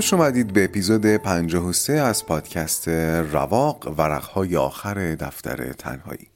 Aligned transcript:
خوش 0.00 0.14
اومدید 0.14 0.52
به 0.52 0.64
اپیزود 0.64 1.06
53 1.06 1.92
از 1.92 2.26
پادکست 2.26 2.88
رواق 2.88 3.94
ورقهای 3.98 4.56
آخر 4.56 5.14
دفتر 5.14 5.72
تنهایی. 5.72 6.28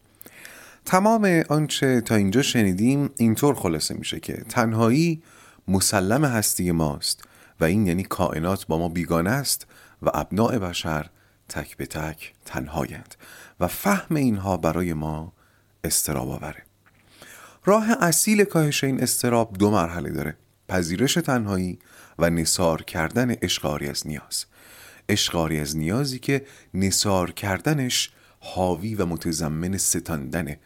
تمام 0.85 1.45
آنچه 1.49 2.01
تا 2.01 2.15
اینجا 2.15 2.43
شنیدیم 2.43 3.11
اینطور 3.17 3.55
خلاصه 3.55 3.95
میشه 3.95 4.21
که 4.21 4.33
تنهایی 4.49 5.23
مسلم 5.69 6.25
هستی 6.25 6.73
ماست 6.73 7.25
و 7.61 7.65
این 7.65 7.87
یعنی 7.87 8.03
کائنات 8.03 8.67
با 8.67 8.79
ما 8.79 8.89
بیگانه 8.89 9.31
است 9.31 9.67
و 10.03 10.11
ابناع 10.15 10.59
بشر 10.59 11.11
تک 11.49 11.77
به 11.77 11.87
تک 11.87 12.33
تنهایند 12.45 13.15
و 13.61 13.69
فهم 13.69 14.17
اینها 14.17 14.57
برای 14.57 14.93
ما 14.93 15.33
استراب 15.85 16.31
آوره. 16.31 16.63
راه 17.65 17.91
اصیل 17.91 18.45
کاهش 18.45 18.85
این 18.85 19.03
استراب 19.03 19.53
دو 19.59 19.71
مرحله 19.71 20.11
داره. 20.11 20.37
پذیرش 20.69 21.15
تنهایی 21.15 21.79
و 22.19 22.31
نصار 22.31 22.83
کردن 22.83 23.37
اشقاری 23.43 23.89
از 23.89 24.07
نیاز. 24.07 24.45
اشقاری 25.09 25.61
از 25.61 25.77
نیازی 25.77 26.19
که 26.19 26.47
نصار 26.75 27.31
کردنش 27.31 28.11
حاوی 28.41 28.95
و 28.95 29.07
متضمن 29.07 29.77
ستاندنه 29.77 30.61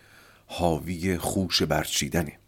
حاوی 0.47 1.19
خوش 1.19 1.63
برچیدنه 1.63 2.39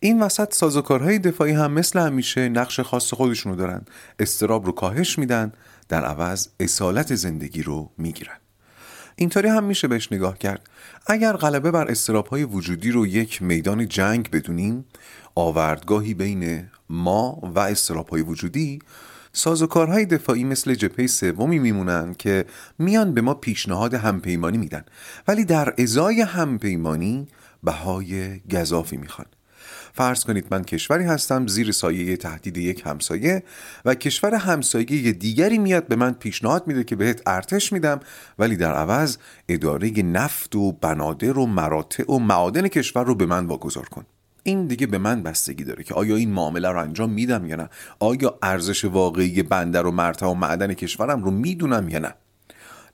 این 0.00 0.22
وسط 0.22 0.54
سازوکارهای 0.54 1.18
دفاعی 1.18 1.52
هم 1.52 1.72
مثل 1.72 1.98
همیشه 1.98 2.48
نقش 2.48 2.80
خاص 2.80 3.14
خودشونو 3.14 3.56
دارن. 3.56 3.84
استراب 4.18 4.66
رو 4.66 4.72
کاهش 4.72 5.18
میدن 5.18 5.52
در 5.88 6.04
عوض 6.04 6.48
اصالت 6.60 7.14
زندگی 7.14 7.62
رو 7.62 7.90
می‌گیرن. 7.98 8.36
اینطوری 9.16 9.48
هم 9.48 9.64
میشه 9.64 9.88
بهش 9.88 10.12
نگاه 10.12 10.38
کرد. 10.38 10.68
اگر 11.06 11.32
غلبه 11.32 11.70
بر 11.70 11.90
استراب 11.90 12.26
های 12.26 12.44
وجودی 12.44 12.90
رو 12.90 13.06
یک 13.06 13.42
میدان 13.42 13.88
جنگ 13.88 14.30
بدونیم 14.30 14.84
آوردگاهی 15.34 16.14
بین 16.14 16.70
ما 16.90 17.40
و 17.42 17.58
استراب 17.58 18.08
های 18.08 18.22
وجودی 18.22 18.78
سازوکارهای 19.32 20.06
دفاعی 20.06 20.44
مثل 20.44 20.74
جپه 20.74 21.06
سومی 21.06 21.58
میمونن 21.58 22.14
که 22.14 22.44
میان 22.78 23.14
به 23.14 23.20
ما 23.20 23.34
پیشنهاد 23.34 23.94
همپیمانی 23.94 24.58
میدن. 24.58 24.84
ولی 25.28 25.44
در 25.44 25.74
ازای 25.78 26.20
همپیمانی 26.20 27.28
بهای 27.62 28.40
گذافی 28.40 28.96
می‌خوان. 28.96 29.26
فرض 29.96 30.24
کنید 30.24 30.46
من 30.50 30.64
کشوری 30.64 31.04
هستم 31.04 31.46
زیر 31.46 31.72
سایه 31.72 32.16
تهدید 32.16 32.56
یک 32.56 32.82
همسایه 32.86 33.42
و 33.84 33.94
کشور 33.94 34.34
همسایه 34.34 35.12
دیگری 35.12 35.58
میاد 35.58 35.88
به 35.88 35.96
من 35.96 36.12
پیشنهاد 36.12 36.66
میده 36.66 36.84
که 36.84 36.96
بهت 36.96 37.22
ارتش 37.26 37.72
میدم. 37.72 38.00
ولی 38.38 38.56
در 38.56 38.74
عوض 38.74 39.16
اداره 39.48 40.02
نفت 40.02 40.56
و 40.56 40.72
بنادر 40.72 41.38
و 41.38 41.46
مراتع 41.46 42.12
و 42.12 42.18
معادن 42.18 42.68
کشور 42.68 43.04
رو 43.04 43.14
به 43.14 43.26
من 43.26 43.46
واگذار 43.46 43.88
کن. 43.88 44.04
این 44.42 44.66
دیگه 44.66 44.86
به 44.86 44.98
من 44.98 45.22
بستگی 45.22 45.64
داره 45.64 45.84
که 45.84 45.94
آیا 45.94 46.16
این 46.16 46.30
معامله 46.30 46.68
رو 46.68 46.80
انجام 46.80 47.10
میدم 47.10 47.46
یا 47.46 47.56
نه؟ 47.56 47.68
آیا 47.98 48.38
ارزش 48.42 48.84
واقعی 48.84 49.42
بندر 49.42 49.86
و 49.86 49.90
مرتع 49.90 50.26
و 50.26 50.34
معدن 50.34 50.74
کشورم 50.74 51.24
رو 51.24 51.30
می‌دونم 51.30 51.88
یا 51.88 51.98
نه؟ 51.98 52.14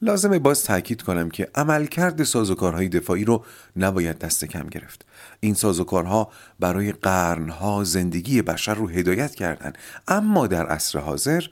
لازمه 0.02 0.38
باز 0.38 0.64
تاکید 0.64 1.02
کنم 1.02 1.30
که 1.30 1.48
عملکرد 1.54 2.22
سازوکارهای 2.22 2.88
دفاعی 2.88 3.24
رو 3.24 3.44
نباید 3.76 4.18
دست 4.18 4.44
کم 4.44 4.66
گرفت. 4.66 5.04
این 5.40 5.54
سازوکارها 5.54 6.30
برای 6.60 6.92
قرنها 6.92 7.84
زندگی 7.84 8.42
بشر 8.42 8.74
رو 8.74 8.88
هدایت 8.88 9.34
کردن. 9.34 9.72
اما 10.08 10.46
در 10.46 10.66
عصر 10.66 10.98
حاضر 10.98 11.42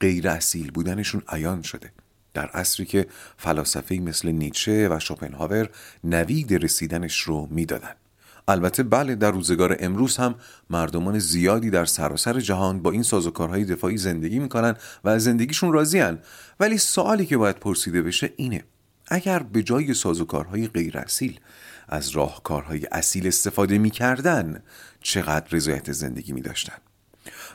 غیر 0.00 0.28
اصیل 0.28 0.70
بودنشون 0.70 1.22
عیان 1.28 1.62
شده. 1.62 1.92
در 2.34 2.46
عصری 2.46 2.86
که 2.86 3.06
فلاسفه 3.36 3.94
مثل 3.94 4.28
نیچه 4.28 4.88
و 4.88 4.98
شوپنهاور 5.00 5.68
نوید 6.04 6.64
رسیدنش 6.64 7.20
رو 7.20 7.48
می‌دادن. 7.50 7.94
البته 8.48 8.82
بله 8.82 9.14
در 9.14 9.30
روزگار 9.30 9.76
امروز 9.80 10.16
هم 10.16 10.34
مردمان 10.70 11.18
زیادی 11.18 11.70
در 11.70 11.84
سراسر 11.84 12.40
جهان 12.40 12.82
با 12.82 12.90
این 12.90 13.02
سازوکارهای 13.02 13.64
دفاعی 13.64 13.96
زندگی 13.96 14.38
می‌کنن 14.38 14.74
و 15.04 15.08
از 15.08 15.24
زندگیشون 15.24 15.72
راضیان 15.72 16.18
ولی 16.60 16.78
سوالی 16.78 17.26
که 17.26 17.36
باید 17.36 17.56
پرسیده 17.56 18.02
بشه 18.02 18.32
اینه. 18.36 18.64
اگر 19.08 19.38
به 19.38 19.62
جای 19.62 19.94
سازوکارهای 19.94 20.68
غیر 20.68 20.98
اصیل 20.98 21.40
از 21.88 22.08
راهکارهای 22.08 22.86
اصیل 22.92 23.26
استفاده 23.26 23.78
می‌کردن 23.78 24.62
چقدر 25.00 25.46
رضایت 25.50 25.92
زندگی 25.92 26.32
می 26.32 26.42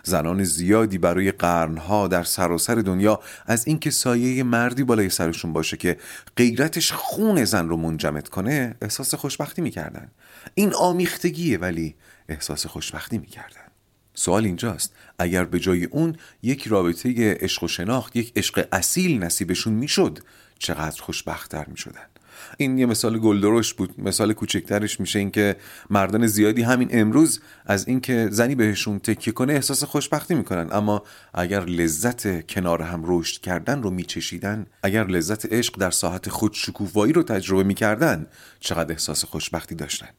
زنان 0.03 0.43
زیادی 0.43 0.97
برای 0.97 1.31
قرنها 1.31 2.07
در 2.07 2.23
سراسر 2.23 2.75
دنیا 2.75 3.19
از 3.45 3.67
اینکه 3.67 3.91
سایه 3.91 4.43
مردی 4.43 4.83
بالای 4.83 5.09
سرشون 5.09 5.53
باشه 5.53 5.77
که 5.77 5.97
غیرتش 6.37 6.91
خون 6.91 7.45
زن 7.45 7.69
رو 7.69 7.77
منجمد 7.77 8.29
کنه 8.29 8.75
احساس 8.81 9.15
خوشبختی 9.15 9.61
می‌کردن. 9.61 10.11
این 10.53 10.73
آمیختگیه 10.73 11.57
ولی 11.57 11.95
احساس 12.29 12.65
خوشبختی 12.65 13.17
می‌کردن. 13.17 13.71
سوال 14.13 14.45
اینجاست 14.45 14.93
اگر 15.19 15.45
به 15.45 15.59
جای 15.59 15.85
اون 15.85 16.15
یک 16.43 16.67
رابطه 16.67 17.33
عشق 17.33 17.63
و 17.63 17.67
شناخت 17.67 18.15
یک 18.15 18.33
عشق 18.35 18.67
اصیل 18.71 19.23
نصیبشون 19.23 19.73
می‌شد 19.73 20.19
چقدر 20.59 21.01
خوشبختتر 21.01 21.65
می‌شدن؟ 21.67 22.10
این 22.57 22.77
یه 22.77 22.85
مثال 22.85 23.19
گلدرش 23.19 23.73
بود. 23.73 23.93
مثال 23.97 24.33
کوچکترش 24.33 24.99
میشه 24.99 25.19
اینکه 25.19 25.55
مردان 25.89 26.27
زیادی 26.27 26.61
همین 26.61 26.89
امروز 26.91 27.39
از 27.65 27.87
اینکه 27.87 28.27
زنی 28.31 28.55
بهشون 28.55 28.99
تکیه 28.99 29.33
کنه 29.33 29.53
احساس 29.53 29.83
خوشبختی 29.83 30.35
می‌کنن. 30.35 30.67
اما 30.71 31.03
اگر 31.33 31.65
لذت 31.65 32.47
کنار 32.47 32.81
هم 32.81 33.03
رشد 33.05 33.41
کردن 33.41 33.81
رو 33.81 33.89
میچشیدن 33.89 34.65
اگر 34.83 35.07
لذت 35.07 35.53
عشق 35.53 35.77
در 35.77 35.91
ساحت 35.91 36.29
خودشکوفایی 36.29 37.13
رو 37.13 37.23
تجربه 37.23 37.63
می‌کردن 37.63 38.27
چقدر 38.59 38.91
احساس 38.91 39.25
خوشبختی 39.25 39.75
داشتن. 39.75 40.09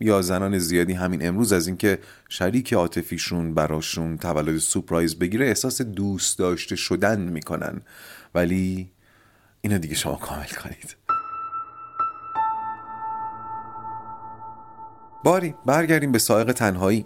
یا 0.00 0.22
زنان 0.22 0.58
زیادی 0.58 0.92
همین 0.92 1.28
امروز 1.28 1.52
از 1.52 1.66
اینکه 1.66 1.98
شریک 2.28 2.72
عاطفیشون 2.72 3.54
براشون 3.54 4.18
تولد 4.18 4.58
سپرایز 4.58 5.18
بگیره 5.18 5.46
احساس 5.46 5.82
دوست 5.82 6.38
داشته 6.38 6.76
شدن 6.76 7.20
می‌کنن. 7.20 7.82
ولی 8.34 8.90
اینو 9.60 9.78
دیگه 9.78 9.94
شما 9.94 10.14
کامل 10.14 10.46
کنید. 10.62 10.96
باری 15.24 15.54
برگردیم 15.66 16.12
به 16.12 16.18
سائق 16.18 16.52
تنهایی. 16.52 17.04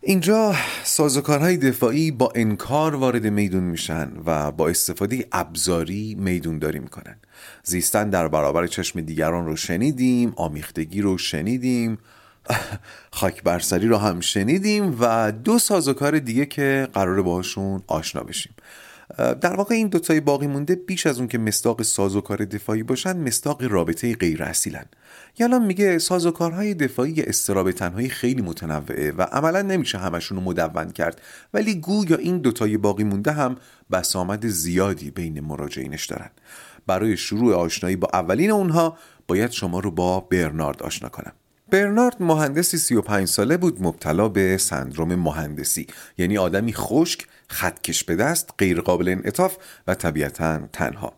اینجا 0.00 0.54
سازوکارهای 0.84 1.56
دفاعی 1.56 2.10
با 2.10 2.32
انکار 2.34 2.94
وارد 2.94 3.26
میدون 3.26 3.64
میشن 3.64 4.12
و 4.26 4.52
با 4.52 4.68
استفاده 4.68 5.26
ابزاری 5.32 6.16
میدون 6.18 6.58
داری 6.58 6.78
می‌کنن. 6.78 7.16
زیستن 7.62 8.10
در 8.10 8.28
برابر 8.28 8.66
چشم 8.66 9.00
دیگران 9.00 9.46
رو 9.46 9.56
شنیدیم 9.56 10.32
آمیختگی 10.36 11.00
رو 11.00 11.18
شنیدیم 11.18 11.98
خاک 13.18 13.42
برسری 13.42 13.88
رو 13.88 13.96
هم 13.96 14.20
شنیدیم 14.20 14.96
و 15.00 15.32
دو 15.32 15.58
سازوکار 15.58 16.18
دیگه 16.18 16.46
که 16.46 16.88
قراره 16.94 17.22
باهاشون 17.22 17.82
آشنا 17.86 18.22
بشیم. 18.22 18.52
در 19.16 19.56
واقع 19.56 19.74
این 19.74 19.88
دوتای 19.88 20.20
باقی 20.20 20.46
مونده 20.46 20.74
بیش 20.74 21.06
از 21.06 21.18
اون 21.18 21.28
که 21.28 21.38
مستاق 21.38 21.82
سازوکار 21.82 22.44
دفاعی 22.44 22.82
باشن 22.82 23.16
مستاق 23.16 23.62
رابطه 23.62 24.14
غیر 24.14 24.42
اصیلن. 24.42 24.84
یالان 25.38 25.66
میگه 25.66 25.98
سازوکارهای 25.98 26.74
دفاعی 26.74 27.22
استراب 27.22 27.70
تنهایی 27.72 28.08
خیلی 28.08 28.42
متنوعه 28.42 29.12
و 29.12 29.22
عملا 29.22 29.62
نمیشه 29.62 29.98
همشون 29.98 30.38
رو 30.38 30.44
مدون 30.44 30.90
کرد. 30.90 31.20
ولی 31.54 31.74
گویا 31.74 32.16
این 32.16 32.38
دوتای 32.38 32.76
باقی 32.76 33.04
مونده 33.04 33.32
هم 33.32 33.56
بسامد 33.92 34.46
زیادی 34.46 35.10
بین 35.10 35.40
مراجعینش 35.40 36.06
دارن. 36.06 36.30
برای 36.86 37.16
شروع 37.16 37.54
آشنایی 37.54 37.96
با 37.96 38.08
اولین 38.12 38.50
اونها 38.50 38.96
باید 39.28 39.50
شما 39.50 39.80
رو 39.80 39.90
با 39.90 40.20
برنارد 40.20 40.82
آشنا 40.82 41.08
کنم. 41.08 41.32
برنارد 41.70 42.22
مهندسی 42.22 42.78
35 42.78 43.28
ساله 43.28 43.56
بود 43.56 43.82
مبتلا 43.82 44.28
به 44.28 44.56
سندروم 44.56 45.14
مهندسی. 45.14 45.86
یعنی 46.18 46.38
آدمی 46.38 46.72
خشک 46.72 47.26
خطکش 47.48 48.04
به 48.04 48.16
دست 48.16 48.50
غیر 48.58 48.80
قابل 48.80 49.08
انعطاف 49.08 49.56
و 49.86 49.94
طبیعتا 49.94 50.68
تنها. 50.72 51.12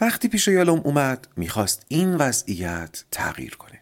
وقتی 0.00 0.28
پیش 0.28 0.48
یالوم 0.48 0.80
اومد 0.84 1.28
می‌خواست 1.36 1.84
این 1.88 2.14
وضعیت 2.14 3.04
تغییر 3.10 3.56
کنه. 3.56 3.80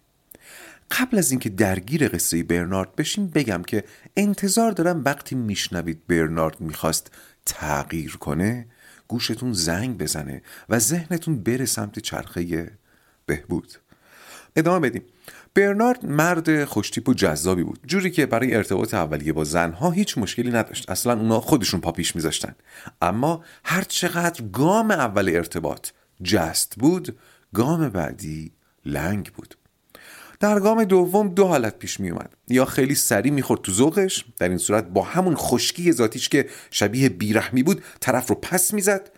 قبل 0.90 1.18
از 1.18 1.30
اینکه 1.30 1.48
درگیر 1.48 2.08
قصه 2.08 2.42
برنارد 2.42 2.96
بشیم 2.96 3.26
بگم 3.26 3.62
که 3.62 3.84
انتظار 4.16 4.72
دارم 4.72 5.02
وقتی 5.04 5.34
میشنوید 5.34 6.06
برنارد 6.06 6.60
می‌خواست 6.60 7.10
تغییر 7.46 8.16
کنه 8.16 8.66
گوشتون 9.08 9.52
زنگ 9.52 9.98
بزنه 9.98 10.42
و 10.68 10.78
ذهنتون 10.78 11.42
بره 11.42 11.64
سمت 11.64 11.98
چرخه 11.98 12.70
بهبود. 13.26 13.72
ادامه 14.56 14.88
بدیم. 14.88 15.02
برنارد 15.54 16.06
مرد 16.06 16.64
خوشتیپ 16.64 17.08
و 17.08 17.14
جذابی 17.14 17.62
بود. 17.62 17.80
جوری 17.86 18.10
که 18.10 18.26
برای 18.26 18.54
ارتباط 18.54 18.94
اولیه 18.94 19.32
با 19.32 19.44
زنها 19.44 19.90
هیچ 19.90 20.18
مشکلی 20.18 20.50
نداشت. 20.50 20.90
اصلا 20.90 21.12
اونا 21.12 21.40
خودشون 21.40 21.80
پاپیش 21.80 22.16
میذاشتن. 22.16 22.54
اما 23.02 23.44
هر 23.64 23.82
چقدر 23.82 24.44
گام 24.52 24.90
اول 24.90 25.28
ارتباط 25.28 25.88
جست 26.22 26.74
بود 26.78 27.18
گام 27.54 27.88
بعدی 27.88 28.52
لنگ 28.84 29.32
بود. 29.34 29.54
در 30.40 30.60
گام 30.60 30.84
دوم 30.84 31.28
دو 31.28 31.46
حالت 31.46 31.78
پیش 31.78 32.00
می 32.00 32.10
اومد 32.10 32.34
یا 32.48 32.64
خیلی 32.64 32.94
سریع 32.94 33.32
می‌خورد 33.32 33.62
تو 33.62 33.72
ذوقش 33.72 34.24
در 34.38 34.48
این 34.48 34.58
صورت 34.58 34.84
با 34.84 35.02
همون 35.02 35.34
خشکی 35.34 35.92
ذاتیش 35.92 36.28
که 36.28 36.48
شبیه 36.70 37.08
بیرحمی 37.08 37.62
بود 37.62 37.82
طرف 38.00 38.28
رو 38.28 38.34
پس 38.34 38.74
می‌زد. 38.74 39.10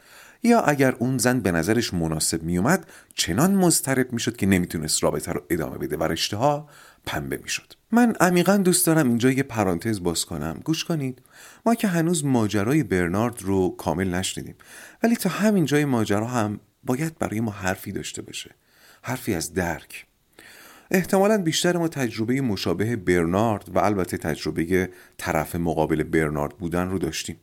یا 0.43 0.61
اگر 0.61 0.95
اون 0.99 1.19
زن 1.19 1.41
به 1.41 1.53
نظرش 1.53 1.95
مناسب 1.95 2.43
میومد 2.43 2.87
چنان 3.15 3.55
مضطرب 3.55 4.13
می‌شد 4.13 4.37
که 4.37 4.47
نمی‌تونست 4.47 5.03
رابطه 5.03 5.33
رو 5.33 5.43
ادامه 5.51 5.79
بده 5.79 5.97
و 5.97 6.03
رشته 6.03 6.37
ها 6.37 6.69
پنبه 7.07 7.37
می‌شد. 7.37 7.73
من 7.93 8.15
عمیقا 8.21 8.57
دوست 8.57 8.87
دارم 8.87 9.09
اینجا 9.09 9.31
یه 9.31 9.43
پرانتز 9.43 10.03
باز 10.03 10.25
کنم. 10.25 10.61
گوش 10.65 10.85
کنید. 10.85 11.23
ما 11.67 11.75
که 11.75 11.89
هنوز 11.89 12.25
ماجرای 12.25 12.83
برنارد 12.83 13.43
رو 13.43 13.77
کامل 13.77 14.15
نشنیدیم 14.15 14.55
ولی 15.03 15.17
تا 15.17 15.29
همین 15.29 15.65
جای 15.65 15.85
ماجرا 15.85 16.27
هم 16.27 16.61
باید 16.85 17.19
برای 17.19 17.41
ما 17.41 17.51
حرفی 17.51 17.93
داشته 17.93 18.23
باشه. 18.23 18.51
حرفی 19.03 19.35
از 19.35 19.55
درک. 19.55 20.07
احتمالا 20.91 21.39
بیشتر 21.39 21.77
ما 21.77 21.89
تجربه 21.89 22.41
مشابه 22.41 22.97
برنارد 22.97 23.77
و 23.77 23.79
البته 23.79 24.17
تجربه 24.17 24.91
طرف 25.19 25.57
مقابل 25.57 26.03
برنارد 26.03 26.57
بودن 26.57 26.89
رو 26.89 26.99
داشتیم. 26.99 27.37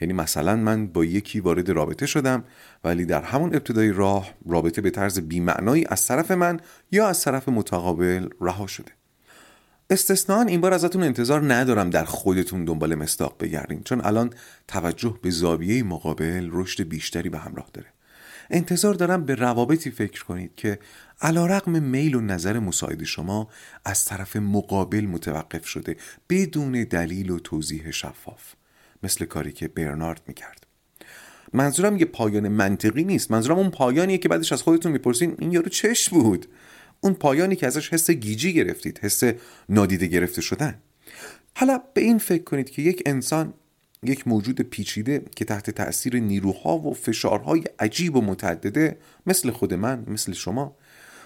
یعنی 0.00 0.12
مثلا 0.12 0.56
من 0.56 0.86
با 0.86 1.04
یکی 1.04 1.40
وارد 1.40 1.70
رابطه 1.70 2.06
شدم 2.06 2.44
ولی 2.84 3.04
در 3.04 3.22
همون 3.22 3.54
ابتدای 3.54 3.92
راه 3.92 4.34
رابطه 4.46 4.80
به 4.80 4.90
طرز 4.90 5.18
بیمعنایی 5.20 5.86
از 5.88 6.06
طرف 6.06 6.30
من 6.30 6.60
یا 6.90 7.08
از 7.08 7.24
طرف 7.24 7.48
متقابل 7.48 8.28
رها 8.40 8.66
شده. 8.66 8.92
استثنان 9.90 10.48
این 10.48 10.60
بار 10.60 10.74
ازتون 10.74 11.02
انتظار 11.02 11.54
ندارم 11.54 11.90
در 11.90 12.04
خودتون 12.04 12.64
دنبال 12.64 12.94
مستاق 12.94 13.36
بگردین 13.40 13.82
چون 13.82 14.00
الان 14.04 14.30
توجه 14.68 15.18
به 15.22 15.30
زاویه 15.30 15.82
مقابل 15.82 16.48
رشد 16.52 16.88
بیشتری 16.88 17.28
به 17.28 17.38
همراه 17.38 17.70
داره. 17.72 17.88
انتظار 18.50 18.94
دارم 18.94 19.24
به 19.24 19.34
روابطی 19.34 19.90
فکر 19.90 20.24
کنید 20.24 20.54
که 20.56 20.78
علا 21.20 21.46
رقم 21.46 21.82
میل 21.82 22.14
و 22.14 22.20
نظر 22.20 22.58
مساعد 22.58 23.04
شما 23.04 23.48
از 23.84 24.04
طرف 24.04 24.36
مقابل 24.36 25.00
متوقف 25.00 25.66
شده 25.66 25.96
بدون 26.28 26.72
دلیل 26.72 27.30
و 27.30 27.38
توضیح 27.38 27.90
شفاف. 27.90 28.54
مثل 29.02 29.24
کاری 29.24 29.52
که 29.52 29.68
برنارد 29.68 30.22
می‌کرد. 30.26 30.66
منظورم 31.52 31.96
یه 31.96 32.04
پایان 32.04 32.48
منطقی 32.48 33.04
نیست. 33.04 33.30
منظورم 33.30 33.58
اون 33.58 33.70
پایانیه 33.70 34.18
که 34.18 34.28
بعدش 34.28 34.52
از 34.52 34.62
خودتون 34.62 34.92
می‌پرسین 34.92 35.36
این 35.38 35.52
یارو 35.52 35.68
چش 35.68 36.08
بود. 36.08 36.46
اون 37.00 37.14
پایانی 37.14 37.56
که 37.56 37.66
ازش 37.66 37.92
حس 37.92 38.10
گیجی 38.10 38.52
گرفتید 38.52 38.98
حس 39.02 39.22
نادیده 39.68 40.06
گرفته 40.06 40.40
شدن. 40.40 40.78
حالا 41.56 41.80
به 41.94 42.00
این 42.00 42.18
فکر 42.18 42.42
کنید 42.44 42.70
که 42.70 42.82
یک 42.82 43.02
انسان 43.06 43.54
یک 44.02 44.28
موجود 44.28 44.60
پیچیده 44.60 45.22
که 45.36 45.44
تحت 45.44 45.70
تأثیر 45.70 46.16
نیروها 46.16 46.78
و 46.78 46.94
فشارهای 46.94 47.64
عجیب 47.78 48.16
و 48.16 48.20
متعدده 48.20 48.98
مثل 49.26 49.50
خود 49.50 49.74
من 49.74 50.04
مثل 50.06 50.32
شما 50.32 50.76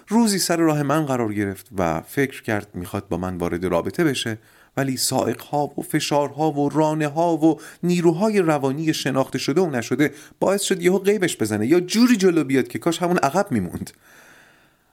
روزی 0.07 0.39
سر 0.39 0.57
راه 0.57 0.83
من 0.83 1.05
قرار 1.05 1.33
گرفت 1.33 1.69
و 1.77 2.01
فکر 2.01 2.43
کرد 2.43 2.67
می‌خواد 2.73 3.07
با 3.07 3.17
من 3.17 3.37
وارد 3.37 3.65
رابطه 3.65 4.03
بشه 4.03 4.37
ولی 4.77 4.97
سائقها 4.97 5.67
و 5.77 5.81
فشارها 5.81 6.51
و 6.51 6.69
رانه 6.69 7.07
ها 7.07 7.37
و 7.37 7.59
نیروهای 7.83 8.39
روانی 8.39 8.93
شناخته 8.93 9.37
شده 9.37 9.61
و 9.61 9.69
نشده 9.69 10.11
باعث 10.39 10.61
شد 10.61 10.81
یهو 10.81 10.99
غیبش 10.99 11.37
بزنه 11.37 11.67
یا 11.67 11.79
جوری 11.79 12.17
جلو 12.17 12.43
بیاد 12.43 12.67
که 12.67 12.79
کاش 12.79 13.01
همون 13.01 13.17
عقب 13.17 13.51
میموند. 13.51 13.91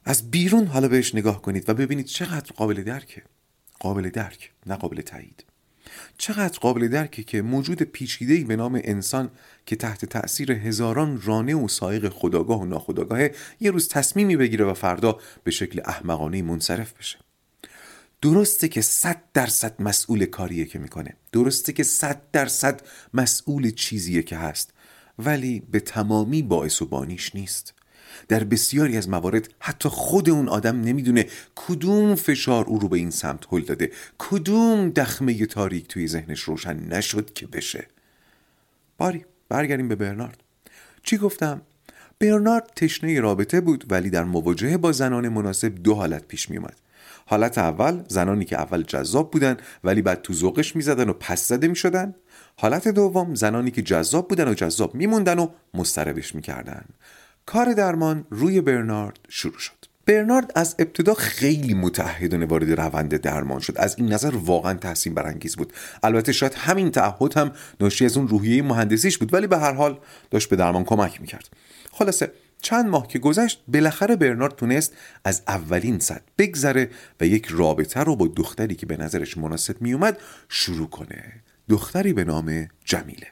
از 0.05 0.31
بیرون 0.31 0.67
حالا 0.67 0.89
بهش 0.89 1.15
نگاه 1.15 1.43
کنید 1.43 1.71
و 1.71 1.75
ببینید 1.75 2.07
چقدر 2.07 2.53
قابل 2.57 2.83
درکه. 2.83 3.23
قابل 3.81 4.11
درک 4.11 4.51
نه 4.67 4.77
قابل 4.77 5.01
تایید. 5.01 5.45
چقدر 6.19 6.59
قابل 6.59 6.89
درکه 6.89 7.23
که 7.23 7.43
موجود 7.43 7.83
پیچیده‌ای 7.83 8.45
به 8.45 8.57
نام 8.57 8.81
انسان 8.85 9.31
که 9.67 9.77
تحت 9.77 10.05
تأثیر 10.05 10.53
هزاران 10.53 11.23
رانه 11.25 11.55
و 11.55 11.69
سایق 11.69 12.09
خداگاه 12.09 12.61
و 12.61 12.65
ناخداگاه 12.65 13.29
یه 13.61 13.71
روز 13.71 13.89
تصمیمی 13.89 14.37
بگیره 14.37 14.65
و 14.65 14.75
فردا 14.75 15.19
به 15.45 15.51
شکل 15.51 15.81
احمقانه 15.85 16.43
منصرف 16.43 16.93
بشه. 16.99 17.19
درسته 18.23 18.69
که 18.69 18.81
صد 18.81 19.23
درصد 19.35 19.83
مسئول 19.83 20.25
کاریه 20.25 20.65
که 20.65 20.79
می‌کنه. 20.79 21.17
درسته 21.33 21.73
که 21.73 21.83
صد 21.83 22.23
درصد 22.33 22.81
مسئول 23.15 23.71
چیزیه 23.71 24.23
که 24.23 24.37
هست. 24.37 24.73
ولی 25.19 25.63
به 25.71 25.81
تمامی 25.81 26.43
باعث 26.43 26.83
و 26.83 26.87
بانیش 26.87 27.35
نیست. 27.35 27.75
در 28.29 28.45
بسیاری 28.45 28.97
از 28.97 29.09
موارد 29.09 29.49
حتی 29.59 29.89
خود 29.89 30.31
اون 30.31 30.49
آدم 30.49 30.81
نمی‌دونه 30.81 31.27
کدوم 31.55 32.15
فشار 32.15 32.65
او 32.65 32.79
رو 32.79 32.89
به 32.89 32.99
این 32.99 33.11
سمت 33.11 33.45
هل 33.51 33.61
داده. 33.61 33.91
کدوم 34.19 34.91
دخمه 34.91 35.47
تاریک 35.47 35.89
توی 35.89 36.09
ذهنش 36.09 36.41
روشن 36.41 36.77
نشد 36.77 37.33
که 37.33 37.47
بشه. 37.47 37.87
باری 38.99 39.25
برگردیم 39.49 39.89
به 39.89 39.95
برنارد. 39.95 40.43
چی 41.03 41.17
گفتم؟ 41.17 41.63
برنارد 42.19 42.73
تشنه 42.77 43.21
رابطه 43.21 43.61
بود 43.61 43.85
ولی 43.91 44.11
در 44.11 44.25
مواجهه 44.25 44.77
با 44.77 44.93
زنان 44.93 45.29
مناسب 45.29 45.75
دو 45.75 45.95
حالت 45.95 46.29
پیش 46.29 46.51
می 46.51 46.57
اومد 46.57 46.82
حالت 47.27 47.59
اول 47.59 48.03
زنانی 48.09 48.45
که 48.45 48.57
اول 48.57 48.83
جذاب 48.83 49.31
بودن 49.31 49.57
ولی 49.85 50.03
بعد 50.03 50.23
تو 50.23 50.33
ذوقش 50.33 50.77
می‌زدن 50.77 51.09
و 51.09 51.13
پس 51.13 51.49
زده 51.49 51.69
می‌شدن. 51.69 52.15
حالت 52.57 52.89
دوم 52.89 53.35
زنانی 53.35 53.71
که 53.71 53.83
جذاب 53.83 54.29
بودن 54.29 54.49
و 54.49 54.55
جذاب 54.55 54.95
میموندن 54.95 55.39
و 55.39 55.49
مستربش 55.75 56.35
می‌کردن. 56.35 56.85
کار 57.47 57.73
درمان 57.73 58.25
روی 58.31 58.61
برنارد 58.61 59.19
شروع 59.29 59.59
شد. 59.59 59.73
برنارد 60.07 60.53
از 60.55 60.75
ابتدا 60.79 61.15
خیلی 61.15 61.75
متحدانه 61.75 62.47
وارد 62.47 62.81
روند 62.81 63.17
درمان 63.17 63.61
شد. 63.61 63.75
از 63.77 63.95
این 63.99 64.13
نظر 64.13 64.37
واقعا 64.37 64.75
تحسین 64.75 65.15
برانگیز 65.15 65.57
بود. 65.57 65.73
البته 66.03 66.33
شاید 66.33 66.55
همین 66.55 66.91
تعهد 66.91 67.37
هم 67.37 67.53
ناشی 67.81 68.05
از 68.05 68.17
اون 68.17 68.29
روحیه 68.29 68.63
مهندسیش 68.63 69.19
بود 69.19 69.35
ولی 69.35 69.47
به 69.47 69.59
هر 69.59 69.73
حال 69.73 69.99
داشت 70.31 70.49
به 70.49 70.57
درمان 70.57 70.85
کمک 70.85 71.21
می‌کرد. 71.21 71.49
خلاصه 71.93 72.33
چند 72.63 72.87
ماه 72.87 73.09
که 73.09 73.19
گذشت 73.19 73.63
بالاخره 73.69 74.17
برنارد 74.17 74.55
تونست 74.55 74.93
از 75.25 75.43
اولین 75.49 75.99
صد 75.99 76.23
بگذره 76.39 76.91
و 77.21 77.27
یک 77.27 77.47
رابطه 77.51 78.01
رو 78.01 78.17
با 78.17 78.29
دختری 78.37 78.75
که 78.75 78.87
به 78.87 78.97
نظرش 78.97 79.39
مناسب 79.39 79.83
میومد 79.83 80.19
شروع 80.49 80.89
کنه. 80.89 81.43
دختری 81.69 82.13
به 82.13 82.25
نام 82.25 82.69
جمیله. 82.85 83.27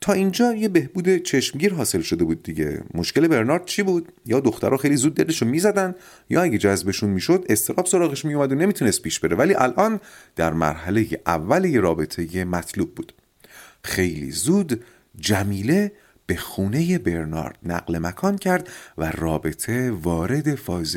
تا 0.00 0.12
اینجا 0.12 0.54
یه 0.54 0.68
بهبود 0.68 1.16
چشمگیر 1.16 1.74
حاصل 1.74 2.00
شده 2.00 2.24
بود 2.24 2.42
دیگه. 2.42 2.82
مشکل 2.94 3.28
برنارد 3.28 3.64
چی 3.64 3.82
بود؟ 3.82 4.12
یا 4.26 4.40
دخترها 4.40 4.76
خیلی 4.76 4.96
زود 4.96 5.14
دلشو 5.14 5.46
می‌زدن؟ 5.46 5.94
یا 6.30 6.42
اگه 6.42 6.58
جذبشون 6.58 7.10
می‌شد 7.10 7.44
استراب 7.48 7.86
سراغش 7.86 8.24
میومد 8.24 8.52
و 8.52 8.54
نمی‌تونست 8.54 9.02
پیش 9.02 9.20
بره. 9.20 9.36
ولی 9.36 9.54
الان 9.54 10.00
در 10.36 10.52
مرحله 10.52 11.06
اول 11.26 11.64
یه 11.64 11.80
رابطه 11.80 12.44
مطلوب 12.44 12.94
بود. 12.94 13.12
خیلی 13.84 14.30
زود 14.30 14.84
جمیله 15.20 15.92
به 16.26 16.36
خونه 16.36 16.98
برنارد 16.98 17.58
نقل 17.62 17.98
مکان 17.98 18.38
کرد 18.38 18.68
و 18.98 19.10
رابطه 19.10 19.90
وارد 19.90 20.54
فاز 20.54 20.96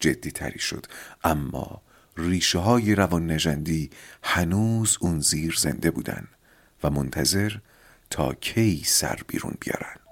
جدی 0.00 0.30
تری 0.30 0.58
شد. 0.58 0.86
اما 1.24 1.82
ریشه 2.16 2.58
های 2.58 2.94
روان 2.94 3.30
نجندی 3.30 3.90
هنوز 4.22 4.96
اون 5.00 5.20
زیر 5.20 5.54
زنده 5.58 5.90
بودن 5.90 6.26
و 6.82 6.90
منتظر 6.90 7.52
تا 8.10 8.34
کی 8.34 8.82
سر 8.84 9.18
بیرون 9.28 9.54
بیارن. 9.60 10.03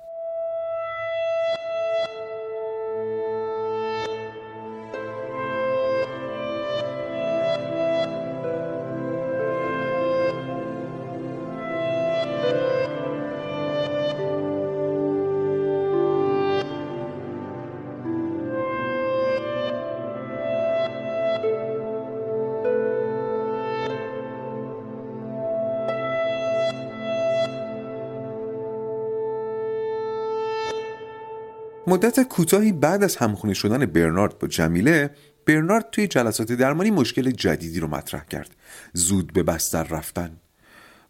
مدت 31.93 32.21
کوتاهی 32.21 32.73
بعد 32.73 33.05
از 33.05 33.17
همخونه 33.17 33.55
شدن 33.55 33.87
برنارد 33.87 34.39
با 34.39 34.49
جمیله 34.49 35.11
برنارد 35.47 35.91
توی 35.93 36.07
جلسات 36.07 36.53
درمانی 36.53 36.91
مشکل 36.91 37.31
جدیدی 37.31 37.81
رو 37.81 37.89
مطرح 37.89 38.25
کرد. 38.25 38.51
زود 38.93 39.33
به 39.33 39.43
بستر 39.43 39.83
رفتن. 39.83 40.37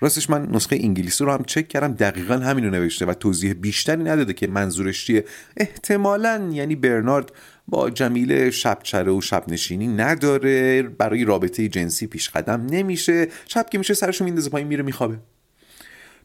راستش 0.01 0.31
من 0.31 0.47
نسخه 0.47 0.77
انگلیسی 0.77 1.25
رو 1.25 1.33
هم 1.33 1.45
چک 1.45 1.69
کردم 1.69 1.93
دقیقا 1.93 2.35
همین 2.35 2.65
رو 2.65 2.71
نوشته 2.71 3.07
و 3.07 3.15
توضیح 3.15 3.53
بیشتری 3.53 4.03
نداده 4.03 4.33
که 4.33 4.47
منظورش 4.47 5.07
چیه. 5.07 5.25
احتمالا 5.57 6.49
یعنی 6.53 6.77
برنارد 6.77 7.33
با 7.69 7.91
جمیله 7.91 8.51
شب 8.51 8.79
چره 8.83 9.13
و 9.13 9.21
شب 9.21 9.45
نشینی 9.49 9.89
نداره 9.89 10.83
برای 10.83 11.25
رابطه 11.25 11.69
جنسی 11.69 12.07
پیش 12.07 12.31
قدم 12.31 12.67
نمیشه. 12.71 13.29
شب 13.47 13.71
که 13.71 13.79
میشه 13.79 13.95
سرشو 13.95 14.25
میندازه 14.25 14.51
پایین 14.51 14.69
میره 14.69 14.83
میخوابه. 14.83 15.19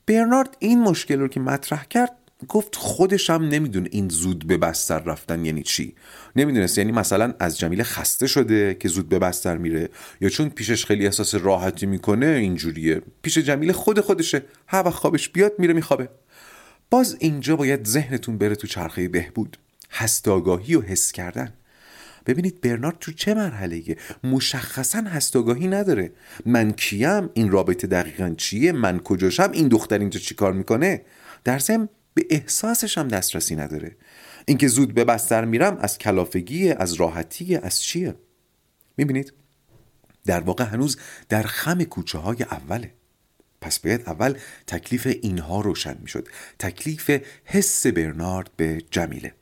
برنارد 0.05 0.57
این 0.59 0.81
مشکل 0.81 1.19
رو 1.19 1.27
که 1.27 1.39
مطرح 1.39 1.85
کرد 1.85 2.26
گفت 2.47 2.75
خودش 2.75 3.29
هم 3.29 3.43
نمی‌دونه 3.43 3.89
این 3.91 4.09
زود 4.09 4.47
به 4.47 4.57
بستر 4.57 4.99
رفتن 4.99 5.45
یعنی 5.45 5.63
چی. 5.63 5.95
نمی‌دونست 6.35 6.77
یعنی 6.77 6.91
مثلا 6.91 7.33
از 7.39 7.59
جمیله 7.59 7.83
خسته 7.83 8.27
شده 8.27 8.73
که 8.73 8.87
زود 8.87 9.09
به 9.09 9.19
بستر 9.19 9.57
میره 9.57 9.89
یا 10.21 10.29
چون 10.29 10.49
پیشش 10.49 10.85
خیلی 10.85 11.05
احساس 11.05 11.35
راحتی 11.35 11.85
می‌کنه 11.85 12.25
اینجوریه. 12.25 13.01
پیش 13.21 13.37
جمیله 13.37 13.73
خود 13.73 13.99
خودشه. 13.99 14.43
هر 14.67 14.83
وقت 14.85 14.95
خوابش 14.95 15.29
بیاد 15.29 15.53
میره 15.57 15.73
میخوابه. 15.73 16.09
باز 16.89 17.17
اینجا 17.19 17.55
باید 17.55 17.87
ذهنتون 17.87 18.37
بره 18.37 18.55
تو 18.55 18.67
چرخه 18.67 19.07
بهبود. 19.07 19.57
هستاگاهی 19.91 20.75
و 20.75 20.81
حس 20.81 21.11
کردن. 21.11 21.53
ببینید 22.25 22.61
برنارد 22.61 22.97
تو 22.99 23.11
چه 23.11 23.33
مرحله 23.33 23.97
مشخصا 24.23 25.01
هستاگاهی 25.01 25.67
نداره. 25.67 26.11
من 26.45 26.71
کیم؟ 26.71 27.29
این 27.33 27.51
رابطه 27.51 27.87
دقیقا 27.87 28.33
چیه؟ 28.37 28.71
من 28.71 28.99
کجاشم؟ 28.99 29.49
این 29.53 29.67
دختر 29.67 29.99
اینجا 29.99 30.19
چیکار 30.19 30.53
می‌کنه؟ 30.53 31.01
در 31.43 31.59
ضمن 31.59 31.89
به 32.17 32.25
احساسش 32.29 32.97
هم 32.97 33.07
دسترسی 33.07 33.55
نداره. 33.55 33.95
اینکه 34.45 34.67
زود 34.67 34.93
به 34.93 35.05
بستر 35.05 35.45
میرم 35.45 35.77
از 35.77 35.97
کلافگی 35.97 36.69
از 36.69 36.93
راحتی 36.93 37.55
از 37.55 37.81
چیه؟ 37.81 38.15
می‌بینید؟ 38.97 39.33
در 40.25 40.39
واقع 40.39 40.63
هنوز 40.63 40.97
در 41.29 41.43
خم 41.43 41.83
کوچه 41.83 42.17
های 42.17 42.43
اوله. 42.43 42.93
پس 43.61 43.79
باید 43.79 44.01
اول 44.05 44.37
تکلیف 44.67 45.17
اینها 45.21 45.61
روشن 45.61 45.97
می‌شد. 46.01 46.27
تکلیف 46.59 47.11
حس 47.45 47.87
برنارد 47.87 48.49
به 48.57 48.81
جمیله. 48.91 49.33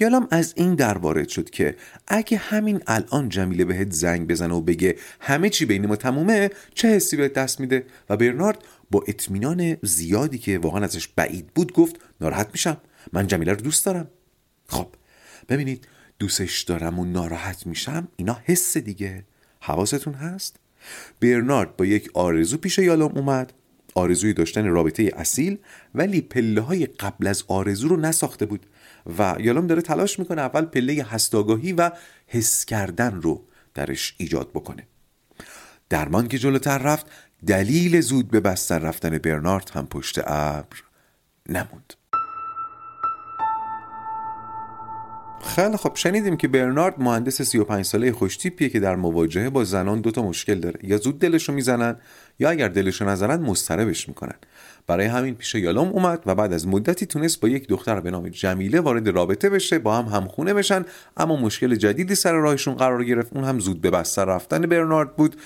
یالام 0.00 0.28
از 0.30 0.52
این 0.56 0.74
در 0.74 0.98
وارد 0.98 1.28
شد 1.28 1.50
که 1.50 1.76
اگه 2.06 2.36
همین 2.36 2.82
الان 2.86 3.28
جمیله 3.28 3.64
بهت 3.64 3.92
زنگ 3.92 4.28
بزنه 4.28 4.54
و 4.54 4.60
بگه 4.60 4.96
همه 5.20 5.50
چی 5.50 5.64
بین 5.64 5.86
ما 5.86 5.96
تمومه 5.96 6.50
چه 6.74 6.88
حسی 6.88 7.16
بهت 7.16 7.32
دست 7.32 7.60
میده؟ 7.60 7.86
و 8.10 8.16
برنارد 8.16 8.58
با 8.90 9.04
اطمینان 9.08 9.76
زیادی 9.82 10.38
که 10.38 10.58
واقعا 10.58 10.84
ازش 10.84 11.08
بعید 11.08 11.46
بود 11.46 11.72
گفت 11.72 11.96
ناراحت 12.20 12.48
میشم. 12.52 12.76
من 13.12 13.26
جمیله 13.26 13.52
رو 13.52 13.60
دوست 13.60 13.86
دارم. 13.86 14.08
خب 14.68 14.88
ببینید 15.48 15.88
دوستش 16.18 16.62
دارم 16.62 16.98
و 16.98 17.04
ناراحت 17.04 17.66
میشم 17.66 18.08
اینا 18.16 18.40
حس 18.44 18.76
دیگه. 18.76 19.24
حواستون 19.60 20.14
هست؟ 20.14 20.56
برنارد 21.20 21.76
با 21.76 21.84
یک 21.84 22.10
آرزو 22.14 22.56
پیش 22.56 22.78
یالام 22.78 23.18
اومد. 23.18 23.52
آرزوی 23.94 24.32
داشتن 24.32 24.66
رابطه 24.66 25.12
اصیل 25.16 25.58
ولی 25.94 26.20
پله 26.20 26.60
های 26.60 26.86
قبل 26.86 27.26
از 27.26 27.44
آرزو 27.48 27.88
رو 27.88 27.96
نساخته 27.96 28.46
بود 28.46 28.66
و 29.18 29.36
یالام 29.40 29.66
داره 29.66 29.82
تلاش 29.82 30.18
می‌کنه 30.18 30.42
اول 30.42 30.64
پله 30.64 31.02
هستاگاهی 31.02 31.72
و 31.72 31.90
حس 32.26 32.64
کردن 32.64 33.20
رو 33.20 33.44
درش 33.74 34.14
ایجاد 34.18 34.50
بکنه. 34.50 34.86
درمان 35.88 36.28
که 36.28 36.38
جلوتر 36.38 36.78
رفت 36.78 37.06
دلیل 37.46 38.00
زود 38.00 38.30
به 38.30 38.40
بستر 38.40 38.78
رفتن 38.78 39.18
برنارد 39.18 39.70
هم 39.74 39.86
پشت 39.86 40.18
ابر 40.18 40.82
نموند. 41.48 41.94
خیلی 45.44 45.76
خب 45.76 45.92
شنیدیم 45.94 46.36
که 46.36 46.48
برنارد 46.48 47.00
مهندس 47.00 47.42
35 47.42 47.84
ساله 47.84 48.12
خوشتیپیه 48.12 48.68
که 48.68 48.80
در 48.80 48.96
مواجهه 48.96 49.50
با 49.50 49.64
زنان 49.64 50.00
دوتا 50.00 50.22
مشکل 50.22 50.60
داره. 50.60 50.80
یا 50.82 50.96
زود 50.96 51.18
دلشو 51.18 51.52
می‌زنن 51.52 51.96
یا 52.38 52.50
اگر 52.50 52.68
دلشو 52.68 53.04
نزنن 53.04 53.40
مضطربش 53.40 54.08
می‌کنن. 54.08 54.36
برای 54.88 55.06
همین 55.06 55.34
پیش 55.34 55.54
یالوم 55.54 55.88
اومد 55.88 56.22
و 56.26 56.34
بعد 56.34 56.52
از 56.52 56.66
مدتی 56.66 57.06
تونست 57.06 57.40
با 57.40 57.48
یک 57.48 57.68
دختر 57.68 58.00
به 58.00 58.10
نام 58.10 58.28
جمیله 58.28 58.80
وارد 58.80 59.08
رابطه 59.08 59.50
بشه 59.50 59.78
با 59.78 59.96
هم 59.96 60.04
همخونه 60.04 60.54
بشن 60.54 60.84
اما 61.16 61.36
مشکل 61.36 61.74
جدیدی 61.74 62.14
سر 62.14 62.32
راهشون 62.32 62.74
قرار 62.74 63.04
گرفت. 63.04 63.36
اون 63.36 63.44
هم 63.44 63.58
زود 63.58 63.80
به 63.80 63.90
بستر 63.90 64.24
رفتن 64.24 64.60
برنارد 64.60 65.16
بود 65.16 65.36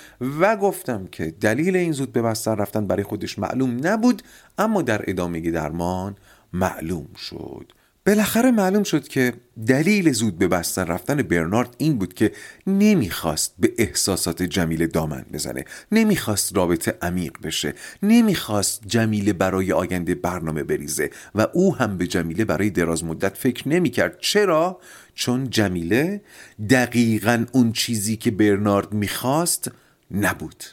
و 0.40 0.56
گفتم 0.56 1.06
که 1.06 1.34
دلیل 1.40 1.76
این 1.76 1.92
زود 1.92 2.12
به 2.12 2.22
بستر 2.22 2.54
رفتن 2.54 2.86
برای 2.86 3.02
خودش 3.02 3.38
معلوم 3.38 3.86
نبود 3.86 4.22
اما 4.58 4.82
در 4.82 5.04
ادامه 5.06 5.50
درمان 5.50 6.16
معلوم 6.52 7.08
شد. 7.16 7.72
بالاخره 8.06 8.50
معلوم 8.50 8.82
شد 8.82 9.08
که 9.08 9.32
دلیل 9.66 10.12
زود 10.12 10.38
به 10.38 10.48
بستر 10.48 10.84
رفتن 10.84 11.22
برنارد 11.22 11.74
این 11.78 11.98
بود 11.98 12.14
که 12.14 12.32
نمی‌خواست 12.66 13.54
به 13.58 13.72
احساسات 13.78 14.42
جمیله 14.42 14.86
دامن 14.86 15.24
بزنه 15.32 15.64
نمی‌خواست 15.92 16.56
رابطه 16.56 16.94
عمیق 17.02 17.32
بشه 17.42 17.74
نمی‌خواست 18.02 18.82
جمیله 18.86 19.32
برای 19.32 19.72
آینده 19.72 20.14
برنامه 20.14 20.62
بریزه 20.62 21.10
و 21.34 21.46
او 21.52 21.76
هم 21.76 21.96
به 21.96 22.06
جمیله 22.06 22.44
برای 22.44 22.70
دراز 22.70 23.04
مدت 23.04 23.36
فکر 23.36 23.68
نمی‌کرد 23.68 24.18
چرا؟ 24.20 24.80
چون 25.14 25.50
جمیله 25.50 26.20
دقیقا 26.70 27.44
اون 27.52 27.72
چیزی 27.72 28.16
که 28.16 28.30
برنارد 28.30 28.92
می‌خواست 28.92 29.70
نبود 30.10 30.64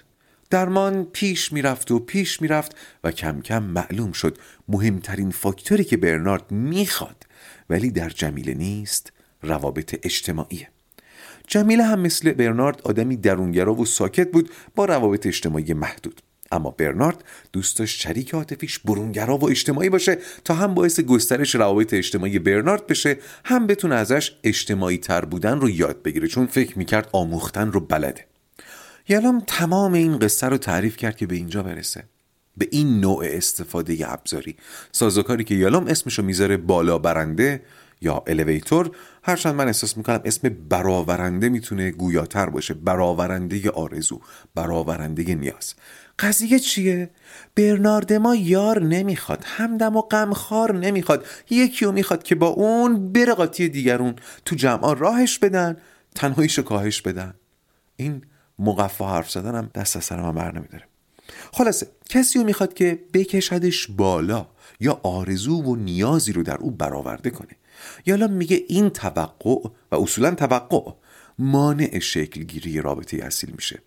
درمان 0.49 1.05
پیش 1.05 1.53
می‌رفت 1.53 1.91
و 1.91 1.99
پیش 1.99 2.41
می‌رفت 2.41 2.75
و 3.03 3.11
کم 3.11 3.41
کم 3.41 3.63
معلوم 3.63 4.11
شد 4.11 4.37
مهمترین 4.67 5.31
فاکتوری 5.31 5.83
که 5.83 5.97
برنارد 5.97 6.51
می‌خواد 6.51 7.25
ولی 7.69 7.91
در 7.91 8.09
جمیله 8.09 8.53
نیست 8.53 9.13
روابط 9.43 9.99
اجتماعیه. 10.03 10.69
جمیله 11.47 11.83
هم 11.83 11.99
مثل 11.99 12.33
برنارد 12.33 12.81
آدمی 12.83 13.17
درونگرا 13.17 13.73
و 13.73 13.85
ساکت 13.85 14.31
بود 14.31 14.49
با 14.75 14.85
روابط 14.85 15.27
اجتماعی 15.27 15.73
محدود. 15.73 16.21
اما 16.51 16.71
برنارد 16.71 17.23
دوست 17.53 17.79
داشت 17.79 18.01
شریک 18.01 18.33
عاطفیش 18.33 18.79
برونگرا 18.79 19.37
و 19.37 19.49
اجتماعی 19.49 19.89
باشه 19.89 20.17
تا 20.43 20.53
هم 20.53 20.73
باعث 20.73 20.99
گسترش 20.99 21.55
روابط 21.55 21.93
اجتماعی 21.93 22.39
برنارد 22.39 22.87
بشه 22.87 23.17
هم 23.45 23.67
بتونه 23.67 23.95
ازش 23.95 24.31
اجتماعی 24.43 24.97
تر 24.97 25.25
بودن 25.25 25.59
رو 25.59 25.69
یاد 25.69 26.03
بگیره 26.03 26.27
چون 26.27 26.45
فکر 26.45 26.77
می‌کرد 26.77 27.09
آموختن 27.11 27.71
رو 27.71 27.79
بلده. 27.79 28.28
یالام 29.09 29.43
تمام 29.47 29.93
این 29.93 30.19
قصه 30.19 30.47
رو 30.47 30.57
تعریف 30.57 30.97
کرد 30.97 31.17
که 31.17 31.27
به 31.27 31.35
اینجا 31.35 31.63
برسه. 31.63 32.03
به 32.57 32.67
این 32.71 32.99
نوع 32.99 33.25
استفاده 33.27 34.13
ابزاری. 34.13 34.55
سازوکاری 34.91 35.43
که 35.43 35.55
یالام 35.55 35.87
اسمشو 35.87 36.23
می‌ذاره 36.23 36.57
بالا 36.57 36.97
برنده 36.97 37.61
یا 38.01 38.23
الیویتور 38.27 38.91
هرچند 39.23 39.55
من 39.55 39.67
احساس 39.67 39.97
می‌کنم 39.97 40.21
اسم 40.25 40.49
برآورنده 40.69 41.49
می‌تونه 41.49 41.91
گویاتر 41.91 42.49
باشه. 42.49 42.73
برآورنده 42.73 43.69
آرزو 43.69 44.21
برآورنده 44.55 45.35
نیاز. 45.35 45.73
قضیه 46.19 46.59
چیه؟ 46.59 47.09
برنارد 47.55 48.13
ما 48.13 48.35
یار 48.35 48.83
نمی‌خواد 48.83 49.43
همدم 49.45 49.95
و 49.95 50.01
غمخوار 50.01 50.77
نمی‌خواد. 50.77 51.25
یکی 51.49 51.85
رو 51.85 51.91
می‌خواد 51.91 52.23
که 52.23 52.35
با 52.35 52.47
اون 52.47 53.11
بره 53.11 53.33
قاطی 53.33 53.69
دیگرون 53.69 54.15
تو 54.45 54.55
جمعا 54.55 54.93
راهش 54.93 55.39
بدن 55.39 55.77
تنهاییشو 56.15 56.61
کاهش 56.61 57.01
بدن. 57.01 57.33
این 57.95 58.21
مقفا 58.59 59.09
حرف 59.09 59.31
زدنم 59.31 59.69
دست 59.75 59.97
از 59.97 60.03
سر 60.03 60.21
من 60.21 60.35
بر 60.35 60.51
نمیداره. 60.51 60.83
خلاصه 61.53 61.87
کسی 62.09 62.39
رو 62.39 62.45
می‌خواد 62.45 62.73
که 62.73 62.99
بکشدش 63.13 63.87
بالا 63.87 64.47
یا 64.79 64.99
آرزو 65.03 65.61
و 65.61 65.75
نیازی 65.75 66.33
رو 66.33 66.43
در 66.43 66.57
او 66.57 66.71
برآورده 66.71 67.29
کنه. 67.29 67.55
یا 68.05 68.27
میگه 68.27 68.63
این 68.67 68.89
توقع 68.89 69.69
و 69.91 69.95
اصولا 69.95 70.35
توقع 70.35 70.91
مانع 71.39 71.99
شکلگیری 71.99 72.81
رابطه 72.81 73.17
اصیل 73.17 73.49
میشه. 73.55 73.81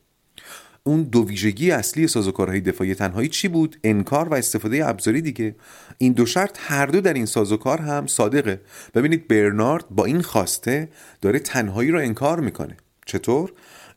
اون 0.84 1.02
دو 1.02 1.28
ویژگی 1.28 1.70
اصلی 1.70 2.08
سازوکارهای 2.08 2.60
دفاعی 2.60 2.94
تنهایی 2.94 3.28
چی 3.28 3.48
بود؟ 3.48 3.76
انکار 3.84 4.28
و 4.28 4.34
استفاده 4.34 4.88
ابزاری 4.88 5.22
دیگه. 5.22 5.56
این 5.98 6.12
دو 6.12 6.26
شرط 6.26 6.58
هر 6.60 6.86
دو 6.86 7.00
در 7.00 7.12
این 7.12 7.26
سازوکار 7.26 7.80
هم 7.80 8.06
صادقه. 8.06 8.60
ببینید 8.94 9.28
برنارد 9.28 9.84
با 9.90 10.04
این 10.04 10.22
خواسته 10.22 10.88
داره 11.20 11.38
تنهایی 11.38 11.90
رو 11.90 11.98
انکار 11.98 12.40
می‌کنه. 12.40 12.76
چطور؟ 13.06 13.52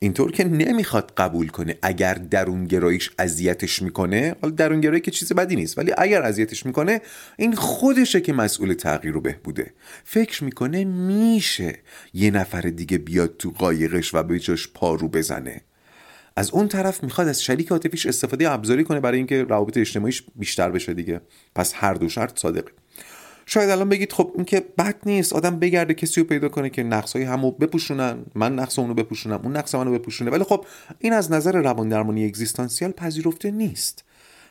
اینطور 0.05 0.31
که 0.31 0.43
نمی‌خواد 0.43 1.13
قبول 1.17 1.47
کنه 1.47 1.77
اگر 1.81 2.13
درونگراییش 2.13 3.11
اذیتش 3.19 3.81
می‌کنه 3.81 4.35
حالا 4.41 4.55
درونگرایی 4.55 5.01
که 5.01 5.11
چیز 5.11 5.33
بدی 5.33 5.55
نیست 5.55 5.77
ولی 5.77 5.91
اگر 5.97 6.21
اذیتش 6.21 6.65
می‌کنه 6.65 7.01
این 7.37 7.55
خودشه 7.55 8.21
که 8.21 8.33
مسئول 8.33 8.73
تغییر 8.73 9.17
و 9.17 9.21
بهبوده. 9.21 9.73
فکر 10.03 10.43
می‌کنه 10.43 10.83
میشه 10.83 11.79
یه 12.13 12.31
نفر 12.31 12.61
دیگه 12.61 12.97
بیاد 12.97 13.37
تو 13.37 13.49
قایقش 13.49 14.13
و 14.13 14.23
به 14.23 14.39
جاش 14.39 14.69
پارو 14.73 15.07
بزنه. 15.07 15.61
از 16.35 16.51
اون 16.51 16.67
طرف 16.67 17.03
می‌خواد 17.03 17.27
از 17.27 17.43
شریک 17.43 17.71
عاطفیش 17.71 18.05
استفاده 18.05 18.51
ابزاری 18.51 18.83
کنه 18.83 18.99
برای 18.99 19.17
اینکه 19.17 19.43
روابط 19.43 19.77
اجتماعیش 19.77 20.23
بیشتر 20.35 20.69
بشه 20.69 20.93
دیگه. 20.93 21.21
پس 21.55 21.73
هر 21.75 21.93
دو 21.93 22.09
شرط 22.09 22.39
صادقه. 22.39 22.71
شاید 23.45 23.69
الان 23.69 23.89
بگید 23.89 24.13
خب 24.13 24.31
این 24.35 24.45
که 24.45 24.65
بد 24.77 24.95
نیست 25.05 25.33
آدم 25.33 25.59
بگرده 25.59 25.93
کسی 25.93 26.21
رو 26.21 26.27
پیدا 26.27 26.49
کنه 26.49 26.69
که 26.69 26.83
نقصای 26.83 27.23
همو 27.23 27.51
بپوشونن 27.51 28.17
من 28.35 28.55
نقص 28.55 28.79
اونو 28.79 28.93
بپوشونم 28.93 29.39
اون 29.43 29.57
نقص 29.57 29.75
منو 29.75 29.91
بپوشونه. 29.91 30.31
ولی 30.31 30.43
خب 30.43 30.65
این 30.99 31.13
از 31.13 31.31
نظر 31.31 31.61
روان 31.61 31.89
درمانی 31.89 32.25
اگزیستانسیال 32.25 32.91
پذیرفته 32.91 33.51
نیست. 33.51 34.03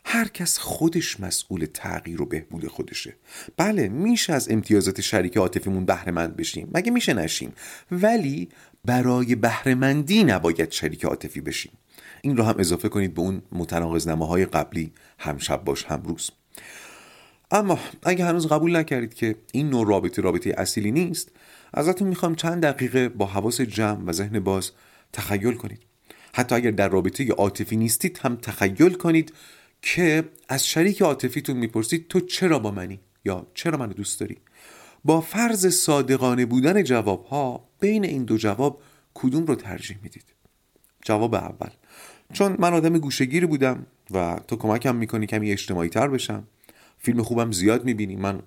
هر 0.05 0.29
کس 0.29 0.59
خودش 0.59 1.21
مسئول 1.21 1.67
تغییر 1.75 2.23
و 2.23 2.27
بهبود 2.27 2.67
خودشه. 2.67 3.17
بله 3.57 3.89
میشه 3.89 4.33
از 4.33 4.51
امتیازات 4.51 5.01
شریک 5.01 5.37
عاطفیمون 5.37 5.85
بهره 5.85 6.13
مند 6.13 6.37
بشیم. 6.37 6.71
مگه 6.75 6.91
میشه 6.91 7.15
نشیم؟ 7.15 7.53
ولی 7.91 8.49
برای 8.85 9.35
بهرهمندی 9.35 10.25
نباید 10.25 10.71
شریک 10.71 11.05
عاطفی 11.05 11.41
بشیم. 11.41 11.73
این 12.23 12.37
رو 12.37 12.45
هم 12.45 12.55
اضافه 12.59 12.89
کنید 12.89 13.15
به 13.15 13.21
اون 13.21 13.43
متناقض 13.53 14.09
های 14.09 14.47
قبلی. 14.47 14.93
هم 15.19 15.39
شب 15.39 15.65
باش 15.65 15.85
هم 15.85 16.03
روز. 16.03 16.31
اما 17.55 17.79
اگه 18.03 18.25
هنوز 18.25 18.47
قبول 18.47 18.77
نکردید 18.77 19.15
که 19.15 19.37
این 19.53 19.71
نوع 19.71 19.89
رابطه 19.89 20.23
رابطه 20.23 20.55
اصیلی 20.59 20.93
نیست 20.93 21.29
ازتون 21.75 22.09
می‌خوام 22.09 22.35
چند 22.35 22.63
دقیقه 22.63 23.09
با 23.09 23.27
حواس 23.27 23.61
جمع 23.61 24.05
و 24.05 24.13
ذهن 24.13 24.41
باز 24.41 24.71
تخیل 25.13 25.55
کنید. 25.55 25.83
حتی 26.33 26.55
اگر 26.55 26.71
در 26.71 26.89
رابطه 26.89 27.33
عاطفی 27.33 27.77
نیستید 27.77 28.21
هم 28.23 28.37
تخیل 28.37 28.95
کنید 28.95 29.33
که 29.83 30.25
از 30.49 30.67
شریک 30.67 31.03
عاطفیتون 31.03 31.57
می‌پرسید 31.57 32.09
تو 32.09 32.21
چرا 32.21 32.59
با 32.59 32.71
منی 32.71 33.01
یا 33.25 33.47
چرا 33.55 33.79
منو 33.79 33.93
دوست 33.93 34.21
داری؟ 34.21 34.37
با 35.05 35.21
فرض 35.21 35.67
صادقانه 35.67 36.47
بودن 36.47 36.85
جواب 36.85 37.25
ها 37.25 37.69
بین 37.81 38.05
این 38.05 38.25
دو 38.25 38.37
جواب 38.37 38.83
کدوم 39.15 39.47
رو 39.47 39.55
ترجیح 39.55 39.97
می‌دید؟ 40.03 40.25
جواب 41.05 41.35
اول. 41.35 41.71
چون 42.33 42.57
من 42.59 42.75
آدم 42.75 42.99
گوشگیری 42.99 43.47
بودم 43.47 43.87
و 44.11 44.41
تو 44.49 44.57
کمکم 44.57 44.97
می‌کنی 44.97 45.27
کمی 45.27 45.53
اجتماعی 45.53 45.89
تر 45.89 46.09
بشم 46.09 46.45
فیلم 47.05 47.23
خوبم 47.23 47.53
زیاد 47.53 47.85
می‌بینی. 47.85 48.17
من 48.17 48.41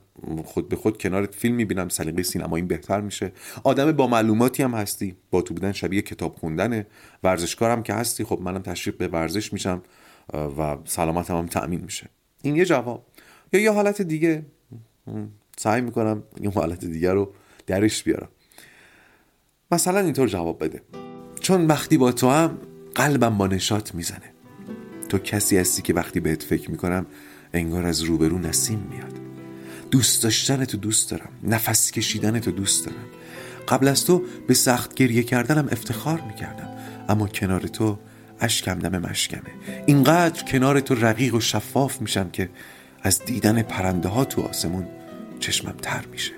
خود 0.46 0.70
به 0.70 0.76
خود 0.76 1.02
کنارت 1.02 1.36
فیلم 1.36 1.56
می‌بینم. 1.56 1.90
سلیقه 1.90 2.24
سینمایی 2.24 2.64
بهتر 2.64 3.02
میشه. 3.02 3.32
آدم 3.64 3.92
با 3.92 4.08
معلوماتی 4.08 4.64
هم 4.64 4.74
هستی. 4.74 5.16
با 5.32 5.42
تو 5.42 5.54
بودن 5.54 5.72
شبیه 5.72 6.02
کتاب 6.02 6.36
خوندنه. 6.36 6.88
ورزشکارم 7.24 7.84
که 7.84 7.94
هستی. 7.94 8.24
خب 8.24 8.40
منم 8.42 8.62
تشریف 8.62 8.96
به 8.96 9.08
ورزش 9.08 9.54
میشم 9.54 9.82
و 10.34 10.78
سلامتم 10.86 11.38
هم 11.38 11.46
تأمین 11.46 11.82
میشه. 11.82 12.10
این 12.42 12.56
یه 12.56 12.66
جواب. 12.66 13.06
یا 13.54 13.60
یه 13.60 13.72
حالت 13.72 14.02
دیگه. 14.02 14.46
سعی 15.58 15.82
می‌کنم 15.82 16.24
یه 16.42 16.50
حالت 16.50 16.86
دیگه 16.86 17.14
رو 17.14 17.34
درش 17.68 18.04
بیارم. 18.04 18.30
مثلا 19.72 20.00
اینطور 20.00 20.28
جواب 20.28 20.64
بده. 20.64 20.82
چون 21.40 21.68
وقتی 21.68 21.98
با 21.98 22.12
تو 22.12 22.30
هم 22.30 22.58
قلبم 22.96 23.38
با 23.38 23.48
نشات 23.48 23.96
می‌زنه. 23.96 24.34
تو 25.10 25.18
کسی 25.18 25.58
هستی 25.58 25.82
که 25.82 25.94
وقتی 25.94 26.20
بهت 26.20 26.44
فکر 26.44 26.72
می‌کنم 26.72 27.06
انگار 27.58 27.86
از 27.86 28.02
روبرو 28.02 28.40
نسیم 28.40 28.88
میاد. 28.92 29.14
دوست 29.92 30.24
داشتن 30.24 30.66
تو 30.66 30.78
دوست 30.78 31.12
دارم. 31.12 31.30
نفس 31.44 31.92
کشیدن 31.92 32.40
تو 32.40 32.52
دوست 32.52 32.86
دارم. 32.86 33.06
قبل 33.68 33.88
از 33.88 34.06
تو 34.06 34.24
به 34.48 34.54
سخت 34.54 34.94
گریه 34.94 35.24
کردنم 35.24 35.68
افتخار 35.72 36.22
می‌کردم. 36.22 36.70
اما 37.10 37.28
کنار 37.28 37.62
تو 37.62 37.98
اشکم 38.40 38.80
دم 38.80 39.10
مشکمه. 39.10 39.52
اینقدر 39.86 40.44
کنار 40.44 40.80
تو 40.80 40.96
رقیق 40.96 41.36
و 41.36 41.40
شفاف 41.40 42.02
میشم 42.02 42.30
که 42.30 42.50
از 43.02 43.26
دیدن 43.26 43.62
پرنده 43.62 44.10
ها 44.10 44.26
تو 44.26 44.42
آسمون 44.42 44.88
چشمم 45.40 45.76
تر 45.82 46.06
میشه. 46.12 46.32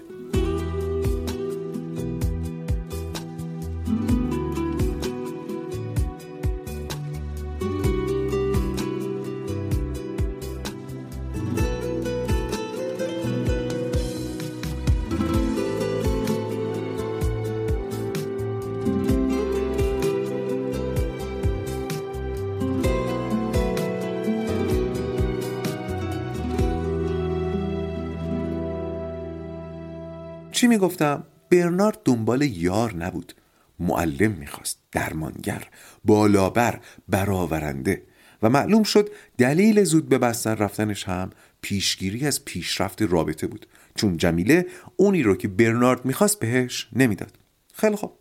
چی 30.89 30.93
می‌گفتم؟ 30.93 31.23
برنارد 31.49 31.99
دنبال 32.05 32.41
یار 32.41 32.95
نبود. 32.95 33.33
معلم 33.79 34.31
می‌خواست 34.31 34.79
درمانگر 34.91 35.67
بالابر 36.05 36.79
برآورنده. 37.09 38.03
و 38.43 38.49
معلوم 38.49 38.83
شد 38.83 39.09
دلیل 39.37 39.83
زود 39.83 40.09
به 40.09 40.17
بستر 40.17 40.55
رفتنش 40.55 41.03
هم 41.03 41.29
پیشگیری 41.61 42.27
از 42.27 42.45
پیشرفت 42.45 43.01
رابطه 43.01 43.47
بود. 43.47 43.65
چون 43.95 44.17
جمیله 44.17 44.65
اونی 44.95 45.23
رو 45.23 45.35
که 45.35 45.47
برنارد 45.47 46.05
می‌خواست 46.05 46.39
بهش 46.39 46.89
نمی‌داد. 46.93 47.39
خیلی 47.73 47.95
خوب. 47.95 48.11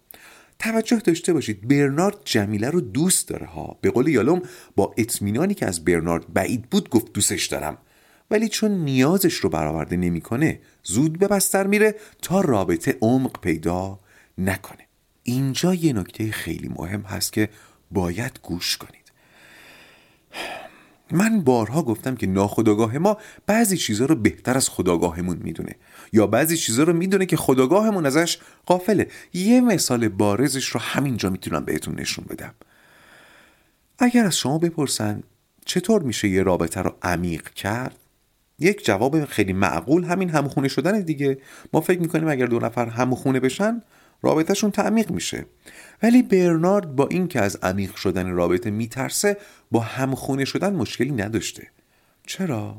توجه 0.59 0.96
داشته 0.96 1.33
باشید 1.33 1.68
برنارد 1.68 2.16
جمیله 2.24 2.70
رو 2.70 2.81
دوست 2.81 3.28
داره 3.28 3.46
ها. 3.46 3.78
به 3.81 3.90
قول 3.90 4.09
یالوم 4.09 4.42
با 4.76 4.94
اطمینانی 4.98 5.54
که 5.54 5.66
از 5.66 5.85
برنارد 5.85 6.33
بعید 6.33 6.70
بود 6.70 6.90
گفت 6.90 7.12
دوستش 7.12 7.46
دارم. 7.46 7.78
ولی 8.30 8.48
چون 8.48 8.70
نیازش 8.70 9.34
رو 9.34 9.50
برآورده 9.50 9.96
نمی‌کنه 9.96 10.60
زود 10.82 11.18
به 11.18 11.28
بستر 11.28 11.66
میره 11.66 11.94
تا 12.22 12.40
رابطه 12.40 12.98
عمق 13.00 13.40
پیدا 13.40 14.00
نکنه. 14.38 14.86
اینجا 15.22 15.74
یه 15.74 15.92
نکته 15.92 16.30
خیلی 16.30 16.68
مهم 16.68 17.00
هست 17.00 17.32
که 17.32 17.48
باید 17.90 18.40
گوش 18.42 18.76
کنید. 18.76 19.12
من 21.10 21.40
بارها 21.40 21.82
گفتم 21.82 22.14
که 22.14 22.26
ناخداگاه 22.26 22.98
ما 22.98 23.18
بعضی 23.46 23.76
چیزها 23.76 24.06
رو 24.06 24.14
بهتر 24.14 24.56
از 24.56 24.68
خداگاهمون 24.68 25.38
می‌دونه. 25.42 25.74
یا 26.12 26.26
بعضی 26.26 26.56
چیزها 26.56 26.84
رو 26.84 26.92
می‌دونه 26.92 27.26
که 27.26 27.36
خداگاهمون 27.36 28.06
ازش 28.06 28.38
قافله 28.66 29.08
یه 29.32 29.60
مثال 29.60 30.08
بارزش 30.08 30.66
رو 30.66 30.80
همینجا 30.80 31.30
می‌تونم 31.30 31.64
بهتون 31.64 32.00
نشون 32.00 32.24
بدم. 32.28 32.54
اگر 33.98 34.24
از 34.24 34.38
شما 34.38 34.58
بپرسن 34.58 35.22
چطور 35.64 36.02
میشه 36.02 36.28
یه 36.28 36.42
رابطه 36.42 36.82
رو 36.82 36.94
عمیق 37.02 37.48
کرد 37.48 37.96
یک 38.59 38.85
جواب 38.85 39.25
خیلی 39.25 39.53
معقول 39.53 40.05
همین 40.05 40.31
همخونه 40.31 40.68
شدن 40.68 41.01
دیگه. 41.01 41.38
ما 41.73 41.81
فکر 41.81 42.01
می‌کنیم 42.01 42.29
اگر 42.29 42.47
دو 42.47 42.59
نفر 42.59 42.87
همخونه 42.87 43.40
بشن 43.40 43.83
رابطهشون 44.23 44.71
تعمیق 44.71 45.11
میشه. 45.11 45.47
ولی 46.03 46.23
برنارد 46.23 46.97
با 46.97 47.07
اینکه 47.07 47.40
از 47.40 47.57
عمیق 47.57 47.94
شدن 47.94 48.31
رابطه 48.31 48.71
میترسه 48.71 49.37
با 49.71 49.81
همخونه 49.81 50.44
شدن 50.44 50.73
مشکلی 50.73 51.11
نداشته. 51.11 51.71
چرا؟ 52.27 52.77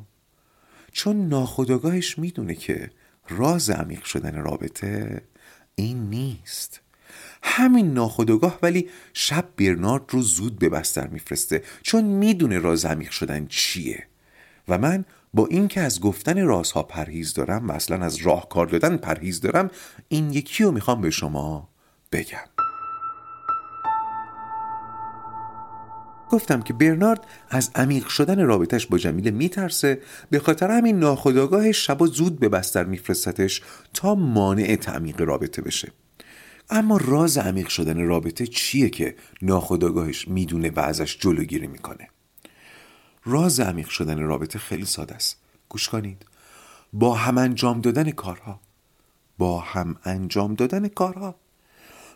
چون 0.92 1.28
ناخداگاهش 1.28 2.20
می‌دونه 2.20 2.56
که 2.56 2.90
راز 3.30 3.70
عمیق 3.70 4.04
شدن 4.04 4.36
رابطه 4.36 5.22
این 5.76 6.10
نیست. 6.10 6.82
همین 7.44 7.94
ناخداگاه 7.94 8.60
ولی 8.62 8.90
شب 9.14 9.46
برنارد 9.58 10.04
رو 10.10 10.22
زود 10.22 10.60
به 10.60 10.70
بستر 10.70 11.08
میفرسته 11.08 11.64
چون 11.82 12.04
می‌دونه 12.04 12.60
راز 12.60 12.86
عمیق 12.86 13.10
شدن 13.12 13.46
چیه. 13.46 14.08
و 14.68 14.78
من 14.78 15.06
با 15.34 15.46
اینکه 15.46 15.82
از 15.82 16.02
گفتن 16.02 16.46
رازها 16.46 16.84
پرهیز 16.84 17.34
دارم 17.34 17.68
و 17.68 17.72
اصلا 17.72 18.06
از 18.06 18.16
راهکار 18.16 18.68
دادن 18.68 18.98
پرهیز 18.98 19.42
دارم 19.42 19.72
این 20.08 20.34
یکی 20.34 20.64
رو 20.64 20.72
می‌خوام 20.72 21.02
به 21.02 21.10
شما 21.10 21.70
بگم. 22.12 22.50
گفتم 26.30 26.62
که 26.62 26.74
برنارد 26.74 27.26
از 27.50 27.72
عمیق 27.76 28.08
شدن 28.08 28.46
رابطش 28.46 28.88
با 28.88 28.98
جمیله 28.98 29.32
میترسه 29.32 30.02
به 30.30 30.40
خاطر 30.40 30.72
همین 30.72 31.00
ناخداگاهش 31.00 31.86
شبا 31.86 32.06
زود 32.06 32.40
به 32.40 32.50
بستر 32.50 32.84
میفرستتش 32.84 33.62
تا 33.94 34.16
مانع 34.16 34.76
تعمیق 34.76 35.22
رابطه 35.22 35.62
بشه. 35.62 35.92
اما 36.70 36.98
راز 36.98 37.38
عمیق 37.38 37.68
شدن 37.68 38.00
رابطه 38.00 38.48
چیه 38.48 38.90
که 38.90 39.16
ناخداگاهش 39.42 40.28
می‌دونه 40.28 40.72
و 40.76 40.80
ازش 40.80 41.18
جلوگیری 41.18 41.68
می‌کنه؟ 41.68 42.08
راز 43.30 43.60
عمیق 43.60 43.88
شدن 43.90 44.20
رابطه 44.20 44.60
خیلی 44.60 44.86
ساده 44.86 45.16
است. 45.16 45.38
گوش 45.70 45.90
کنید. 45.90 46.26
با 46.94 47.16
هم 47.16 47.38
انجام 47.38 47.82
دادن 47.82 48.12
کارها. 48.12 48.60
با 49.38 49.60
هم 49.60 49.96
انجام 50.06 50.54
دادن 50.56 50.88
کارها. 50.88 51.36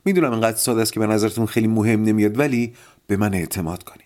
می‌دونم 0.05 0.31
اینقدر 0.31 0.57
ساده 0.57 0.81
است 0.81 0.93
که 0.93 0.99
به 0.99 1.07
نظرتون 1.07 1.45
خیلی 1.45 1.67
مهم 1.67 2.03
نمیاد 2.03 2.39
ولی 2.39 2.73
به 3.07 3.17
من 3.17 3.33
اعتماد 3.33 3.83
کنید. 3.83 4.03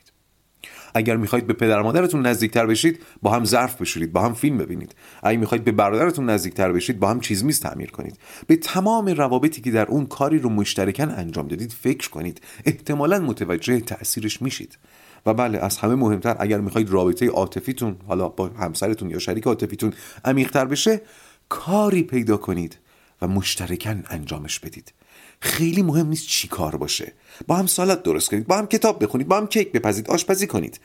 اگر 0.94 1.18
می‌خواید 1.18 1.48
به 1.48 1.54
پدر 1.54 1.82
مادرتون 1.82 2.26
نزدیکتر 2.26 2.66
بشید 2.66 3.04
با 3.22 3.32
هم 3.32 3.46
ظرف 3.46 3.82
بشورید 3.82 4.14
با 4.14 4.22
هم 4.22 4.34
فیلم 4.34 4.58
ببینید. 4.58 4.96
اگر 5.24 5.40
می‌خواید 5.40 5.64
به 5.64 5.72
برادرتون 5.72 6.30
نزدیکتر 6.30 6.72
بشید 6.72 7.00
با 7.00 7.10
هم 7.10 7.20
چیز 7.20 7.44
میز 7.44 7.60
تعمیر 7.60 7.92
کنید. 7.92 8.18
به 8.48 8.56
تمام 8.56 9.08
روابطی 9.08 9.62
که 9.62 9.72
در 9.72 9.86
اون 9.86 10.06
کاری 10.06 10.40
رو 10.40 10.50
مشترکن 10.50 11.10
انجام 11.12 11.48
دادید 11.48 11.72
فکر 11.72 12.10
کنید. 12.10 12.42
احتمالا 12.66 13.20
متوجه 13.20 13.80
تاثیرش 13.80 14.42
میشید. 14.42 14.78
و 15.28 15.34
بله 15.34 15.58
از 15.58 15.78
همه 15.78 15.96
مهمتر 15.96 16.36
اگر 16.40 16.60
می‌خواید 16.60 16.90
رابطه 16.90 17.28
عاطفیتون 17.28 17.96
حالا 18.08 18.30
با 18.30 18.48
همسرتون 18.48 19.10
یا 19.10 19.20
شریک 19.20 19.44
عاطفیتون 19.44 19.94
عمیقتر 20.26 20.66
بشه 20.66 21.02
کاری 21.50 22.04
پیدا 22.04 22.38
کنید 22.38 22.78
و 23.22 23.28
مشترکن 23.28 24.04
انجامش 24.10 24.60
بدید. 24.60 24.94
خیلی 25.40 25.82
مهم 25.82 26.08
نیست 26.08 26.28
چی 26.28 26.48
کار 26.48 26.76
باشه. 26.76 27.14
با 27.48 27.56
هم 27.56 27.66
سالات 27.66 28.04
درست 28.04 28.30
کنید 28.30 28.48
با 28.48 28.58
هم 28.58 28.68
کتاب 28.68 29.04
بخونید 29.04 29.28
با 29.28 29.38
هم 29.38 29.48
کیک 29.48 29.72
بپزید 29.72 30.10
آشپزی 30.10 30.48
کنید. 30.48 30.80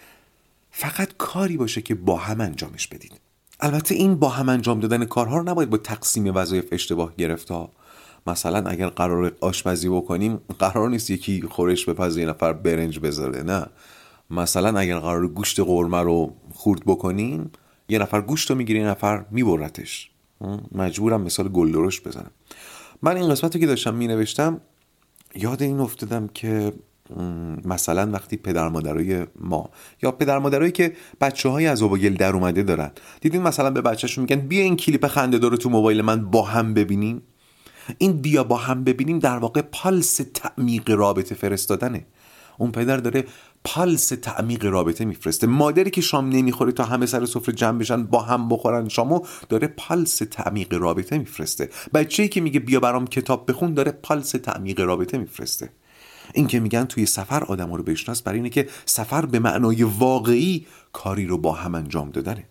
فقط 0.70 1.08
کاری 1.18 1.56
باشه 1.56 1.82
که 1.82 1.94
با 1.94 2.16
هم 2.16 2.40
انجامش 2.40 2.86
بدید. 2.86 3.12
البته 3.60 3.94
این 3.94 4.14
با 4.14 4.28
هم 4.28 4.48
انجام 4.48 4.80
دادن 4.80 5.04
کارها 5.04 5.36
رو 5.38 5.42
نباید 5.42 5.70
با 5.70 5.76
تقسیم 5.76 6.36
وظایف 6.36 6.64
اشتباه 6.72 7.16
گرفت 7.16 7.50
ها. 7.50 7.70
مثلا 8.26 8.70
اگر 8.70 8.88
قرار 8.88 9.32
آشپزی 9.40 9.88
بکنیم 9.88 10.40
قرار 10.58 10.90
نیست 10.90 11.10
یکی 11.10 11.42
خورش 11.50 11.84
بپزه 11.84 12.20
یه 12.20 12.26
نفر 12.26 12.52
برنج 12.52 12.98
بذاره 12.98 13.42
نه. 13.42 13.66
مثلا 14.32 14.78
اگر 14.78 14.98
قرار 14.98 15.28
گوشت 15.28 15.60
قرمه 15.60 16.00
رو 16.00 16.34
خورد 16.54 16.80
بکنیم 16.86 17.50
یه 17.88 17.98
نفر 17.98 18.20
گوشت 18.20 18.50
رو 18.50 18.56
می‌گیره 18.56 18.80
یه 18.80 18.86
نفر 18.86 19.24
میبرتش. 19.30 20.10
مجبورم 20.72 21.22
مثال 21.22 21.48
گل 21.48 21.72
درشت 21.72 22.08
بزنم. 22.08 22.30
من 23.02 23.16
این 23.16 23.28
قسمت 23.28 23.54
رو 23.54 23.60
که 23.60 23.66
داشتم 23.66 23.94
مینوشتم 23.94 24.60
یاد 25.34 25.62
این 25.62 25.80
افتادم 25.80 26.28
که 26.34 26.72
مثلا 27.64 28.10
وقتی 28.10 28.36
پدر 28.36 28.68
مادرای 28.68 29.26
ما 29.40 29.70
یا 30.02 30.12
پدر 30.12 30.38
مادرایی 30.38 30.72
که 30.72 30.92
بچه 31.20 31.48
های 31.48 31.66
از 31.66 31.82
گل 31.82 32.14
در 32.14 32.32
اومده 32.32 32.62
دارن. 32.62 32.90
دیدین 33.20 33.42
مثلا 33.42 33.70
به 33.70 33.80
بچهشون 33.80 34.22
میگن 34.22 34.40
بیا 34.40 34.62
این 34.62 34.76
کلیپ 34.76 35.06
خنده 35.06 35.38
داره 35.38 35.56
تو 35.56 35.70
موبایل 35.70 36.02
من 36.02 36.24
با 36.24 36.42
هم 36.42 36.74
ببینیم. 36.74 37.22
این 37.98 38.12
بیا 38.12 38.44
با 38.44 38.56
هم 38.56 38.84
ببینیم 38.84 39.18
در 39.18 39.38
واقع 39.38 39.62
پالس 39.62 40.20
تعمیق 40.34 40.90
رابطه 40.90 41.34
فرستادنه. 41.34 42.06
اون 42.58 42.72
پدر 42.72 42.96
داره 42.96 43.24
پالس 43.64 44.08
تعمیق 44.08 44.64
رابطه 44.64 45.04
میفرسته. 45.04 45.46
مادری 45.46 45.90
که 45.90 46.00
شام 46.00 46.28
نمی‌خوره 46.28 46.72
تا 46.72 46.84
همه 46.84 47.06
سر 47.06 47.26
سفره 47.26 47.54
جمع 47.54 47.78
بشن 47.78 48.02
با 48.04 48.22
هم 48.22 48.48
بخورن 48.48 48.88
شامو 48.88 49.26
داره 49.48 49.66
پالس 49.66 50.16
تعمیق 50.30 50.74
رابطه 50.74 51.18
میفرسته. 51.18 51.70
بچه‌ای 51.94 52.28
که 52.28 52.40
میگه 52.40 52.60
بیا 52.60 52.80
برام 52.80 53.06
کتاب 53.06 53.50
بخون 53.50 53.74
داره 53.74 53.92
پالس 53.92 54.30
تعمیق 54.30 54.80
رابطه 54.80 55.18
میفرسته. 55.18 55.72
این 56.34 56.46
که 56.46 56.60
میگن 56.60 56.84
توی 56.84 57.06
سفر 57.06 57.44
آدم 57.44 57.72
رو 57.72 57.82
بشناس 57.82 58.22
برای 58.22 58.38
اینه 58.38 58.50
که 58.50 58.68
سفر 58.86 59.26
به 59.26 59.38
معنای 59.38 59.82
واقعی 59.82 60.66
کاری 60.92 61.26
رو 61.26 61.38
با 61.38 61.52
هم 61.52 61.74
انجام 61.74 62.10
دادنه. 62.10 62.48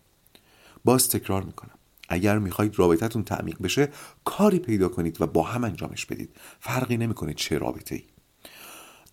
باز 0.86 1.10
تکرار 1.10 1.44
می‌کنم. 1.44 1.72
اگر 2.10 2.40
می‌خواید 2.40 2.80
رابطتون 2.80 3.24
تعمیق 3.24 3.62
بشه 3.62 3.90
کاری 4.24 4.60
پیدا 4.60 4.88
کنید 4.88 5.22
و 5.22 5.28
با 5.28 5.44
هم 5.44 5.64
انجامش 5.64 6.06
بدید. 6.06 6.30
فرقی 6.60 6.98
نمی‌کنه 6.98 7.34
چه 7.34 7.58
رابطه 7.58 7.96
ای 7.96 8.04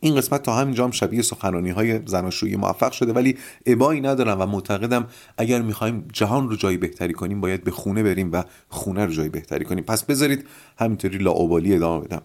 این 0.00 0.16
قسمت 0.16 0.42
تا 0.42 0.56
همینجا 0.56 0.84
هم 0.84 0.90
شبیه 0.90 1.22
سخنرانی 1.22 1.70
های 1.70 2.00
زناشویی 2.06 2.56
موفق 2.56 2.92
شده 2.92 3.12
ولی 3.12 3.37
ابایی 3.66 4.00
ندارم 4.00 4.40
و 4.40 4.46
معتقدم 4.46 5.06
اگر 5.38 5.62
می‌خوایم 5.62 6.08
جهان 6.12 6.48
رو 6.48 6.56
جایی 6.56 6.76
بهتری 6.76 7.12
کنیم 7.12 7.40
باید 7.40 7.64
به 7.64 7.70
خونه 7.70 8.02
بریم 8.02 8.32
و 8.32 8.42
خونه 8.68 9.04
رو 9.04 9.12
جایی 9.12 9.28
بهتری 9.28 9.64
کنیم. 9.64 9.84
پس 9.84 10.04
بذارید 10.04 10.46
همینطوری 10.78 11.18
لاعبالی 11.18 11.74
ادامه 11.74 12.04
بدم. 12.04 12.22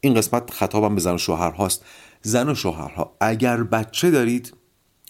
این 0.00 0.14
قسمت 0.14 0.50
خطابم 0.50 0.94
به 0.94 1.00
زن 1.00 1.14
و 1.14 1.18
شوهر 1.18 1.50
هاست. 1.50 1.84
زن 2.22 2.48
و 2.48 2.54
شوهرها 2.54 3.16
اگر 3.20 3.62
بچه 3.62 4.10
دارید 4.10 4.54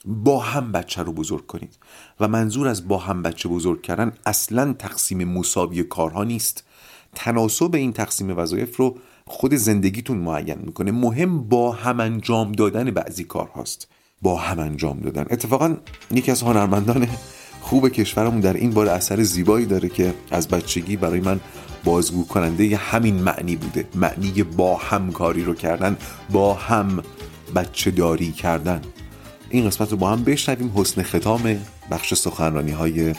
با 0.04 0.38
هم 0.38 0.72
بچه 0.72 1.02
رو 1.02 1.12
بزرگ 1.12 1.46
کنید. 1.46 1.78
و 2.20 2.28
منظور 2.28 2.68
از 2.68 2.88
با 2.88 2.98
هم 2.98 3.22
بچه 3.22 3.48
بزرگ 3.48 3.82
کردن 3.82 4.12
اصلا 4.26 4.72
تقسیم 4.72 5.24
مساوی 5.24 5.82
کارها 5.82 6.24
نیست. 6.24 6.64
تناسب 7.14 7.74
این 7.74 7.92
تقسیم 7.92 8.38
وظایف 8.38 8.76
رو 8.76 8.96
خود 9.26 9.54
زندگیتون 9.54 10.16
معین 10.16 10.58
می‌کنه. 10.58 10.90
مهم 10.90 11.48
با 11.48 11.72
هم 11.72 12.00
انجام 12.00 12.52
دادن 12.52 12.90
بعضی 12.90 13.24
کارهاست. 13.24 13.88
با 14.22 14.36
هم 14.36 14.58
انجام 14.58 15.00
دادن. 15.00 15.26
اتفاقا 15.30 15.76
یکی 16.10 16.30
از 16.30 16.42
هنرمندان 16.42 17.08
خوب 17.60 17.88
کشورمون 17.88 18.40
در 18.40 18.54
این 18.54 18.70
بار 18.70 18.88
اثر 18.88 19.22
زیبایی 19.22 19.66
داره 19.66 19.88
که 19.88 20.14
از 20.30 20.48
بچگی 20.48 20.96
برای 20.96 21.20
من 21.20 21.40
بازگو 21.84 22.26
کننده 22.26 22.76
همین 22.76 23.14
معنی 23.14 23.56
بوده. 23.56 23.88
معنی 23.94 24.42
با 24.42 24.76
همکاری 24.76 25.44
رو 25.44 25.54
کردن 25.54 25.96
با 26.30 26.54
هم 26.54 27.02
بچه 27.54 27.90
داری 27.90 28.32
کردن. 28.32 28.82
این 29.50 29.66
قسمت 29.66 29.90
رو 29.90 29.96
با 29.96 30.10
هم 30.10 30.24
بشنویم. 30.24 30.72
حسن 30.74 31.02
ختام 31.02 31.56
بخش 31.90 32.14
سخنرانی 32.14 32.70
های 32.70 33.14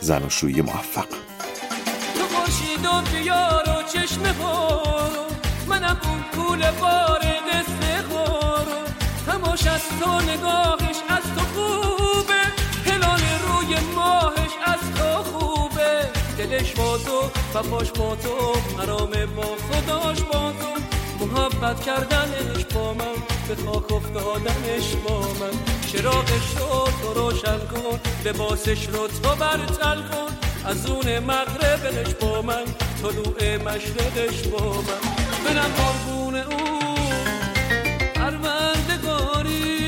زناشویی 0.00 0.62
موفق. 0.62 1.06
منم 5.68 6.00
اون 6.04 6.22
پول 6.32 6.70
باره 6.70 7.34
قصه 7.52 8.02
خورو 8.08 8.80
هماش 9.28 9.66
از 9.66 9.82
تو 10.00 10.20
نگاهش 10.20 10.96
از 11.08 11.22
تو 11.36 11.44
خوبه. 11.54 12.40
هلال 12.86 13.20
روی 13.48 13.76
ماهش 13.94 14.50
از 14.64 14.80
تو 14.96 15.22
خوبه. 15.22 16.10
دلش 16.38 16.72
با 16.72 16.98
تو 16.98 17.30
و 17.54 17.62
پاش 17.62 17.90
با 17.90 18.16
تو 18.16 18.52
مرام 18.78 19.10
با 19.36 19.42
خداش 19.42 20.22
با 20.22 20.52
تو. 20.52 20.74
محبت 21.26 21.84
کردنش 21.84 22.64
با 22.74 22.94
من 22.94 23.14
به 23.48 23.54
خاک 23.54 23.92
افتادنش 23.92 24.94
با 25.08 25.18
من. 25.20 25.54
چراغش 25.92 26.56
رو 26.56 26.88
تو 27.02 27.20
روشن 27.20 27.58
کن 27.58 28.00
لباسش 28.24 28.86
رو 28.88 29.08
تو 29.08 29.36
برتل 29.36 30.02
کن. 30.02 30.53
از 30.66 30.86
اون 30.86 31.18
مغربش 31.18 32.14
با 32.14 32.42
من 32.42 32.64
طلوع 33.02 33.56
مشرقش 33.56 34.42
با 34.48 34.72
من. 34.72 35.00
برم 35.44 35.70
قربون 35.76 36.34
او 36.34 36.78
پروردگاری. 38.14 39.80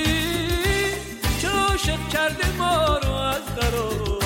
چه 1.43 1.49
عاشق 1.49 2.09
کرده 2.09 2.57
ما 2.59 2.99
رو 2.99 3.13
از 3.13 3.45
قرار. 3.57 4.19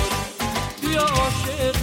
بیا 0.81 1.01
عاشق 1.01 1.80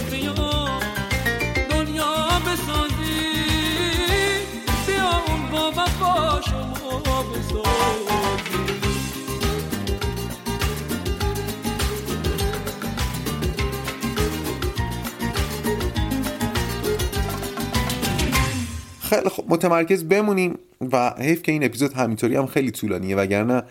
خیلی 19.09 19.29
خب 19.29 19.43
متمرکز 19.47 20.03
بمونیم 20.03 20.59
و 20.91 21.13
حیف 21.17 21.41
که 21.43 21.51
این 21.51 21.63
اپیزود 21.63 21.93
همینطوری 21.93 22.35
هم 22.35 22.45
خیلی 22.45 22.71
طولانیه 22.71 23.15
وگرنه 23.15 23.63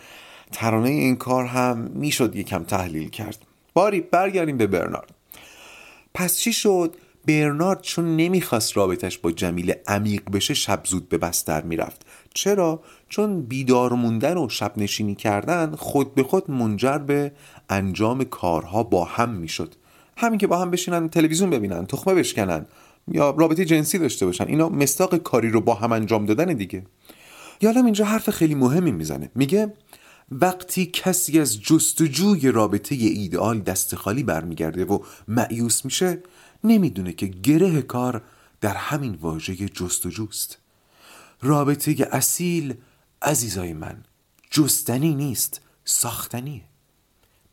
ترانه 0.51 0.89
این 0.89 1.15
کار 1.15 1.45
هم 1.45 1.77
می‌شد 1.77 2.35
یکم 2.35 2.63
تحلیل 2.63 3.09
کرد. 3.09 3.45
باری 3.73 4.01
برگردیم 4.01 4.57
به 4.57 4.67
برنارد. 4.67 5.15
پس 6.13 6.37
چی 6.37 6.53
شد؟ 6.53 6.95
برنارد 7.27 7.81
چون 7.81 8.15
نمی‌خواست 8.15 8.77
رابطش 8.77 9.17
با 9.17 9.31
جمیل 9.31 9.73
عمیق 9.87 10.21
بشه 10.31 10.53
شب 10.53 10.81
زود 10.85 11.09
به 11.09 11.17
بستر 11.17 11.61
می‌رفت. 11.61 12.05
چرا؟ 12.33 12.83
چون 13.09 13.41
بیدار 13.41 13.93
موندن 13.93 14.37
و 14.37 14.49
شب 14.49 14.73
نشینی 14.77 15.15
کردن 15.15 15.75
خود 15.75 16.15
به 16.15 16.23
خود 16.23 16.51
منجر 16.51 16.97
به 16.97 17.31
انجام 17.69 18.23
کارها 18.23 18.83
با 18.83 19.05
هم 19.05 19.29
می‌شد. 19.29 19.75
همین 20.17 20.39
که 20.39 20.47
با 20.47 20.57
هم 20.57 20.71
بشینن 20.71 21.09
تلویزیون 21.09 21.49
ببینن 21.49 21.85
تخمه 21.85 22.13
بشکنن. 22.13 22.65
یا 23.11 23.29
رابطه 23.29 23.65
جنسی 23.65 23.97
داشته 23.97 24.25
باشن. 24.25 24.47
اینا 24.47 24.69
مستاق 24.69 25.15
کاری 25.15 25.49
رو 25.49 25.61
با 25.61 25.73
هم 25.73 25.91
انجام 25.91 26.25
دادن 26.25 26.53
دیگه. 26.53 26.85
یالم 27.61 27.85
اینجا 27.85 28.05
حرف 28.05 28.29
خیلی 28.29 28.55
مهمی 28.55 28.91
می‌زنه. 28.91 29.31
میگه 29.35 29.73
وقتی 30.31 30.85
کسی 30.85 31.39
از 31.39 31.61
جستجوی 31.61 32.51
رابطه 32.51 32.95
ایدئال 32.95 33.59
دست 33.59 33.95
خالی 33.95 34.23
برمیگرده 34.23 34.85
و 34.85 34.99
معیوس 35.27 35.85
میشه 35.85 36.23
نمی‌دونه 36.63 37.13
که 37.13 37.25
گره 37.25 37.81
کار 37.81 38.21
در 38.61 38.75
همین 38.75 39.15
واژه 39.21 39.55
جستجوست. 39.55 40.57
رابطه 41.41 42.07
اصیل 42.11 42.73
عزیزای 43.21 43.73
من 43.73 44.03
جستنی 44.51 45.15
نیست 45.15 45.61
ساختنیه. 45.85 46.61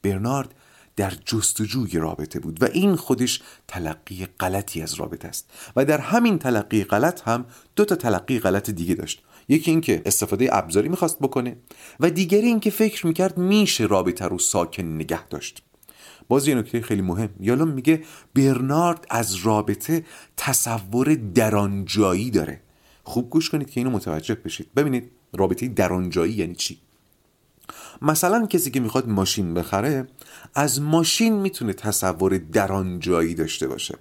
برنارد 0.02 0.54
در 0.96 1.12
جستجوی 1.24 1.98
رابطه 1.98 2.40
بود 2.40 2.62
و 2.62 2.68
این 2.72 2.96
خودش 2.96 3.42
تلقی 3.68 4.26
غلطی 4.40 4.82
از 4.82 4.94
رابطه 4.94 5.28
است. 5.28 5.50
و 5.76 5.84
در 5.84 5.98
همین 5.98 6.38
تلقی 6.38 6.84
غلط 6.84 7.22
هم 7.28 7.44
دو 7.76 7.84
تا 7.84 7.94
تلقی 7.94 8.38
غلط 8.38 8.70
دیگه 8.70 8.94
داشت. 8.94 9.22
یکی 9.48 9.70
اینکه 9.70 10.02
استفاده 10.06 10.48
ابزاری 10.52 10.88
می‌خواست 10.88 11.18
بکنه 11.18 11.56
و 12.00 12.10
دیگری 12.10 12.46
اینکه 12.46 12.70
فکر 12.70 13.06
می‌کرد 13.06 13.38
میشه 13.38 13.84
رابطه 13.84 14.24
رو 14.24 14.38
ساکن 14.38 14.82
نگه 14.82 15.28
داشت. 15.28 15.62
باز 16.28 16.48
یه 16.48 16.54
نکته 16.54 16.80
خیلی 16.80 17.02
مهم. 17.02 17.30
یالوم 17.40 17.68
میگه 17.68 18.02
برنارد 18.34 19.06
از 19.10 19.34
رابطه 19.34 20.04
تصور 20.36 21.14
درانجایی 21.14 22.30
داره. 22.30 22.60
خوب 23.04 23.30
گوش 23.30 23.50
کنید 23.50 23.70
که 23.70 23.80
اینو 23.80 23.90
متوجه 23.90 24.34
بشید. 24.34 24.74
ببینید 24.76 25.10
رابطه 25.32 25.68
درانجایی 25.68 26.32
یعنی 26.32 26.54
چی. 26.54 26.78
مثلا 28.02 28.46
کسی 28.46 28.70
که 28.70 28.80
می‌خواد 28.80 29.08
ماشین 29.08 29.54
بخره 29.54 30.06
از 30.54 30.80
ماشین 30.80 31.34
می‌تونه 31.34 31.72
تصور 31.72 32.38
درانجایی 32.38 33.34
داشته 33.34 33.68
باشه. 33.68 33.98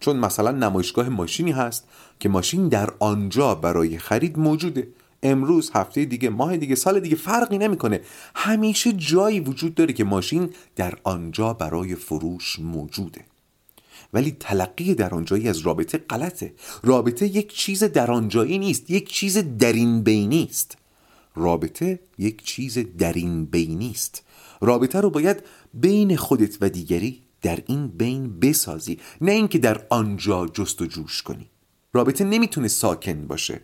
چون 0.00 0.16
مثلا 0.16 0.50
نمایشگاه 0.50 1.08
ماشینی 1.08 1.52
هست 1.52 1.88
که 2.20 2.28
ماشین 2.28 2.68
در 2.68 2.90
آنجا 2.98 3.54
برای 3.54 3.98
خرید 3.98 4.38
موجوده. 4.38 4.88
امروز 5.22 5.70
هفته 5.74 6.04
دیگه 6.04 6.30
ماه 6.30 6.56
دیگه 6.56 6.74
سال 6.74 7.00
دیگه 7.00 7.16
فرقی 7.16 7.58
نمی‌کنه. 7.58 8.00
همیشه 8.34 8.92
جایی 8.92 9.40
وجود 9.40 9.74
داره 9.74 9.92
که 9.92 10.04
ماشین 10.04 10.50
در 10.76 10.98
آنجا 11.04 11.52
برای 11.52 11.94
فروش 11.94 12.58
موجوده. 12.58 13.24
ولی 14.12 14.36
تلقی 14.40 14.94
در 14.94 15.14
آنجایی 15.14 15.48
از 15.48 15.58
رابطه 15.58 15.98
غلطه. 15.98 16.54
رابطه 16.82 17.26
یک 17.26 17.54
چیز 17.54 17.84
در 17.84 18.10
آنجایی 18.10 18.58
نیست 18.58 18.90
یک 18.90 19.12
چیز 19.12 19.38
درین 19.58 20.02
بینی 20.02 20.48
است. 20.50 20.76
رابطه 21.34 22.00
یک 22.18 22.44
چیز 22.44 22.78
درین 22.98 23.44
بینی 23.44 23.90
است. 23.90 24.22
رابطه 24.60 25.00
رو 25.00 25.10
باید 25.10 25.42
بین 25.74 26.16
خودت 26.16 26.58
و 26.60 26.68
دیگری 26.68 27.22
در 27.42 27.62
این 27.66 27.88
بین 27.88 28.40
بسازی 28.40 28.98
نه 29.20 29.32
اینکه 29.32 29.58
در 29.58 29.86
آنجا 29.90 30.46
جست 30.46 30.82
و 30.82 30.86
جوش 30.86 31.22
کنی. 31.22 31.50
رابطه 31.92 32.24
نمی‌تونه 32.24 32.68
ساکن 32.68 33.26
باشه. 33.26 33.60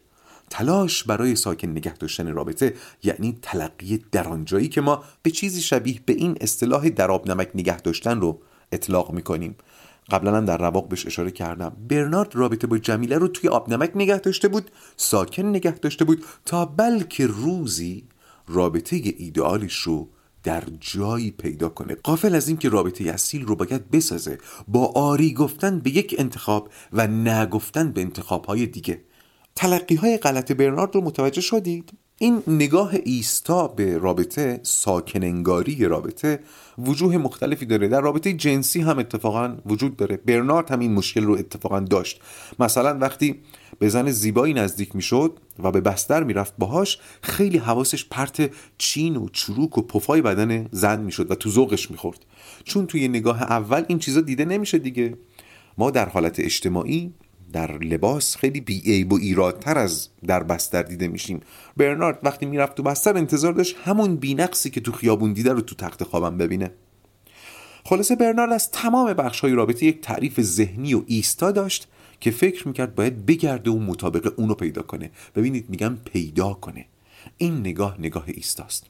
تلاش 0.51 1.05
برای 1.05 1.37
ساکن 1.37 1.69
نگه 1.69 1.97
داشتن 1.97 2.33
رابطه 2.33 2.75
یعنی 3.03 3.39
تلقی 3.43 4.05
در 4.13 4.29
آنجایی 4.29 4.69
که 4.69 4.81
ما 4.81 5.05
به 5.23 5.31
چیزی 5.31 5.61
شبیه 5.61 6.01
به 6.07 6.13
این 6.13 6.39
اصطلاح 6.41 6.89
دراب 6.89 7.31
نمک 7.31 7.51
نگه 7.55 7.81
داشتن 7.81 8.21
رو 8.21 8.41
اطلاق 8.73 9.13
می‌کنیم. 9.13 9.57
قبلا 10.11 10.37
هم 10.37 10.45
در 10.45 10.59
رواق 10.59 10.89
بهش 10.89 11.07
اشاره 11.07 11.31
کردم. 11.31 11.77
برنارد 11.89 12.37
رابطه 12.37 12.67
با 12.67 12.79
جمیله 12.79 13.19
رو 13.19 13.29
توی 13.29 13.49
آب 13.49 13.73
نمک 13.73 13.93
نگه 13.95 14.19
داشته 14.19 14.49
بود 14.49 14.71
ساکن 14.97 15.43
نگه 15.43 15.75
داشته 15.75 16.05
بود 16.05 16.25
تا 16.45 16.65
بلکه 16.65 17.27
روزی 17.27 18.05
رابطه 18.49 19.15
ایدئالش 19.17 19.75
رو 19.75 20.09
در 20.43 20.65
جایی 20.81 21.31
پیدا 21.31 21.69
کنه. 21.69 21.95
قافل 21.95 22.35
از 22.35 22.49
اینکه 22.49 22.69
رابطه 22.69 23.05
اصیل 23.05 23.47
رو 23.47 23.57
باید 23.57 23.91
بسازه 23.91 24.39
با 24.69 24.87
آری 24.87 25.35
گفتن 25.35 25.79
به 25.79 25.91
یک 25.91 26.15
انتخاب 26.19 26.71
و 26.93 27.07
نگفتن 27.07 27.93
به 27.93 28.01
انتخاب 28.01 28.45
های 28.45 28.67
دیگه. 28.67 29.05
تلقی 29.57 29.95
های 29.95 30.19
غلط 30.19 30.53
برنارد 30.53 30.95
رو 30.95 31.01
متوجه 31.01 31.41
شدید؟ 31.41 31.93
این 32.21 32.43
نگاه 32.47 32.93
ایستا 33.05 33.69
به 33.69 33.99
رابطه 33.99 34.61
ساکننگاری 34.63 35.85
رابطه 35.85 36.41
وجوه 36.79 37.17
مختلفی 37.17 37.67
داره. 37.67 37.89
در 37.89 38.01
رابطه 38.01 38.33
جنسی 38.33 38.81
هم 38.81 38.99
اتفاقا 38.99 39.57
وجود 39.67 39.97
داره. 39.97 40.17
برنارد 40.17 40.71
هم 40.71 40.79
این 40.81 40.95
مشکل 40.95 41.25
رو 41.25 41.33
اتفاقا 41.33 41.81
داشت. 41.81 42.21
مثلا 42.59 42.99
وقتی 42.99 43.41
به 43.79 43.89
زن 43.89 44.11
زیبایی 44.11 44.55
نزدیک 44.55 44.97
می‌شد 44.97 45.39
و 45.59 45.71
به 45.71 45.81
بستر 45.81 46.23
می‌رفت 46.23 46.55
باهاش 46.59 46.99
خیلی 47.23 47.59
حواسش 47.59 48.05
پرت 48.05 48.51
چین 48.79 49.17
و 49.17 49.29
چروک 49.29 49.79
و 49.79 49.83
پفای 49.83 50.23
بدن 50.23 50.69
زن 50.73 51.01
می‌شد 51.01 51.31
و 51.31 51.35
تو 51.35 51.51
ذوقش 51.51 51.91
می‌خورد. 51.91 52.19
چون 52.65 52.87
توی 52.87 53.09
نگاه 53.09 53.43
اول 53.43 53.85
این 53.89 53.99
چیزا 53.99 54.21
دیده 54.21 54.45
نمیشه 54.45 54.79
دیگه. 54.79 55.15
ما 55.79 55.91
در 55.91 56.09
حالت 56.09 56.41
اجتماعی 56.41 57.13
در 57.53 57.79
لباس 57.79 58.37
خیلی 58.37 58.61
بیعیب 58.61 59.13
و 59.13 59.17
ایرادتر 59.17 59.79
از 59.79 60.09
در 60.27 60.43
بستر 60.43 60.83
دیده 60.83 61.09
میشیم. 61.09 61.41
برنارد 61.77 62.19
وقتی 62.23 62.47
می‌رفت 62.47 62.75
تو 62.75 62.83
بستر 62.83 63.17
انتظار 63.17 63.53
داشت 63.53 63.77
همون 63.85 64.17
بینقصی 64.17 64.71
که 64.71 64.81
تو 64.81 64.93
خیابون 64.93 65.33
دیده 65.33 65.53
رو 65.53 65.61
تو 65.61 65.75
تخت 65.75 66.05
خوابم 66.05 66.39
ببینه. 66.39 66.71
خلاصه 67.85 68.17
برنارد 68.17 68.53
از 68.53 68.71
تمام 68.71 69.13
بخش 69.13 69.41
های 69.41 69.53
رابطه 69.53 69.87
یک 69.87 70.01
تعریف 70.01 70.41
ذهنی 70.41 70.95
و 70.95 71.03
ایستا 71.07 71.51
داشت 71.51 71.89
که 72.21 72.31
فکر 72.31 72.69
می‌کرد 72.69 72.95
باید 72.95 73.27
بگرده 73.27 73.71
و 73.71 73.79
مطابق 73.79 74.33
اونو 74.37 74.55
پیدا 74.55 74.83
کنه. 74.83 75.11
ببینید 75.37 75.71
میگم 75.71 75.97
پیدا 76.05 76.53
کنه. 76.53 76.87
این 77.39 77.61
نگاه 77.61 77.97
نگاه 78.01 78.25
ایستاست. 78.27 78.87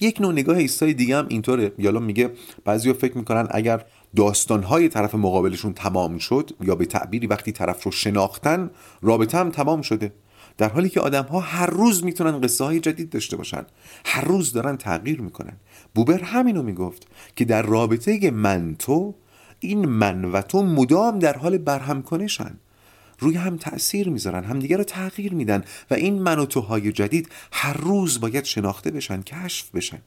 یک 0.00 0.20
نوع 0.20 0.32
نگاه 0.32 0.56
ایستای 0.56 0.94
دیگه 0.94 1.16
هم 1.16 1.26
اینطوره. 1.28 1.72
یالا 1.78 2.00
میگه 2.00 2.30
بعضیا 2.64 2.92
فکر 2.92 3.18
می‌کنن 3.18 3.46
اگر 3.50 3.84
داستانهای 4.16 4.88
طرف 4.88 5.14
مقابلشون 5.14 5.72
تمام 5.72 6.18
شد 6.18 6.50
یا 6.60 6.74
به 6.74 6.86
تعبیری 6.86 7.26
وقتی 7.26 7.52
طرف 7.52 7.82
رو 7.82 7.90
شناختن 7.90 8.70
رابطه 9.02 9.38
هم 9.38 9.50
تمام 9.50 9.82
شده. 9.82 10.12
در 10.58 10.68
حالی 10.68 10.88
که 10.88 11.00
آدم 11.00 11.22
ها 11.22 11.40
هر 11.40 11.66
روز 11.66 12.04
می‌تونن 12.04 12.40
قصه 12.40 12.64
های 12.64 12.80
جدید 12.80 13.10
داشته 13.10 13.36
باشن. 13.36 13.66
هر 14.04 14.24
روز 14.24 14.52
دارن 14.52 14.76
تغییر 14.76 15.20
می‌کنن. 15.20 15.56
بوبر 15.94 16.22
همینو 16.22 16.62
می‌گفت 16.62 17.06
که 17.36 17.44
در 17.44 17.62
رابطه 17.62 18.30
من 18.30 18.76
تو 18.78 19.14
این 19.60 19.86
من 19.86 20.24
و 20.24 20.42
تو 20.42 20.62
مدام 20.62 21.18
در 21.18 21.38
حال 21.38 21.58
برهم 21.58 22.02
کنشن. 22.02 22.56
روی 23.18 23.36
هم 23.36 23.56
تأثیر 23.56 24.08
می‌ذارن 24.08 24.44
همدیگه 24.44 24.76
رو 24.76 24.84
تغییر 24.84 25.34
میدن 25.34 25.64
و 25.90 25.94
این 25.94 26.22
من 26.22 26.38
و 26.38 26.46
توهای 26.46 26.92
جدید 26.92 27.28
هر 27.52 27.76
روز 27.76 28.20
باید 28.20 28.44
شناخته 28.44 28.90
بشن 28.90 29.22
کشف 29.22 29.70
بشن. 29.70 29.98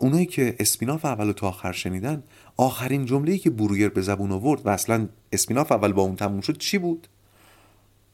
اونایی 0.00 0.26
که 0.26 0.56
اسپیناف 0.58 1.04
اول 1.04 1.32
تا 1.32 1.48
آخر 1.48 1.72
شنیدن 1.72 2.22
آخرین 2.56 3.04
جمله‌ای 3.04 3.38
که 3.38 3.50
برویر 3.50 3.88
به 3.88 4.00
زبون 4.00 4.32
آورد 4.32 4.66
و 4.66 4.68
اصلا 4.68 5.08
اسپیناف 5.32 5.72
اول 5.72 5.92
با 5.92 6.02
اون 6.02 6.16
تموم 6.16 6.40
شد 6.40 6.58
چی 6.58 6.78
بود؟ 6.78 7.08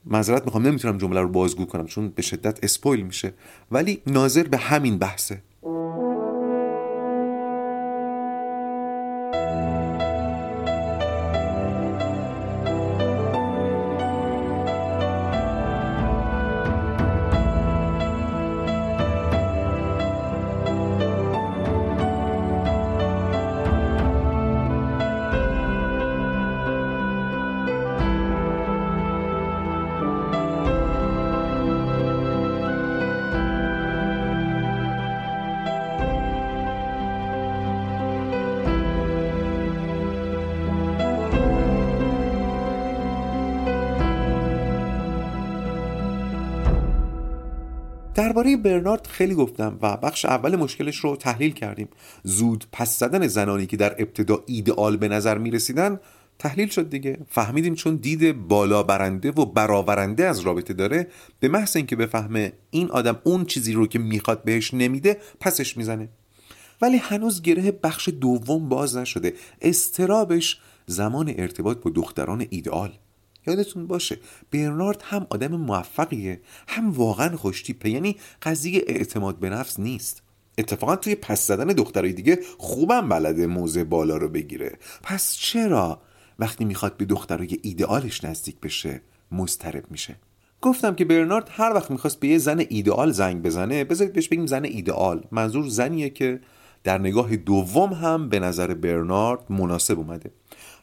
معذرت 0.04 0.44
می‌خوام 0.44 0.66
نمی‌تونم 0.66 0.98
جمله 0.98 1.20
رو 1.20 1.28
بازگو 1.28 1.64
کنم 1.64 1.86
چون 1.86 2.08
به 2.08 2.22
شدت 2.22 2.64
اسپویل 2.64 3.02
میشه 3.02 3.32
ولی 3.70 4.02
ناظر 4.06 4.42
به 4.42 4.56
همین 4.56 4.98
بحثه. 4.98 5.42
درباره 48.36 48.56
برنارد 48.56 49.06
خیلی 49.06 49.34
گفتم 49.34 49.78
و 49.82 49.96
بخش 49.96 50.24
اول 50.24 50.56
مشکلش 50.56 50.96
رو 50.96 51.16
تحلیل 51.16 51.52
کردیم. 51.52 51.88
زود 52.22 52.64
پس 52.72 52.98
زدن 52.98 53.26
زنانی 53.26 53.66
که 53.66 53.76
در 53.76 53.94
ابتدا 53.98 54.42
ایدئال 54.46 54.96
به 54.96 55.08
نظر 55.08 55.38
می 55.38 55.50
رسیدن 55.50 56.00
تحلیل 56.38 56.68
شد 56.68 56.90
دیگه. 56.90 57.18
فهمیدیم 57.28 57.74
چون 57.74 57.96
دید 57.96 58.48
بالا 58.48 58.82
برنده 58.82 59.30
و 59.30 59.44
برآورنده 59.44 60.24
از 60.24 60.40
رابطه 60.40 60.74
داره 60.74 61.08
به 61.40 61.48
محض 61.48 61.76
اینکه 61.76 61.96
بفهمه 61.96 62.52
این 62.70 62.90
آدم 62.90 63.18
اون 63.24 63.44
چیزی 63.44 63.72
رو 63.72 63.86
که 63.86 63.98
می‌خواد 63.98 64.44
بهش 64.44 64.74
نمیده 64.74 65.16
پسش 65.40 65.76
می‌زنه. 65.76 66.08
ولی 66.82 66.96
هنوز 66.96 67.42
گره 67.42 67.72
بخش 67.72 68.08
دوم 68.08 68.68
باز 68.68 68.96
نشده. 68.96 69.34
استرابش 69.62 70.60
زمان 70.86 71.34
ارتباط 71.38 71.78
با 71.78 71.90
دختران 71.90 72.46
ایدئال. 72.50 72.92
یادتون 73.46 73.86
باشه 73.86 74.18
برنارد 74.50 75.02
هم 75.04 75.26
آدم 75.30 75.56
موفقیه 75.56 76.40
هم 76.68 76.90
واقعا 76.90 77.36
خوشتیپه 77.36 77.90
یعنی 77.90 78.16
قضیه 78.42 78.84
اعتماد 78.86 79.38
به 79.38 79.50
نفس 79.50 79.80
نیست. 79.80 80.22
اتفاقا 80.58 80.96
توی 80.96 81.14
پس 81.14 81.46
زدن 81.46 81.66
دخترای 81.66 82.12
دیگه 82.12 82.38
خوبم 82.58 83.08
بلده 83.08 83.46
موزه 83.46 83.84
بالا 83.84 84.16
رو 84.16 84.28
بگیره. 84.28 84.78
پس 85.02 85.36
چرا 85.36 86.00
وقتی 86.38 86.64
می‌خواد 86.64 86.96
به 86.96 87.04
دخترای 87.04 87.58
ایدئالش 87.62 88.24
نزدیک 88.24 88.60
بشه 88.60 89.00
مضطرب 89.32 89.84
میشه؟ 89.90 90.16
گفتم 90.60 90.94
که 90.94 91.04
برنارد 91.04 91.48
هر 91.52 91.72
وقت 91.74 91.90
می‌خواست 91.90 92.20
به 92.20 92.28
یه 92.28 92.38
زن 92.38 92.64
ایدئال 92.68 93.12
زنگ 93.12 93.42
بزنه 93.42 93.84
بذارید 93.84 94.12
بهش 94.12 94.28
بگیم 94.28 94.46
زن 94.46 94.64
ایدئال. 94.64 95.24
منظور 95.30 95.68
زنیه 95.68 96.10
که 96.10 96.40
در 96.84 96.98
نگاه 96.98 97.36
دوم 97.36 97.92
هم 97.92 98.28
به 98.28 98.40
نظر 98.40 98.74
برنارد 98.74 99.52
مناسب 99.52 99.98
اومده. 99.98 100.30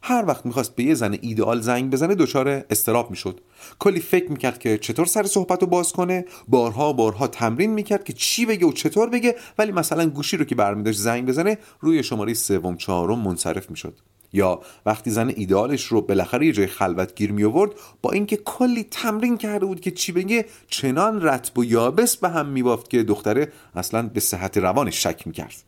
هر 0.06 0.26
وقت 0.28 0.46
می‌خواست 0.46 0.76
به 0.76 0.84
یه 0.84 0.94
زن 0.94 1.18
ایدئال 1.22 1.62
زنگ 1.62 1.92
بزنه 1.92 2.16
دچار 2.16 2.66
استراب 2.70 3.10
می‌شد. 3.10 3.42
کلی 3.80 4.00
فکر 4.00 4.32
می‌کرد 4.32 4.60
که 4.60 4.78
چطور 4.78 5.06
سر 5.06 5.24
صحبت 5.24 5.62
رو 5.62 5.68
باز 5.68 5.94
کنه. 5.94 6.26
بارها 6.48 6.94
بارها 6.94 7.28
تمرین 7.28 7.72
می‌کرد 7.72 8.04
که 8.04 8.14
چی 8.14 8.46
بگه 8.46 8.66
و 8.66 8.72
چطور 8.72 9.10
بگه 9.10 9.36
ولی 9.58 9.72
مثلا 9.72 10.10
گوشی 10.10 10.38
رو 10.38 10.46
که 10.46 10.56
برمیداشت 10.56 11.00
زنگ 11.00 11.26
بزنه 11.26 11.58
روی 11.80 12.04
شماره 12.04 12.34
سوم 12.34 12.78
چهارم 12.78 13.20
منصرف 13.20 13.70
می‌شد. 13.70 14.00
یا 14.34 14.62
وقتی 14.86 15.12
زن 15.12 15.34
ایدئالش 15.36 15.84
رو 15.84 16.02
بالاخره 16.02 16.46
یه 16.46 16.52
جای 16.52 16.68
خلوت 16.68 17.16
گیر 17.16 17.32
می 17.32 17.44
آورد 17.44 17.72
با 18.02 18.12
اینکه 18.12 18.38
کلی 18.38 18.84
تمرین 18.92 19.38
کرده 19.38 19.66
بود 19.66 19.82
که 19.82 19.92
چی 19.92 20.12
بگه 20.12 20.46
چنان 20.68 21.22
رتب 21.22 21.58
و 21.58 21.66
یابس 21.66 22.18
به 22.18 22.30
هم 22.30 22.46
میبافت 22.46 22.90
که 22.90 23.04
دختره 23.04 23.52
اصلا 23.76 24.02
به 24.02 24.20
صحت 24.20 24.58
روانش 24.58 25.04
شک 25.04 25.28
می‌کرد. 25.28 25.64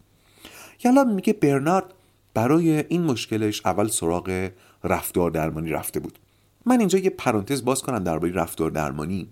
یالا 0.83 1.03
میگه 1.03 1.33
برنارد 1.33 1.85
برای 2.35 2.83
این 2.87 3.01
مشکلش 3.01 3.61
اول 3.65 3.87
سراغ 3.87 4.49
رفتار 4.83 5.31
درمانی 5.31 5.69
رفته 5.69 5.99
بود. 5.99 6.19
من 6.65 6.79
اینجا 6.79 6.99
یه 6.99 7.09
پرانتز 7.09 7.65
باز 7.65 7.81
کنم 7.81 8.03
درباره 8.03 8.33
رفتار 8.33 8.71
درمانی. 8.71 9.29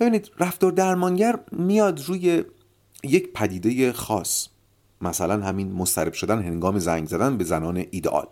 ببینید 0.00 0.30
رفتار 0.38 0.72
درمانگر 0.72 1.38
میاد 1.52 2.04
روی 2.06 2.44
یک 3.04 3.32
پدیده 3.32 3.92
خاص. 3.92 4.48
مثلا 5.00 5.44
همین 5.46 5.72
مسترب 5.72 6.12
شدن 6.12 6.42
هنگام 6.42 6.78
زنگ 6.78 7.08
زدن 7.08 7.36
به 7.36 7.44
زنان 7.44 7.84
ایدئال. 7.90 8.26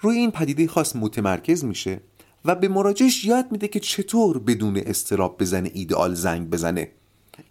روی 0.00 0.18
این 0.18 0.30
پدیده 0.30 0.66
خاص 0.66 0.96
متمرکز 0.96 1.64
میشه 1.64 2.00
و 2.44 2.54
به 2.54 2.68
مراجعش 2.68 3.24
یاد 3.24 3.52
میده 3.52 3.68
که 3.68 3.80
چطور 3.80 4.38
بدون 4.38 4.76
استراب 4.76 5.40
بزنه 5.40 5.70
ایدئال 5.74 6.14
زنگ 6.14 6.50
بزنه. 6.50 6.92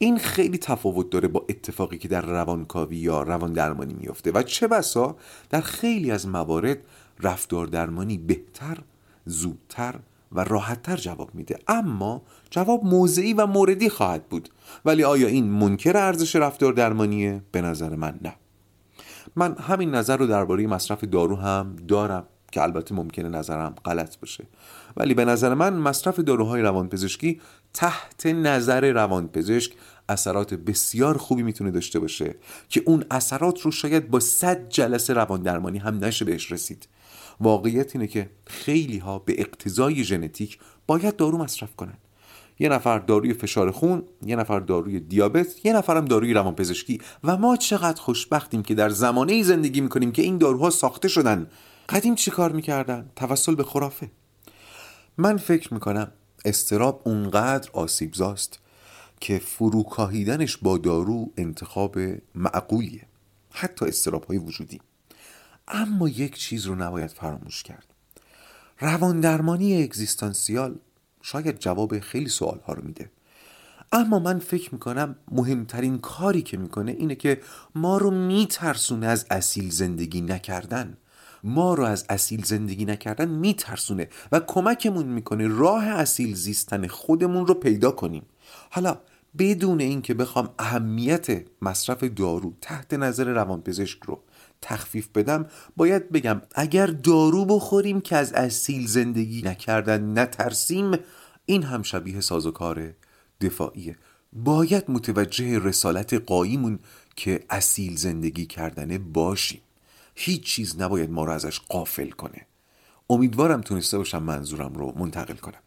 این 0.01 0.17
خیلی 0.17 0.57
تفاوت 0.57 1.09
داره 1.09 1.27
با 1.27 1.45
اتفاقی 1.49 1.97
که 1.97 2.07
در 2.07 2.21
روانکاوی 2.21 2.97
یا 2.97 3.23
روان 3.23 3.53
درمانی 3.53 3.93
میفته 3.93 4.31
و 4.31 4.43
چه 4.43 4.67
بسا 4.67 5.15
در 5.49 5.61
خیلی 5.61 6.11
از 6.11 6.27
موارد 6.27 6.77
رفتار 7.19 7.67
درمانی 7.67 8.17
بهتر 8.17 8.77
زودتر 9.25 9.95
و 10.31 10.43
راحتتر 10.43 10.95
جواب 10.95 11.35
میده. 11.35 11.59
اما 11.67 12.21
جواب 12.49 12.83
موضعی 12.83 13.33
و 13.33 13.45
موردی 13.45 13.89
خواهد 13.89 14.23
بود. 14.23 14.49
ولی 14.85 15.03
آیا 15.03 15.27
این 15.27 15.45
منکر 15.45 15.97
ارزش 15.97 16.35
رفتار 16.35 16.73
درمانیه 16.73 17.41
به 17.51 17.61
نظر 17.61 17.95
من 17.95 18.19
نه. 18.21 18.35
من 19.35 19.55
همین 19.55 19.95
نظر 19.95 20.17
رو 20.17 20.27
درباره 20.27 20.67
مصرف 20.67 21.03
دارو 21.03 21.35
هم 21.35 21.75
دارم 21.87 22.25
که 22.51 22.61
البته 22.61 22.95
ممکنه 22.95 23.29
نظرم 23.29 23.75
غلط 23.85 24.19
باشه. 24.19 24.47
ولی 24.97 25.13
به 25.13 25.25
نظر 25.25 25.53
من 25.53 25.73
مصرف 25.73 26.19
داروهای 26.19 26.61
روانپزشکی 26.61 27.41
تحت 27.73 28.25
نظر 28.25 28.91
روانپزشک 28.91 29.73
اثرات 30.11 30.53
بسیار 30.53 31.17
خوبی 31.17 31.43
می‌تونه 31.43 31.71
داشته 31.71 31.99
باشه 31.99 32.35
که 32.69 32.83
اون 32.85 33.05
اثرات 33.11 33.61
رو 33.61 33.71
شاید 33.71 34.09
با 34.09 34.19
صد 34.19 34.69
جلسه 34.69 35.13
روان 35.13 35.41
درمانی 35.41 35.77
هم 35.77 36.05
نشه 36.05 36.25
بهش 36.25 36.51
رسید. 36.51 36.87
واقعیت 37.39 37.95
اینه 37.95 38.07
که 38.07 38.29
خیلی 38.47 38.97
ها 38.97 39.19
به 39.19 39.35
اقتضای 39.37 40.03
ژنتیک 40.03 40.59
باید 40.87 41.15
دارو 41.15 41.37
مصرف 41.37 41.75
کنن. 41.75 41.97
یه 42.59 42.69
نفر 42.69 42.99
داروی 42.99 43.33
فشار 43.33 43.71
خون 43.71 44.03
یه 44.25 44.35
نفر 44.35 44.59
داروی 44.59 44.99
دیابت 44.99 45.65
یه 45.65 45.73
نفرم 45.73 46.05
داروی 46.05 46.33
روانپزشکی. 46.33 47.01
و 47.23 47.37
ما 47.37 47.57
چقدر 47.57 48.01
خوشبختیم 48.01 48.63
که 48.63 48.75
در 48.75 48.89
زمانه 48.89 49.43
زندگی 49.43 49.81
می‌کنیم 49.81 50.11
که 50.11 50.21
این 50.21 50.37
داروها 50.37 50.69
ساخته 50.69 51.07
شدن. 51.07 51.47
قدیم 51.89 52.15
چی 52.15 52.31
کار 52.31 52.51
می‌کردن؟ 52.51 53.09
توسل 53.15 53.55
به 53.55 53.63
خرافه. 53.63 54.11
من 55.17 55.37
فکر 55.37 55.73
می‌کنم 55.73 56.11
استراب 56.45 57.01
اونقدر 57.05 57.69
آسیبزاست 57.73 58.59
که 59.21 59.39
فروکاهیدنش 59.39 60.57
با 60.57 60.77
دارو 60.77 61.31
انتخاب 61.37 61.97
معقولیه. 62.35 63.05
حتی 63.51 63.85
استراب 63.85 64.23
های 64.23 64.37
وجودی. 64.37 64.81
اما 65.67 66.09
یک 66.09 66.35
چیز 66.35 66.65
رو 66.65 66.75
نباید 66.75 67.09
فراموش 67.09 67.63
کرد. 67.63 67.85
روان 68.79 69.19
درمانی 69.19 69.83
اگزیستانسیال 69.83 70.75
شاید 71.21 71.59
جواب 71.59 71.99
خیلی 71.99 72.29
سوال 72.29 72.59
ها 72.67 72.73
رو 72.73 72.83
میده. 72.83 73.11
اما 73.91 74.19
من 74.19 74.39
فکر 74.39 74.73
می‌کنم 74.73 75.15
مهمترین 75.31 75.97
کاری 75.97 76.41
که 76.41 76.57
می‌کنه 76.57 76.91
اینه 76.91 77.15
که 77.15 77.41
ما 77.75 77.97
رو 77.97 78.11
میترسونه 78.11 79.07
از 79.07 79.25
اصیل 79.31 79.69
زندگی 79.69 80.21
نکردن. 80.21 80.97
ما 81.43 81.73
رو 81.73 81.83
از 81.83 82.05
اصیل 82.09 82.43
زندگی 82.43 82.85
نکردن 82.85 83.29
میترسونه 83.29 84.07
و 84.31 84.39
کمکمون 84.39 85.05
می‌کنه 85.05 85.47
راه 85.47 85.87
اصیل 85.87 86.35
زیستن 86.35 86.87
خودمون 86.87 87.47
رو 87.47 87.53
پیدا 87.53 87.91
کنیم. 87.91 88.25
حالا 88.69 88.97
بدون 89.37 89.81
اینکه 89.81 90.13
بخوام 90.13 90.49
اهمیت 90.59 91.43
مصرف 91.61 92.03
دارو 92.03 92.53
تحت 92.61 92.93
نظر 92.93 93.23
روانپزشک 93.23 94.03
رو 94.03 94.23
تخفیف 94.61 95.07
بدم 95.07 95.45
باید 95.77 96.11
بگم 96.11 96.41
اگر 96.55 96.87
دارو 96.87 97.45
بخوریم 97.45 98.01
که 98.01 98.15
از 98.15 98.33
اصیل 98.33 98.87
زندگی 98.87 99.41
نکردن 99.41 100.19
نترسیم 100.19 100.97
این 101.45 101.63
هم 101.63 101.81
شبیه 101.83 102.21
سازوکار 102.21 102.93
دفاعیه. 103.41 103.97
باید 104.33 104.91
متوجه 104.91 105.59
رسالت 105.59 106.13
قاییمون 106.13 106.79
که 107.15 107.43
اصیل 107.49 107.95
زندگی 107.95 108.45
کردنه 108.45 108.97
باشیم. 108.97 109.61
هیچ 110.15 110.43
چیز 110.43 110.81
نباید 110.81 111.11
ما 111.11 111.25
رو 111.25 111.31
ازش 111.31 111.59
قافل 111.59 112.09
کنه. 112.09 112.45
امیدوارم 113.09 113.61
تونسته 113.61 113.97
باشم 113.97 114.23
منظورم 114.23 114.73
رو 114.73 114.93
منتقل 114.97 115.35
کنم. 115.35 115.59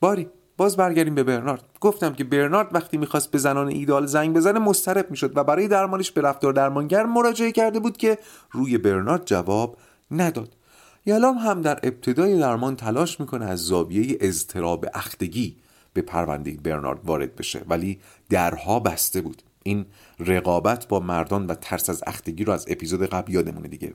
باری. 0.00 0.28
باز 0.56 0.76
برگردیم 0.76 1.14
به 1.14 1.22
برنارد. 1.22 1.64
گفتم 1.80 2.12
که 2.12 2.24
برنارد 2.24 2.74
وقتی 2.74 2.96
می‌خواست 2.96 3.30
به 3.30 3.38
زنان 3.38 3.68
ایدال 3.68 4.06
زنگ 4.06 4.36
بزنه 4.36 4.58
مسترب 4.58 5.10
می‌شد 5.10 5.36
و 5.36 5.44
برای 5.44 5.68
درمانش 5.68 6.10
به 6.10 6.20
رفتار 6.20 6.52
درمانگر 6.52 7.04
مراجعه 7.04 7.52
کرده 7.52 7.78
بود 7.80 7.96
که 7.96 8.18
روی 8.50 8.78
برنارد 8.78 9.24
جواب 9.24 9.76
نداد. 10.10 10.56
یالام 11.06 11.38
هم 11.38 11.62
در 11.62 11.80
ابتدای 11.82 12.38
درمان 12.38 12.76
تلاش 12.76 13.20
می‌کنه 13.20 13.44
از 13.44 13.58
زاویه 13.58 14.18
اضطراب 14.20 14.86
اختگی 14.94 15.56
به 15.92 16.02
پرونده 16.02 16.58
برنارد 16.62 17.00
وارد 17.04 17.36
بشه 17.36 17.62
ولی 17.68 18.00
درها 18.30 18.80
بسته 18.80 19.20
بود. 19.20 19.42
این 19.62 19.86
رقابت 20.18 20.88
با 20.88 21.00
مردان 21.00 21.46
و 21.46 21.54
ترس 21.54 21.90
از 21.90 22.02
اختگی 22.06 22.44
رو 22.44 22.52
از 22.52 22.66
اپیزود 22.68 23.06
قبل 23.06 23.32
یادمونه 23.32 23.68
دیگه. 23.68 23.94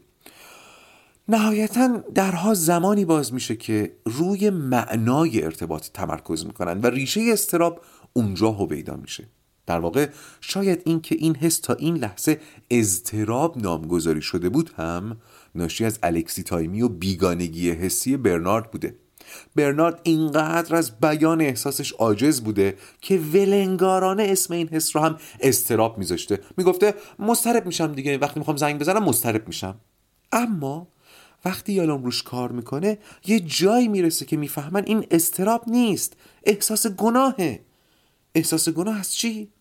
نهایتا 1.31 2.03
درها 2.15 2.53
زمانی 2.53 3.05
باز 3.05 3.33
میشه 3.33 3.55
که 3.55 3.91
روی 4.05 4.49
معنای 4.49 5.43
ارتباط 5.43 5.87
تمرکز 5.93 6.45
می‌کنن 6.45 6.81
و 6.81 6.87
ریشه 6.87 7.21
استراب 7.33 7.81
اونجا 8.13 8.51
هویدا 8.51 8.95
میشه. 8.95 9.27
در 9.65 9.79
واقع 9.79 10.09
شاید 10.41 10.81
این 10.85 11.01
که 11.01 11.15
این 11.15 11.35
حس 11.35 11.59
تا 11.59 11.73
این 11.73 11.95
لحظه 11.97 12.39
اضطراب 12.71 13.57
نامگذاری 13.57 14.21
شده 14.21 14.49
بود 14.49 14.71
هم 14.77 15.17
ناشی 15.55 15.85
از 15.85 15.99
الکسی 16.03 16.43
تایمی 16.43 16.81
و 16.81 16.89
بیگانگی 16.89 17.71
حسی 17.71 18.17
برنارد 18.17 18.71
بوده. 18.71 18.95
برنارد 19.55 19.99
اینقدر 20.03 20.75
از 20.75 20.99
بیان 20.99 21.41
احساسش 21.41 21.91
عاجز 21.91 22.41
بوده 22.41 22.77
که 23.01 23.17
ولنگارانه 23.17 24.23
اسم 24.23 24.53
این 24.53 24.67
حس 24.67 24.95
رو 24.95 25.01
هم 25.01 25.17
استراب 25.39 25.97
میذاشته. 25.97 26.39
می‌گفته 26.57 26.93
مسترب 27.19 27.65
میشم 27.65 27.93
دیگه 27.93 28.17
وقتی 28.17 28.39
می‌خوام 28.39 28.57
زنگ 28.57 28.79
بزنم 28.79 29.03
مسترب 29.03 29.47
میشم. 29.47 29.75
اما 30.31 30.87
وقتی 31.45 31.73
یالام 31.73 32.03
روش 32.03 32.23
کار 32.23 32.51
می‌کنه 32.51 32.97
یه 33.25 33.39
جایی 33.39 33.87
می‌رسه 33.87 34.25
که 34.25 34.37
می‌فهمن 34.37 34.83
این 34.85 35.07
استراب 35.11 35.69
نیست. 35.69 36.13
احساس 36.43 36.87
گناهه. 36.87 37.59
احساس 38.35 38.69
گناه 38.69 38.99
از 38.99 39.15
چی؟ 39.15 39.51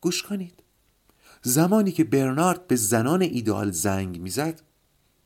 گوش 0.00 0.22
کنید. 0.22 0.62
زمانی 1.42 1.92
که 1.92 2.04
برنارد 2.04 2.66
به 2.66 2.76
زنان 2.76 3.22
ایدئال 3.22 3.70
زنگ 3.70 4.20
می‌زد 4.20 4.62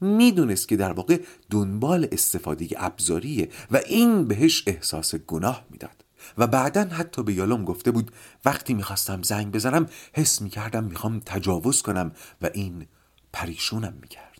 می‌دونست 0.01 0.69
که 0.69 0.77
در 0.77 0.93
واقع 0.93 1.21
دنبال 1.51 2.09
استفاده 2.13 2.69
ابزاریه 2.77 3.49
و 3.71 3.77
این 3.77 4.25
بهش 4.25 4.65
احساس 4.67 5.15
گناه 5.15 5.65
می‌داد. 5.71 6.05
و 6.39 6.47
بعدا 6.47 6.85
حتی 6.85 7.23
به 7.23 7.35
یالوم 7.35 7.65
گفته 7.65 7.91
بود 7.91 8.11
وقتی 8.45 8.75
می‌خواستم 8.75 9.23
زنگ 9.23 9.53
بزنم 9.53 9.87
حس 10.13 10.43
می‌کردم 10.43 10.85
می‌خوام 10.85 11.21
تجاوز 11.27 11.83
کنم 11.83 12.13
و 12.43 12.51
این 12.55 12.87
پریشونم 13.33 13.95
می‌کرد. 14.01 14.38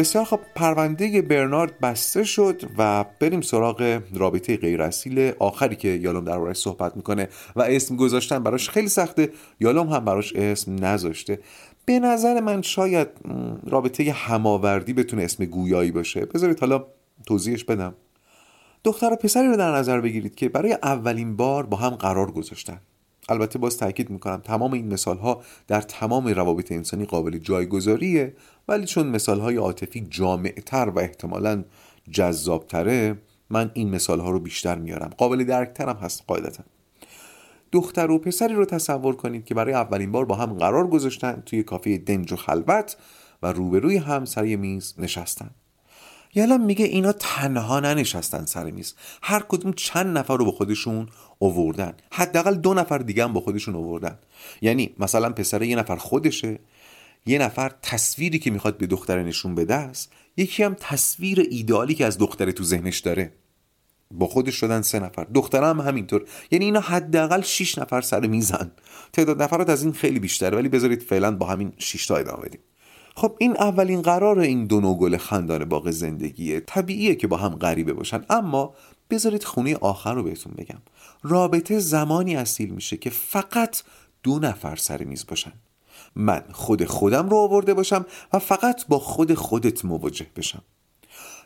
بسیار 0.00 0.24
خب 0.24 0.40
پرونده 0.54 1.22
برنارد 1.22 1.78
بسته 1.78 2.24
شد 2.24 2.62
و 2.78 3.04
بریم 3.20 3.40
سراغ 3.40 4.00
رابطه 4.14 4.56
غیر 4.56 4.82
اصیل 4.82 5.32
آخری 5.38 5.76
که 5.76 5.88
یالوم 5.88 6.24
دربارش 6.24 6.56
صحبت 6.56 6.96
می‌کنه 6.96 7.28
و 7.56 7.62
اسم 7.62 7.96
گذاشتن 7.96 8.42
براش 8.42 8.70
خیلی 8.70 8.88
سخته. 8.88 9.30
یالوم 9.60 9.88
هم 9.88 10.04
براش 10.04 10.32
اسم 10.36 10.84
نذاشته. 10.84 11.38
به 11.84 11.98
نظر 11.98 12.40
من 12.40 12.62
شاید 12.62 13.08
رابطه 13.66 14.12
هماوردی 14.12 14.92
بتونه 14.92 15.22
اسم 15.22 15.44
گویایی 15.44 15.90
باشه. 15.90 16.20
بذارید 16.20 16.60
حالا 16.60 16.84
توضیحش 17.26 17.64
بدم. 17.64 17.94
دختر 18.84 19.12
و 19.12 19.16
پسری 19.16 19.48
رو 19.48 19.56
در 19.56 19.72
نظر 19.72 20.00
بگیرید 20.00 20.34
که 20.34 20.48
برای 20.48 20.72
اولین 20.82 21.36
بار 21.36 21.66
با 21.66 21.76
هم 21.76 21.90
قرار 21.90 22.30
گذاشتن. 22.30 22.80
البته 23.28 23.58
باز 23.58 23.76
تاکید 23.76 24.10
می‌کنم 24.10 24.40
تمام 24.40 24.72
این 24.72 24.92
مثال 24.92 25.18
ها 25.18 25.42
در 25.68 25.80
تمام 25.80 26.26
روابط 26.26 26.72
انسانی 26.72 27.04
قابل 27.04 27.38
جایگذاریه 27.38 28.36
ولی 28.68 28.86
چون 28.86 29.06
مثال 29.06 29.40
های 29.40 29.56
عاطفی 29.56 30.06
جامعتر 30.10 30.88
و 30.88 30.98
احتمالا 30.98 31.64
جذابتره 32.10 33.18
من 33.50 33.70
این 33.74 33.90
مثال 33.90 34.20
ها 34.20 34.30
رو 34.30 34.40
بیشتر 34.40 34.78
میارم. 34.78 35.10
قابل 35.18 35.44
درکتر 35.44 35.88
هم 35.88 35.96
هست 35.96 36.24
قاعدتا. 36.26 36.64
دختر 37.72 38.10
و 38.10 38.18
پسری 38.18 38.54
رو 38.54 38.64
تصور 38.64 39.16
کنید 39.16 39.44
که 39.44 39.54
برای 39.54 39.74
اولین 39.74 40.12
بار 40.12 40.24
با 40.24 40.34
هم 40.34 40.52
قرار 40.52 40.86
گذاشتن 40.86 41.42
توی 41.46 41.62
کافه 41.62 41.98
دنج 41.98 42.32
و 42.32 42.36
خلوت 42.36 42.96
و 43.42 43.52
روبروی 43.52 43.96
هم 43.96 44.24
سر 44.24 44.42
میز 44.42 44.94
نشستن. 44.98 45.50
یالم 46.34 46.64
میگه 46.64 46.84
اینا 46.84 47.12
تنها 47.12 47.80
ننشستن 47.80 48.44
سر 48.44 48.70
میز. 48.70 48.94
هر 49.22 49.40
کدوم 49.48 49.72
چند 49.72 50.18
نفر 50.18 50.36
رو 50.36 50.44
با 50.44 50.50
خودشون 50.50 51.08
اووردن 51.42 51.92
حداقل 52.12 52.54
دو 52.54 52.74
نفر 52.74 52.98
دیگه 52.98 53.24
هم 53.24 53.32
با 53.32 53.40
خودشون 53.40 53.74
اووردن 53.74 54.18
یعنی 54.62 54.94
مثلا 54.98 55.30
پسر 55.30 55.62
یه 55.62 55.76
نفر 55.76 55.96
خودشه 55.96 56.58
یه 57.26 57.38
نفر 57.38 57.72
تصویری 57.82 58.38
که 58.38 58.50
می‌خواد 58.50 58.78
به 58.78 58.86
دختر 58.86 59.22
نشون 59.22 59.54
بده 59.54 59.74
است 59.74 60.12
یکی 60.36 60.62
هم 60.62 60.76
تصویر 60.80 61.40
ایدئالی 61.50 61.94
که 61.94 62.06
از 62.06 62.18
دختر 62.18 62.50
تو 62.50 62.64
ذهنش 62.64 62.98
داره. 62.98 63.32
با 64.14 64.26
خودش 64.26 64.54
شدن 64.54 64.82
سه 64.82 64.98
نفر. 64.98 65.26
دخترم 65.34 65.80
هم 65.80 65.88
همینطور. 65.88 66.24
یعنی 66.50 66.64
اینا 66.64 66.80
حداقل 66.80 67.40
6 67.42 67.78
نفر 67.78 68.00
سر 68.00 68.26
میزن. 68.26 68.70
تعداد 69.12 69.42
نفرات 69.42 69.68
از 69.68 69.82
این 69.82 69.92
خیلی 69.92 70.18
بیشتره 70.18 70.56
ولی 70.56 70.68
بذارید 70.68 71.02
فعلا 71.02 71.36
با 71.36 71.46
همین 71.46 71.72
6 71.78 72.06
تا 72.06 72.16
ادامه 72.16 72.42
بدیم. 72.42 72.60
خب 73.16 73.36
این 73.38 73.56
اولین 73.56 74.02
قرار 74.02 74.38
این 74.38 74.66
دو 74.66 74.80
نوگل 74.80 75.16
خندان 75.16 75.64
باغ 75.64 75.90
زندگیه. 75.90 76.60
طبیعیه 76.60 77.14
که 77.14 77.26
با 77.26 77.36
هم 77.36 77.54
غریبه 77.54 77.92
باشن. 77.92 78.24
اما 78.30 78.74
بذارید 79.10 79.44
خونه 79.44 79.76
آخر 79.76 80.14
رو 80.14 80.22
بهتون 80.22 80.52
بگم. 80.58 80.80
رابطه 81.22 81.78
زمانی 81.78 82.36
اصیل 82.36 82.70
میشه 82.70 82.96
که 82.96 83.10
فقط 83.10 83.82
دو 84.22 84.38
نفر 84.38 84.76
سر 84.76 85.04
میز 85.04 85.26
باشن. 85.26 85.52
من 86.16 86.44
خود 86.52 86.84
خودم 86.84 87.28
رو 87.28 87.36
آورده 87.36 87.74
باشم 87.74 88.06
و 88.32 88.38
فقط 88.38 88.86
با 88.88 88.98
خود 88.98 89.34
خودت 89.34 89.84
مواجه 89.84 90.26
بشم. 90.36 90.62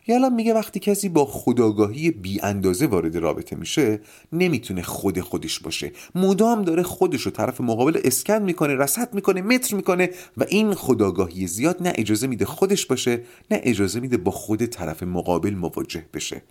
یالا 0.06 0.28
میگه 0.28 0.54
وقتی 0.54 0.80
کسی 0.80 1.08
با 1.08 1.24
خداگاهی 1.24 2.10
بی 2.10 2.40
اندازه 2.42 2.86
وارد 2.86 3.16
رابطه 3.16 3.56
میشه 3.56 4.00
نمی‌تونه 4.32 4.82
خود 4.82 5.20
خودش 5.20 5.60
باشه. 5.60 5.92
مدام 6.14 6.62
داره 6.62 6.82
خودش 6.82 7.22
رو 7.22 7.30
طرف 7.30 7.60
مقابل 7.60 8.00
اسکن 8.04 8.42
می‌کنه 8.42 8.74
رصد 8.74 9.14
می‌کنه 9.14 9.42
متر 9.42 9.76
می‌کنه 9.76 10.10
و 10.36 10.44
این 10.48 10.74
خداگاهی 10.74 11.46
زیاد 11.46 11.82
نه 11.82 11.92
اجازه 11.94 12.26
میده 12.26 12.44
خودش 12.44 12.86
باشه 12.86 13.22
نه 13.50 13.60
اجازه 13.62 14.00
میده 14.00 14.16
با 14.16 14.30
خود 14.30 14.66
طرف 14.66 15.02
مقابل 15.02 15.54
مواجه 15.54 16.06
بشه. 16.14 16.42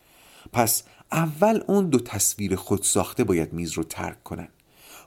پس 0.53 0.83
اول 1.13 1.63
اون 1.67 1.89
دو 1.89 1.99
تصویر 1.99 2.55
خود 2.55 2.83
ساخته 2.83 3.23
باید 3.23 3.53
میز 3.53 3.71
رو 3.71 3.83
ترک 3.83 4.23
کنن. 4.23 4.47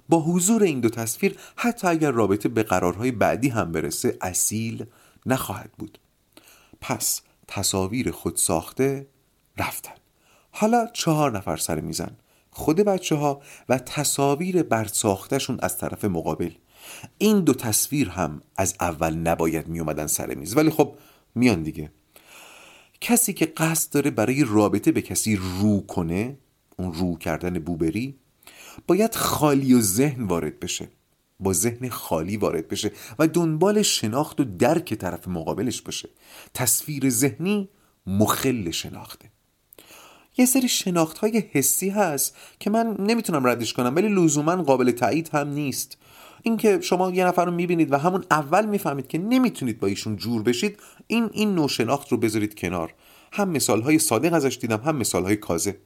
با 0.09 0.20
حضور 0.20 0.62
این 0.62 0.80
دو 0.80 0.88
تصویر 0.88 1.38
حتی 1.57 1.86
اگر 1.86 2.11
رابطه 2.11 2.48
به 2.48 2.62
قرارهای 2.62 3.11
بعدی 3.11 3.48
هم 3.48 3.72
برسه 3.72 4.18
اصیل 4.20 4.86
نخواهد 5.26 5.70
بود. 5.78 5.98
پس 6.80 7.20
تصاویر 7.48 8.11
خود 8.11 8.36
ساخته 8.36 9.07
رفتن. 9.59 9.94
حالا 10.50 10.86
چهار 10.92 11.38
نفر 11.38 11.57
سر 11.57 11.80
میزن. 11.80 12.16
خود 12.50 12.76
بچه 12.76 13.14
ها 13.14 13.42
و 13.68 13.78
تصاویر 13.78 14.62
برساختشون 14.62 15.59
از 15.62 15.78
طرف 15.78 16.04
مقابل. 16.04 16.50
این 17.18 17.40
دو 17.40 17.54
تصویر 17.54 18.09
هم 18.09 18.42
از 18.57 18.74
اول 18.80 19.14
نباید 19.14 19.68
می 19.68 19.80
اومدن 19.80 20.07
سر 20.07 20.34
میز. 20.34 20.57
ولی 20.57 20.70
خب 20.70 20.96
میان 21.34 21.62
دیگه. 21.62 21.90
کسی 23.01 23.32
که 23.32 23.47
قصد 23.47 23.92
داره 23.92 24.11
برای 24.11 24.44
رابطه 24.44 24.92
به 24.92 25.03
کسی 25.03 25.36
رو 25.61 25.80
کنه 25.86 26.36
اون 26.76 26.92
رو 26.92 27.18
کردن 27.18 27.59
بوبری 27.59 28.14
باید 28.86 29.14
خالی 29.14 29.74
و 29.74 29.80
ذهن 29.80 30.24
وارد 30.24 30.61
بشه. 30.61 30.88
با 31.40 31.53
ذهن 31.53 31.88
خالی 31.88 32.36
وارد 32.36 32.68
بشه 32.68 32.92
و 33.18 33.26
دنبال 33.26 33.82
شناخت 33.82 34.40
و 34.40 34.44
درک 34.44 34.94
طرف 34.94 35.28
مقابلش 35.28 35.82
باشه. 35.82 36.09
تصویر 36.55 37.11
ذهنی 37.11 37.68
مخل 38.07 38.70
شناخته. 38.70 39.30
یه 40.38 40.47
سری 40.47 40.68
شناخت 40.68 41.18
های 41.18 41.44
حسی 41.51 41.88
هست 41.88 42.36
که 42.61 42.70
من 42.70 42.97
نمی‌تونم 42.99 43.47
ردش 43.47 43.72
کنم 43.72 43.97
ولی 43.97 44.09
لزوما 44.09 44.62
قابل 44.62 44.90
تایید 44.90 45.28
هم 45.32 45.49
نیست. 45.49 45.99
اینکه 46.47 46.80
شما 46.80 47.11
یه 47.11 47.26
نفر 47.26 47.44
رو 47.44 47.53
می‌بینید 47.53 47.92
و 47.92 47.97
همون 47.97 48.24
اول 48.30 48.66
می‌فهمید 48.66 49.09
که 49.09 49.18
نمی‌تونید 49.18 49.80
با 49.80 49.86
ایشون 49.86 50.16
جور 50.16 50.42
بشید 50.42 50.78
این 51.07 51.30
این 51.32 51.55
نوع 51.55 51.68
شناخت 51.68 52.09
رو 52.12 52.18
بذارید 52.18 52.55
کنار. 52.55 52.94
هم 53.32 53.49
مثال 53.49 53.82
های 53.82 53.99
صادق 53.99 54.34
ازش 54.34 54.59
دیدم 54.61 54.80
هم 54.84 54.97
مثال 54.97 55.24
های 55.24 55.36
کازه 55.36 55.76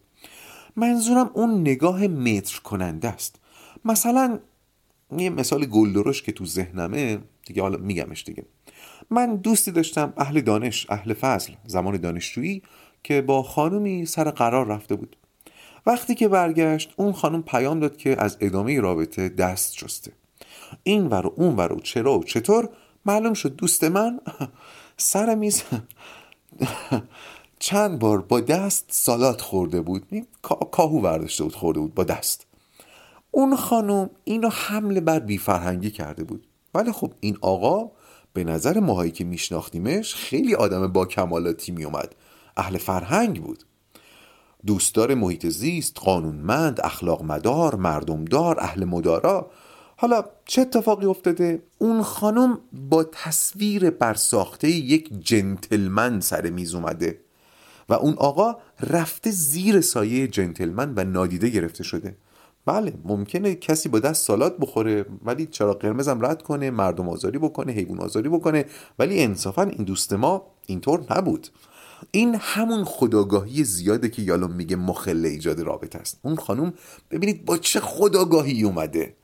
منظورم 0.76 1.30
اون 1.34 1.60
نگاه 1.60 2.06
متر 2.06 2.60
کننده 2.64 3.08
است. 3.08 3.36
مثلا 3.84 4.38
یه 5.18 5.30
مثال 5.30 5.66
گلدرش 5.66 6.22
که 6.22 6.32
تو 6.32 6.46
ذهنمه 6.46 7.18
دیگه 7.46 7.62
حالا 7.62 7.78
میگمش 7.78 8.24
دیگه. 8.24 8.44
من 9.10 9.36
دوستی 9.36 9.70
داشتم 9.70 10.12
اهل 10.16 10.40
دانش 10.40 10.86
اهل 10.90 11.12
فضل 11.12 11.52
زمان 11.66 11.96
دانشجویی 11.96 12.62
که 13.02 13.22
با 13.22 13.42
خانومی 13.42 14.06
سر 14.06 14.30
قرار 14.30 14.66
رفته 14.66 14.94
بود. 14.94 15.16
وقتی 15.86 16.14
که 16.14 16.28
برگشت 16.28 16.94
اون 16.96 17.12
خانم 17.12 17.42
پیام 17.42 17.80
داد 17.80 17.96
که 17.96 18.22
از 18.22 18.36
ادامه 18.40 18.80
رابطه 18.80 19.28
دست 19.28 19.76
جسته. 19.76 20.19
این 20.82 21.06
ور 21.06 21.26
و 21.26 21.32
اون 21.36 21.56
ور 21.56 21.72
و 21.72 21.80
چرا 21.80 22.18
و 22.18 22.24
چطور؟ 22.24 22.68
معلوم 23.06 23.34
شد 23.34 23.56
دوست 23.56 23.84
من 23.84 24.20
سر 24.96 25.34
میز 25.34 25.62
چند 27.58 27.98
بار 27.98 28.20
با 28.20 28.40
دست 28.40 28.84
سالات 28.90 29.40
خورده 29.40 29.80
بود. 29.80 30.26
کاهو 30.72 31.00
برداشته 31.00 31.44
بود 31.44 31.54
خورده 31.54 31.80
بود 31.80 31.94
با 31.94 32.04
دست. 32.04 32.46
اون 33.30 33.56
خانم 33.56 34.10
اینو 34.24 34.48
حمله 34.52 35.00
بر 35.00 35.18
بیفرهنگی 35.18 35.90
کرده 35.90 36.24
بود. 36.24 36.46
ولی 36.74 36.92
خب 36.92 37.12
این 37.20 37.38
آقا 37.40 37.90
به 38.32 38.44
نظر 38.44 38.80
ماهایی 38.80 39.10
که 39.10 39.24
میشناختیمش 39.24 40.14
خیلی 40.14 40.54
آدم 40.54 40.92
با 40.92 41.06
کمالاتی 41.06 41.72
میومد 41.72 42.14
اهل 42.56 42.78
فرهنگ 42.78 43.42
بود. 43.42 43.64
دوستدار 44.66 45.14
محیط 45.14 45.46
زیست 45.46 45.98
قانونمند 45.98 46.80
اخلاق 46.84 47.22
مدار 47.22 47.74
مردمدار 47.74 48.60
اهل 48.60 48.84
مدارا. 48.84 49.50
حالا 50.00 50.24
چه 50.44 50.62
اتفاقی 50.62 51.06
افتاده؟ 51.06 51.62
اون 51.78 52.02
خانم 52.02 52.58
با 52.72 53.04
تصویر 53.04 53.90
برساخته 53.90 54.68
یک 54.68 55.24
جنتلمن 55.24 56.20
سر 56.20 56.50
میز 56.50 56.74
اومده 56.74 57.20
و 57.88 57.94
اون 57.94 58.14
آقا 58.14 58.56
رفته 58.80 59.30
زیر 59.30 59.80
سایه 59.80 60.28
جنتلمن 60.28 60.92
و 60.96 61.04
نادیده 61.04 61.48
گرفته 61.48 61.84
شده. 61.84 62.16
بله 62.66 62.92
ممکنه 63.04 63.54
کسی 63.54 63.88
با 63.88 63.98
دست 63.98 64.26
سالات 64.26 64.56
بخوره 64.58 65.06
ولی 65.24 65.46
چرا 65.46 65.72
قرمزم 65.72 66.26
رد 66.26 66.42
کنه 66.42 66.70
مردم 66.70 67.08
آزاری 67.08 67.38
بکنه 67.38 67.72
حیوان 67.72 67.98
آزاری 67.98 68.28
بکنه 68.28 68.64
ولی 68.98 69.22
انصافا 69.22 69.62
این 69.62 69.84
دوست 69.84 70.12
ما 70.12 70.46
اینطور 70.66 71.04
نبود. 71.10 71.48
این 72.10 72.36
همون 72.40 72.84
خداگاهی 72.84 73.64
زیاده 73.64 74.08
که 74.08 74.22
یالوم 74.22 74.52
میگه 74.52 74.76
مخل 74.76 75.24
ایجاد 75.24 75.60
رابطه 75.60 75.98
است. 75.98 76.18
اون 76.22 76.36
خانوم 76.36 76.72
ببینید 77.10 77.44
با 77.44 77.56
چه 77.56 77.80
خداگاهی 77.80 78.62
اومده. 78.62 79.14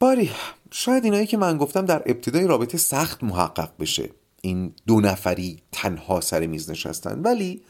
باری 0.00 0.30
شاید 0.70 1.04
اینایی 1.04 1.26
که 1.26 1.36
من 1.36 1.58
گفتم 1.58 1.86
در 1.86 2.02
ابتدای 2.06 2.46
رابطه 2.46 2.78
سخت 2.78 3.24
محقق 3.24 3.70
بشه. 3.80 4.10
این 4.40 4.72
دو 4.86 5.00
نفری 5.00 5.62
تنها 5.72 6.20
سر 6.20 6.46
میز 6.46 6.70
نشستن 6.70 7.20
ولی 7.22 7.62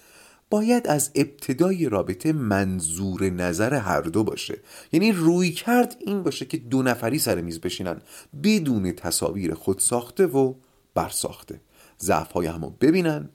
باید 0.51 0.87
از 0.87 1.11
ابتدای 1.15 1.89
رابطه 1.89 2.33
منظور 2.33 3.31
نظر 3.31 3.75
هر 3.75 4.01
دو 4.01 4.25
باشه. 4.25 4.59
یعنی 4.93 5.13
روی 5.13 5.51
کرد 5.51 5.97
این 6.01 6.23
باشه 6.23 6.45
که 6.45 6.57
دو 6.57 6.83
نفری 6.83 7.19
سر 7.19 7.41
میز 7.41 7.61
بشینن 7.61 8.01
بدون 8.43 8.93
تصاویر 8.93 9.55
خود 9.55 9.79
ساخته 9.79 10.27
و 10.27 10.55
برساخته. 10.95 11.61
ضعف 12.01 12.33
های 12.33 12.47
همو 12.47 12.71
ببینن 12.71 13.29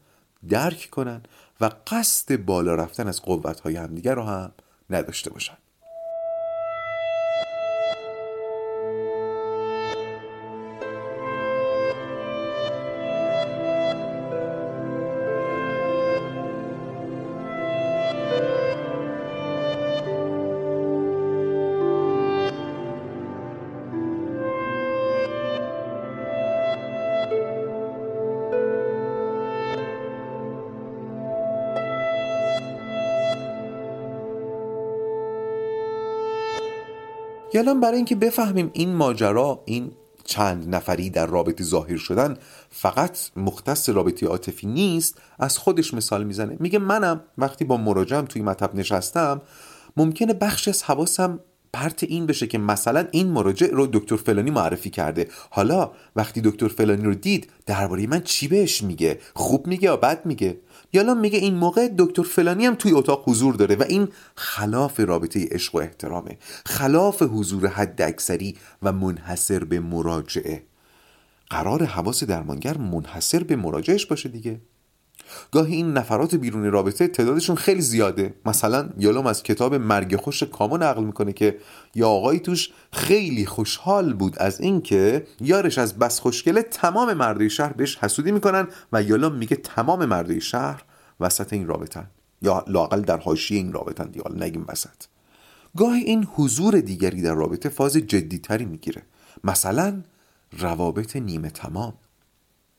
درک 0.50 0.90
کنن 0.92 1.24
و 1.62 1.70
قصد 1.88 2.36
بالا 2.36 2.76
رفتن 2.76 3.08
از 3.08 3.22
قوت 3.22 3.60
های 3.60 3.76
همدیگر 3.76 4.16
رو 4.16 4.24
هم 4.24 4.52
نداشته 4.90 5.30
باشن. 5.30 5.58
الان 37.60 37.80
برای 37.80 37.96
اینکه 37.96 38.16
بفهمیم 38.16 38.70
این 38.74 38.94
ماجرا 38.94 39.64
این 39.66 39.92
چند 40.24 40.76
نفری 40.76 41.10
در 41.10 41.26
رابطه 41.26 41.64
ظاهر 41.64 41.98
شدن 41.98 42.38
فقط 42.70 43.18
مختص 43.36 43.90
رابطه 43.90 44.28
عاطفی 44.28 44.68
نیست 44.68 45.22
از 45.40 45.58
خودش 45.58 45.94
مثال 45.94 46.24
می‌زنه. 46.24 46.58
میگه 46.60 46.80
منم 46.80 47.22
وقتی 47.38 47.66
با 47.66 47.78
مراجعم 47.78 48.26
توی 48.26 48.42
مطب 48.42 48.76
نشستم 48.76 49.42
ممکنه 49.98 50.34
بخش 50.34 50.68
از 50.68 50.84
حواسم 50.84 51.40
پرت 51.74 52.04
این 52.04 52.26
بشه 52.26 52.48
که 52.48 52.58
مثلا 52.58 53.08
این 53.12 53.28
مراجع 53.28 53.68
رو 53.68 53.88
دکتر 53.88 54.16
فلانی 54.16 54.52
معرفی 54.52 54.90
کرده. 54.90 55.28
حالا 55.50 55.92
وقتی 56.16 56.42
دکتر 56.42 56.68
فلانی 56.68 57.04
رو 57.04 57.16
دید 57.16 57.50
درباره 57.66 58.08
من 58.08 58.22
چی 58.22 58.48
بهش 58.48 58.84
میگه؟ 58.84 59.20
خوب 59.34 59.68
میگه 59.68 59.84
یا 59.84 59.98
بد 59.98 60.26
میگه؟ 60.26 60.58
یالا 60.96 61.14
میگه 61.14 61.40
این 61.40 61.56
موقع 61.56 61.90
دکتر 61.98 62.24
فلانی 62.24 62.66
هم 62.66 62.76
توی 62.76 62.92
اتاق 62.92 63.30
حضور 63.30 63.56
داره 63.56 63.76
و 63.76 63.84
این 63.90 64.08
خلاف 64.36 65.00
رابطه 65.00 65.48
عشق 65.52 65.76
و 65.76 65.78
احترامه. 65.78 66.38
خلاف 66.66 67.22
حضور 67.22 67.68
حد 67.68 68.02
اکثری 68.02 68.58
و 68.84 68.92
منحصر 68.92 69.64
به 69.64 69.80
مراجعه. 69.80 70.64
قرار 71.50 71.84
حواس 71.84 72.24
درمانگر 72.24 72.78
منحصر 72.78 73.44
به 73.44 73.56
مراجعش 73.56 74.06
باشه 74.06 74.30
دیگه. 74.30 74.62
گاهی 75.52 75.76
این 75.76 75.94
نفرات 75.94 76.36
بیرون 76.36 76.72
رابطه 76.72 77.08
تعدادشون 77.08 77.56
خیلی 77.56 77.82
زیاده. 77.82 78.34
مثلا 78.46 78.90
یالوم 78.98 79.28
از 79.28 79.44
کتاب 79.44 79.76
مرگ 79.76 80.16
خوش 80.16 80.44
کامو 80.44 80.78
نقل 80.78 81.04
می‌کنه 81.04 81.34
که 81.34 81.58
یا 81.96 82.10
آقایی 82.10 82.40
توش 82.40 82.70
خیلی 82.92 83.46
خوشحال 83.46 84.14
بود 84.14 84.40
از 84.40 84.62
اینکه 84.62 85.28
یارش 85.42 85.78
از 85.78 86.00
بس 86.00 86.20
خوشگله 86.20 86.62
تمام 86.62 87.14
مردای 87.14 87.50
شهر 87.50 87.74
بهش 87.74 87.98
حسودی 87.98 88.32
می‌کنن 88.32 88.68
و 88.94 89.02
یالوم 89.02 89.36
میگه 89.36 89.56
تمام 89.56 90.06
مردای 90.06 90.42
شهر 90.42 90.84
وسط 91.20 91.54
این 91.54 91.68
رابطن 91.68 92.08
یا 92.42 92.66
لاقل 92.68 93.02
در 93.02 93.18
حاشیه 93.18 93.58
این 93.58 93.74
رابطن 93.74 94.06
دیگه. 94.06 94.32
نگیم 94.40 94.66
وسط. 94.68 95.04
گاهی 95.78 96.02
این 96.02 96.28
حضور 96.36 96.80
دیگری 96.80 97.22
در 97.22 97.34
رابطه 97.34 97.70
فاز 97.70 97.94
جدیتری 97.94 98.66
می‌گیره. 98.66 99.02
مثلا 99.44 100.02
روابط 100.60 101.16
نیمه 101.16 101.50
تمام. 101.50 101.94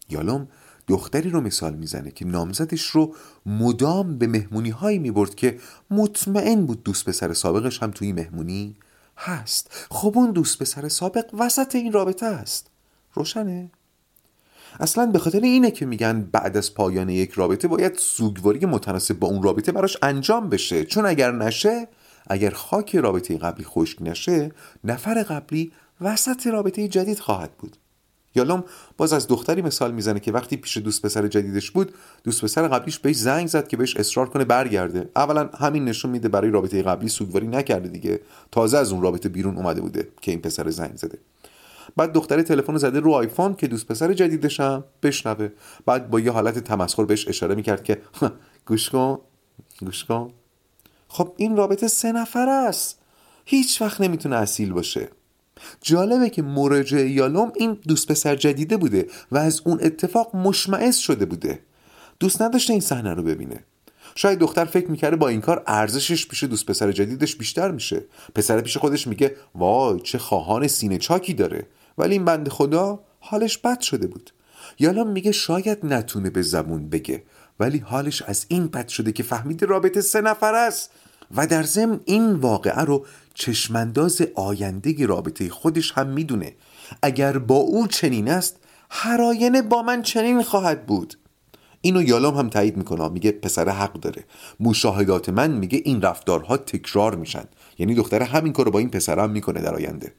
یالوم 0.09 0.49
دختری 0.89 1.31
رو 1.31 1.41
مثال 1.41 1.75
می‌زنه 1.75 2.11
که 2.11 2.25
نامزدش 2.25 2.87
رو 2.87 3.15
مدام 3.47 4.19
به 4.19 4.27
مهمونی 4.27 4.71
هایی 4.71 4.99
می‌برد 4.99 5.35
که 5.35 5.59
مطمئن 5.91 6.67
بود 6.67 6.83
دوست 6.83 7.05
پسر 7.05 7.33
سابقش 7.33 7.83
هم 7.83 7.91
توی 7.91 8.13
مهمونی 8.13 8.77
هست. 9.17 9.87
خب 9.91 10.13
اون 10.17 10.33
دوست 10.33 10.59
پسر 10.59 10.89
سابق 10.89 11.25
وسط 11.39 11.75
این 11.75 11.93
رابطه 11.93 12.27
است. 12.27 12.67
روشنه؟ 13.15 13.71
اصلا 14.81 15.07
به 15.07 15.19
خاطر 15.19 15.41
اینه 15.41 15.71
که 15.71 15.87
میگن 15.87 16.29
بعد 16.33 16.57
از 16.57 16.75
پایان 16.75 17.09
یک 17.09 17.33
رابطه 17.33 17.69
باید 17.69 17.95
سوگواری 17.99 18.67
متناسب 18.67 19.19
با 19.19 19.29
اون 19.29 19.43
رابطه 19.43 19.73
براش 19.73 19.97
انجام 20.03 20.49
بشه. 20.49 20.85
چون 20.85 21.07
اگر 21.07 21.33
نشه 21.33 21.89
اگر 22.27 22.51
خاک 22.51 22.97
رابطه 22.97 23.39
قبلی 23.39 23.65
خشک 23.65 24.03
نشه 24.03 24.53
نفر 24.85 25.23
قبلی 25.23 25.73
وسط 26.01 26.47
رابطه 26.47 26.89
جدید 26.89 27.19
خواهد 27.19 27.51
بود. 27.59 27.77
یالوم 28.37 28.65
باز 28.97 29.13
از 29.13 29.29
دختری 29.29 29.63
مثال 29.63 29.93
می‌زنه 29.93 30.21
که 30.21 30.33
وقتی 30.33 30.57
پیش 30.57 30.77
دوست 30.77 31.03
پسر 31.03 31.27
جدیدش 31.29 31.71
بود 31.71 31.95
دوست 32.25 32.45
پسر 32.45 32.69
قبلیش 32.69 32.99
بهش 32.99 33.17
زنگ 33.17 33.47
زد 33.47 33.69
که 33.69 33.77
بهش 33.77 33.97
اصرار 33.97 34.29
کنه 34.29 34.45
برگرده. 34.45 35.11
اولا 35.17 35.51
همین 35.59 35.85
نشون 35.85 36.11
میده 36.11 36.29
برای 36.29 36.51
رابطه 36.51 36.83
قبلی 36.83 37.09
سوگواری 37.09 37.47
نکرده 37.47 37.89
دیگه. 37.89 38.21
تازه 38.53 38.79
از 38.79 38.93
اون 38.93 39.03
رابطه 39.03 39.29
بیرون 39.29 39.57
اومده 39.57 39.81
بوده 39.81 40.09
که 40.21 40.31
این 40.31 40.41
پسر 40.41 40.71
زنگ 40.71 40.97
زده. 40.97 41.19
بعد 41.97 42.13
دختری 42.13 42.43
تلفن 42.43 42.77
زده 42.77 43.01
رو 43.01 43.13
آیفون 43.13 43.55
که 43.55 43.67
دوست 43.67 43.87
پسر 43.87 44.13
جدیدش 44.13 44.61
هم 44.61 44.85
بشنوه. 45.03 45.49
بعد 45.87 46.11
با 46.11 46.21
یه 46.21 46.31
حالت 46.31 46.59
تمسخر 46.59 47.05
بهش 47.05 47.29
اشاره 47.29 47.55
می‌کرد 47.55 47.85
که 47.85 48.03
گوش 48.67 48.91
کن 48.91 49.19
گوش 49.81 50.05
کن. 50.05 50.33
خب 51.09 51.33
این 51.37 51.57
رابطه 51.57 51.89
سه 51.89 52.13
نفر 52.13 52.49
است. 52.49 52.99
هیچ 53.45 53.83
وقت 53.83 54.01
نمی‌تونه 54.01 54.37
اصیل 54.37 54.73
باشه. 54.73 55.09
جالبه 55.83 56.31
که 56.31 56.43
مراجع 56.43 57.07
یالوم 57.07 57.53
این 57.57 57.79
دوست 57.89 58.09
پسر 58.09 58.37
جدیده 58.37 58.77
بوده 58.77 59.07
و 59.33 59.39
از 59.39 59.63
اون 59.65 59.79
اتفاق 59.83 60.37
مشمعز 60.37 60.97
شده 60.97 61.27
بوده. 61.27 61.59
دوست 62.21 62.43
نداشته 62.43 62.73
این 62.73 62.83
صحنه 62.83 63.15
رو 63.15 63.23
ببینه. 63.23 63.65
شاید 64.15 64.39
دختر 64.39 64.65
فکر 64.65 64.91
می‌کرده 64.91 65.17
با 65.17 65.29
این 65.29 65.41
کار 65.41 65.63
ارزشش 65.67 66.29
پیش 66.29 66.45
دوست 66.45 66.67
پسر 66.67 66.93
جدیدش 66.93 67.37
بیشتر 67.37 67.71
میشه. 67.71 68.05
پسر 68.35 68.61
پیش 68.61 68.77
خودش 68.77 69.07
میگه 69.07 69.37
وای 69.55 70.01
چه 70.01 70.19
خواهان 70.19 70.67
سینه 70.69 70.99
چاکی 70.99 71.35
داره. 71.35 71.67
ولی 71.99 72.13
این 72.13 72.25
بند 72.25 72.49
خدا 72.49 73.01
حالش 73.21 73.59
بد 73.59 73.81
شده 73.81 74.07
بود. 74.07 74.31
یالا 74.79 75.05
میگه 75.05 75.33
شاید 75.33 75.87
نتونه 75.87 76.31
به 76.31 76.43
زبون 76.43 76.89
بگه 76.89 77.23
ولی 77.61 77.79
حالش 77.79 78.23
از 78.23 78.47
این 78.49 78.67
بد 78.67 78.89
شده 78.89 79.13
که 79.13 79.23
فهمید 79.23 79.63
رابطه 79.65 80.01
سه 80.01 80.21
نفر 80.21 80.55
است 80.55 80.91
و 81.37 81.47
در 81.47 81.63
ضمن 81.63 82.01
این 82.05 82.33
واقعه 82.33 82.81
رو 82.81 83.07
چشمانداز 83.39 84.23
آینده 84.35 85.07
رابطه 85.07 85.49
خودش 85.49 85.93
هم 85.93 86.07
می‌دونه. 86.07 86.53
اگر 87.03 87.39
با 87.39 87.55
او 87.55 87.87
چنین 87.87 88.31
است 88.31 88.57
هر 88.91 89.23
آینه 89.23 89.63
با 89.63 89.83
من 89.83 90.03
چنین 90.03 90.43
خواهد 90.43 90.87
بود. 90.87 91.15
اینو 91.81 92.03
یالام 92.03 92.35
هم 92.37 92.49
تایید 92.49 92.77
می‌کنه 92.77 93.09
میگه 93.09 93.33
پسر 93.33 93.69
حق 93.69 93.93
داره. 93.93 94.25
مشاهدات 94.61 95.29
من 95.29 95.51
میگه 95.51 95.83
این 95.85 96.03
رفتارها 96.03 96.57
تکرار 96.57 97.15
میشن. 97.15 97.45
یعنی 97.79 97.95
دختره 97.95 98.25
همین 98.25 98.53
کارو 98.53 98.71
با 98.71 98.79
این 98.79 98.91
پسر 98.91 99.19
هم 99.19 99.31
می‌کنه 99.31 99.61
در 99.61 99.75
آینده. 99.75 100.13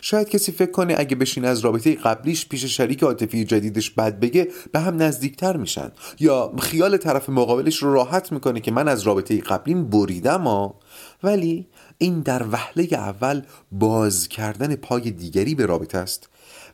شاید 0.00 0.28
کسی 0.28 0.52
فکر 0.52 0.70
کنه 0.70 0.94
اگه 0.98 1.16
بشین 1.16 1.44
از 1.44 1.60
رابطه 1.60 1.94
قبلیش 1.94 2.48
پیش 2.48 2.64
شریک 2.64 3.02
عاطفی 3.02 3.44
جدیدش 3.44 3.90
بد 3.90 4.20
بگه 4.20 4.48
به 4.72 4.80
هم 4.80 5.02
نزدیکتر 5.02 5.56
میشن. 5.56 5.90
یا 6.20 6.52
خیال 6.58 6.96
طرف 6.96 7.28
مقابلش 7.28 7.76
رو 7.76 7.92
راحت 7.94 8.32
می‌کنه 8.32 8.60
که 8.60 8.70
من 8.70 8.88
از 8.88 9.02
رابطه 9.02 9.40
قبلیم 9.40 9.90
بریدم 9.90 10.42
ها 10.42 10.74
ولی 11.22 11.66
این 12.02 12.20
در 12.20 12.46
وهله 12.50 12.88
اول 12.92 13.42
باز 13.72 14.28
کردن 14.28 14.76
پای 14.76 15.10
دیگری 15.10 15.54
به 15.54 15.66
رابطه 15.66 15.98
است 15.98 16.28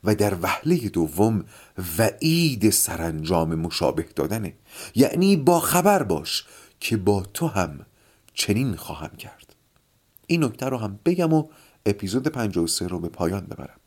و 0.05 0.15
در 0.15 0.35
وهله 0.43 0.89
دوم 0.89 1.45
وعید 1.99 2.71
سرانجام 2.71 3.55
مشابه 3.55 4.07
دادنه. 4.17 4.55
یعنی 4.95 5.37
با 5.37 5.61
خبر 5.61 6.03
باش 6.03 6.45
که 6.81 6.97
با 6.97 7.23
تو 7.35 7.47
هم 7.47 7.87
چنین 8.35 8.77
خواهم 8.77 9.17
کرد. 9.17 9.55
این 10.27 10.45
نکته 10.45 10.67
رو 10.67 10.79
هم 10.79 11.01
بگم 11.05 11.33
و 11.33 11.49
اپیزود 11.87 12.29
53 12.29 12.87
رو 12.87 13.01
به 13.01 13.09
پایان 13.09 13.47
ببرم. 13.47 13.81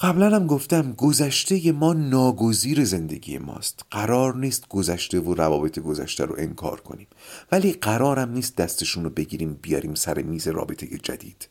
قبلا 0.00 0.36
هم 0.36 0.46
گفتم 0.46 0.92
گذشته 0.92 1.72
ما 1.72 1.92
ناگزیر 1.92 2.84
زندگی 2.84 3.38
ماست. 3.38 3.84
قرار 3.90 4.36
نیست 4.36 4.68
گذشته 4.68 5.20
و 5.20 5.34
روابط 5.34 5.78
گذشته 5.78 6.24
رو 6.24 6.34
انکار 6.38 6.80
کنیم. 6.80 7.06
ولی 7.52 7.72
قرارم 7.72 8.32
نیست 8.32 8.56
دستشون 8.56 9.04
رو 9.04 9.10
بگیریم 9.10 9.58
بیاریم 9.62 9.94
سر 9.94 10.22
میز 10.22 10.48
رابطه 10.48 10.86
جدید. 10.86 11.48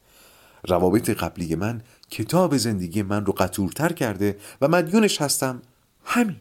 روابط 0.67 1.09
قبلی 1.09 1.55
من 1.55 1.81
کتاب 2.09 2.57
زندگی 2.57 3.01
من 3.01 3.25
رو 3.25 3.33
قطورتر 3.33 3.93
کرده 3.93 4.37
و 4.61 4.67
مدیونش 4.67 5.21
هستم. 5.21 5.61
همین. 6.05 6.35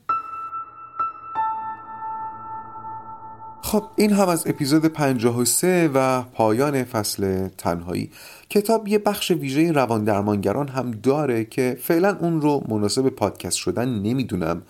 خب 3.73 3.85
این 3.97 4.12
هم 4.12 4.29
از 4.29 4.47
اپیزود 4.47 4.87
53 4.87 5.91
و 5.95 6.23
پایان 6.23 6.85
فصل 6.85 7.49
تنهایی. 7.49 8.11
کتاب 8.51 8.89
یه 8.89 8.99
بخش 8.99 9.31
ویژه 9.31 9.73
روان 9.73 10.05
درمانگران 10.05 10.68
هم 10.68 10.91
داره 10.91 11.45
که 11.45 11.79
فعلا 11.83 12.16
اون 12.20 12.41
رو 12.41 12.64
مناسب 12.68 13.09
پادکست 13.09 13.57
شدن 13.57 13.89
نمی‌دونم. 13.89 14.62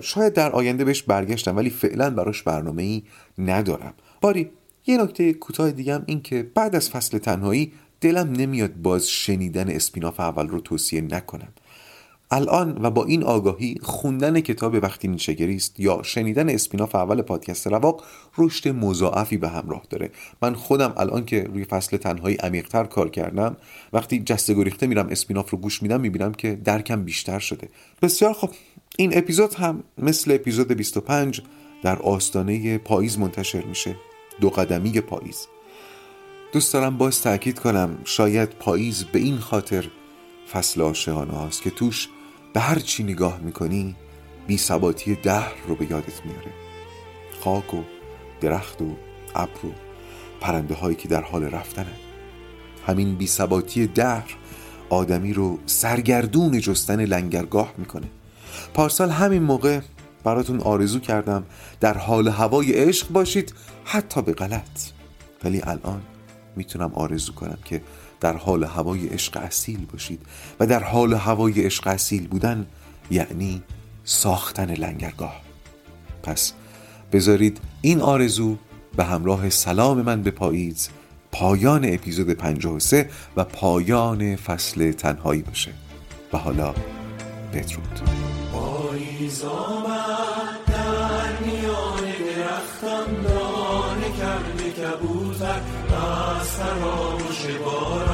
شاید 0.00 0.32
در 0.32 0.52
آینده 0.52 0.84
بهش 0.84 1.02
برگشتم 1.02 1.56
ولی 1.56 1.70
فعلا 1.70 2.10
براش 2.10 2.42
برنامه 2.42 2.82
ای 2.82 3.02
ندارم. 3.38 3.94
باری 4.20 4.50
یه 4.86 5.02
نکته 5.02 5.32
کوتاه 5.32 5.70
دیگم 5.70 6.02
این 6.06 6.22
که 6.22 6.50
بعد 6.54 6.76
از 6.76 6.90
فصل 6.90 7.18
تنهایی 7.18 7.72
دلم 8.00 8.32
نمیاد 8.32 8.74
باز 8.74 9.08
شنیدن 9.08 9.68
اسپیناف 9.68 10.20
اول 10.20 10.48
رو 10.48 10.60
توصیه 10.60 11.00
نکنم. 11.00 11.52
الان 12.30 12.78
و 12.82 12.90
با 12.90 13.04
این 13.04 13.24
آگاهی 13.24 13.76
خوندن 13.82 14.40
کتاب 14.40 14.74
وقتی 14.74 15.08
نیچگری 15.08 15.56
است 15.56 15.80
یا 15.80 16.02
شنیدن 16.02 16.48
اسپیناف 16.48 16.94
اول 16.94 17.22
پادکست 17.22 17.66
رواق 17.66 18.04
رشد 18.38 18.68
مضاعفی 18.68 19.36
به 19.36 19.48
همراه 19.48 19.82
داره. 19.90 20.10
من 20.42 20.54
خودم 20.54 20.92
الان 20.96 21.24
که 21.24 21.42
روی 21.42 21.64
فصل 21.64 21.96
تنهایی 21.96 22.36
عمیقتر 22.36 22.84
کار 22.84 23.08
کردم 23.10 23.56
وقتی 23.92 24.18
جسته 24.18 24.54
گریخته 24.54 24.86
میرم 24.86 25.08
اسپیناف 25.08 25.50
رو 25.50 25.58
گوش 25.58 25.82
میدم 25.82 26.00
می‌بینم 26.00 26.32
که 26.32 26.54
درکم 26.64 27.04
بیشتر 27.04 27.38
شده. 27.38 27.68
بسیار 28.02 28.32
خب 28.32 28.50
این 28.96 29.18
اپیزود 29.18 29.54
هم 29.54 29.84
مثل 29.98 30.32
اپیزود 30.32 30.72
25 30.72 31.40
در 31.82 31.98
آستانه 31.98 32.78
پاییز 32.78 33.18
منتشر 33.18 33.64
میشه. 33.64 33.96
دو 34.40 34.50
قدمی 34.50 35.00
پاییز. 35.00 35.46
دوست 36.52 36.72
دارم 36.72 36.98
باز 36.98 37.22
تاکید 37.22 37.58
کنم 37.58 37.98
شاید 38.04 38.48
پاییز 38.48 39.04
به 39.04 39.18
این 39.18 39.38
خاطر 39.38 39.84
فصل 40.52 40.80
عاشقانه 40.80 41.32
هاست 41.32 41.62
که 41.62 41.70
توش 41.70 42.08
به 42.52 42.60
هر 42.60 42.78
چی 42.78 43.02
نگاه 43.02 43.38
می‌کنی 43.38 43.96
بی 44.46 44.58
ثباتی 44.58 45.14
دهر 45.14 45.54
رو 45.68 45.74
به 45.74 45.90
یادت 45.90 46.24
میاره. 46.24 46.52
خاک 47.40 47.74
و 47.74 47.82
درخت 48.40 48.82
و 48.82 48.96
ابر 49.34 49.66
و 49.66 49.70
پرنده 50.40 50.74
هایی 50.74 50.96
که 50.96 51.08
در 51.08 51.22
حال 51.22 51.44
رفتنن 51.44 51.96
همین 52.86 53.14
بی 53.14 53.26
ثباتی 53.26 53.86
دهر 53.86 54.34
آدمی 54.90 55.32
رو 55.32 55.58
سرگردون 55.66 56.60
جستن 56.60 57.04
لنگرگاه 57.04 57.74
می‌کنه. 57.78 58.06
پارسال 58.74 59.10
همین 59.10 59.42
موقع 59.42 59.80
براتون 60.24 60.60
آرزو 60.60 61.00
کردم 61.00 61.44
در 61.80 61.98
حال 61.98 62.28
هوای 62.28 62.72
عشق 62.72 63.08
باشید 63.08 63.54
حتی 63.84 64.22
به 64.22 64.32
غلط. 64.32 64.90
ولی 65.44 65.60
الان 65.62 66.02
می‌تونم 66.56 66.92
آرزو 66.94 67.32
کنم 67.32 67.58
که 67.64 67.82
در 68.20 68.36
حال 68.36 68.64
هوای 68.64 69.06
عشق 69.06 69.36
اصیل 69.36 69.86
باشید 69.92 70.20
و 70.60 70.66
در 70.66 70.82
حال 70.82 71.14
هوای 71.14 71.62
عشق 71.62 71.86
اصیل 71.86 72.28
بودن 72.28 72.66
یعنی 73.10 73.62
ساختن 74.04 74.74
لنگرگاه. 74.74 75.40
پس 76.22 76.52
بذارید 77.12 77.60
این 77.80 78.00
آرزو 78.00 78.56
به 78.96 79.04
همراه 79.04 79.50
سلام 79.50 80.02
من 80.02 80.22
به 80.22 80.30
پاییز 80.30 80.88
پایان 81.32 81.94
اپیزود 81.94 82.30
53 82.30 83.10
و 83.36 83.44
پایان 83.44 84.36
فصل 84.36 84.92
تنهایی 84.92 85.42
باشه. 85.42 85.72
و 86.32 86.38
حالا 86.38 86.74
بدرود. 87.52 88.00
پاییز 88.52 89.44
آمد 89.44 90.64
در 90.66 91.46
میان 91.46 92.12
درختان 92.36 93.22
دانه 93.22 94.16
کرده 94.18 94.70
کبوتر 94.70 95.60
از 96.40 96.56
تراوش 96.56 97.46
باران. 97.64 98.07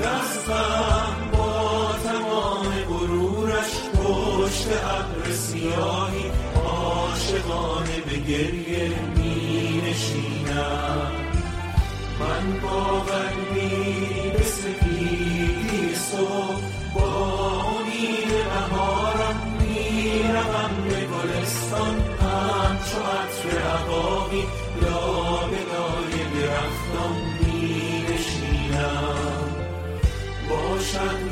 غم 0.00 1.30
با 1.32 1.94
تمام 2.04 2.66
غرورش 2.88 3.72
پشت 3.94 4.68
ابر 4.68 5.32
سیاهی 5.32 6.24
عاشقانه 6.66 8.00
به 8.06 8.16
گریه 8.16 8.90
می 9.16 9.82
نشیند 9.90 11.30
من 12.20 12.60
با 12.62 13.00
قلبی 13.00 14.30
به 14.30 14.42
سفیدی 14.42 15.94
صبح 15.94 16.60
با 16.94 17.10
امید 17.60 18.28
بهارم 18.28 19.38
می‌روم 19.60 20.74
به 20.88 21.00
گلستان 21.06 21.96
همچو 22.20 22.98
عطر 22.98 23.58
عقاقی 23.58 24.44
لابلای 24.82 26.14
درختان. 26.34 27.19
می 30.90 30.98
نشینم 30.98 31.10
باشد 31.10 31.20
روزی 31.22 31.29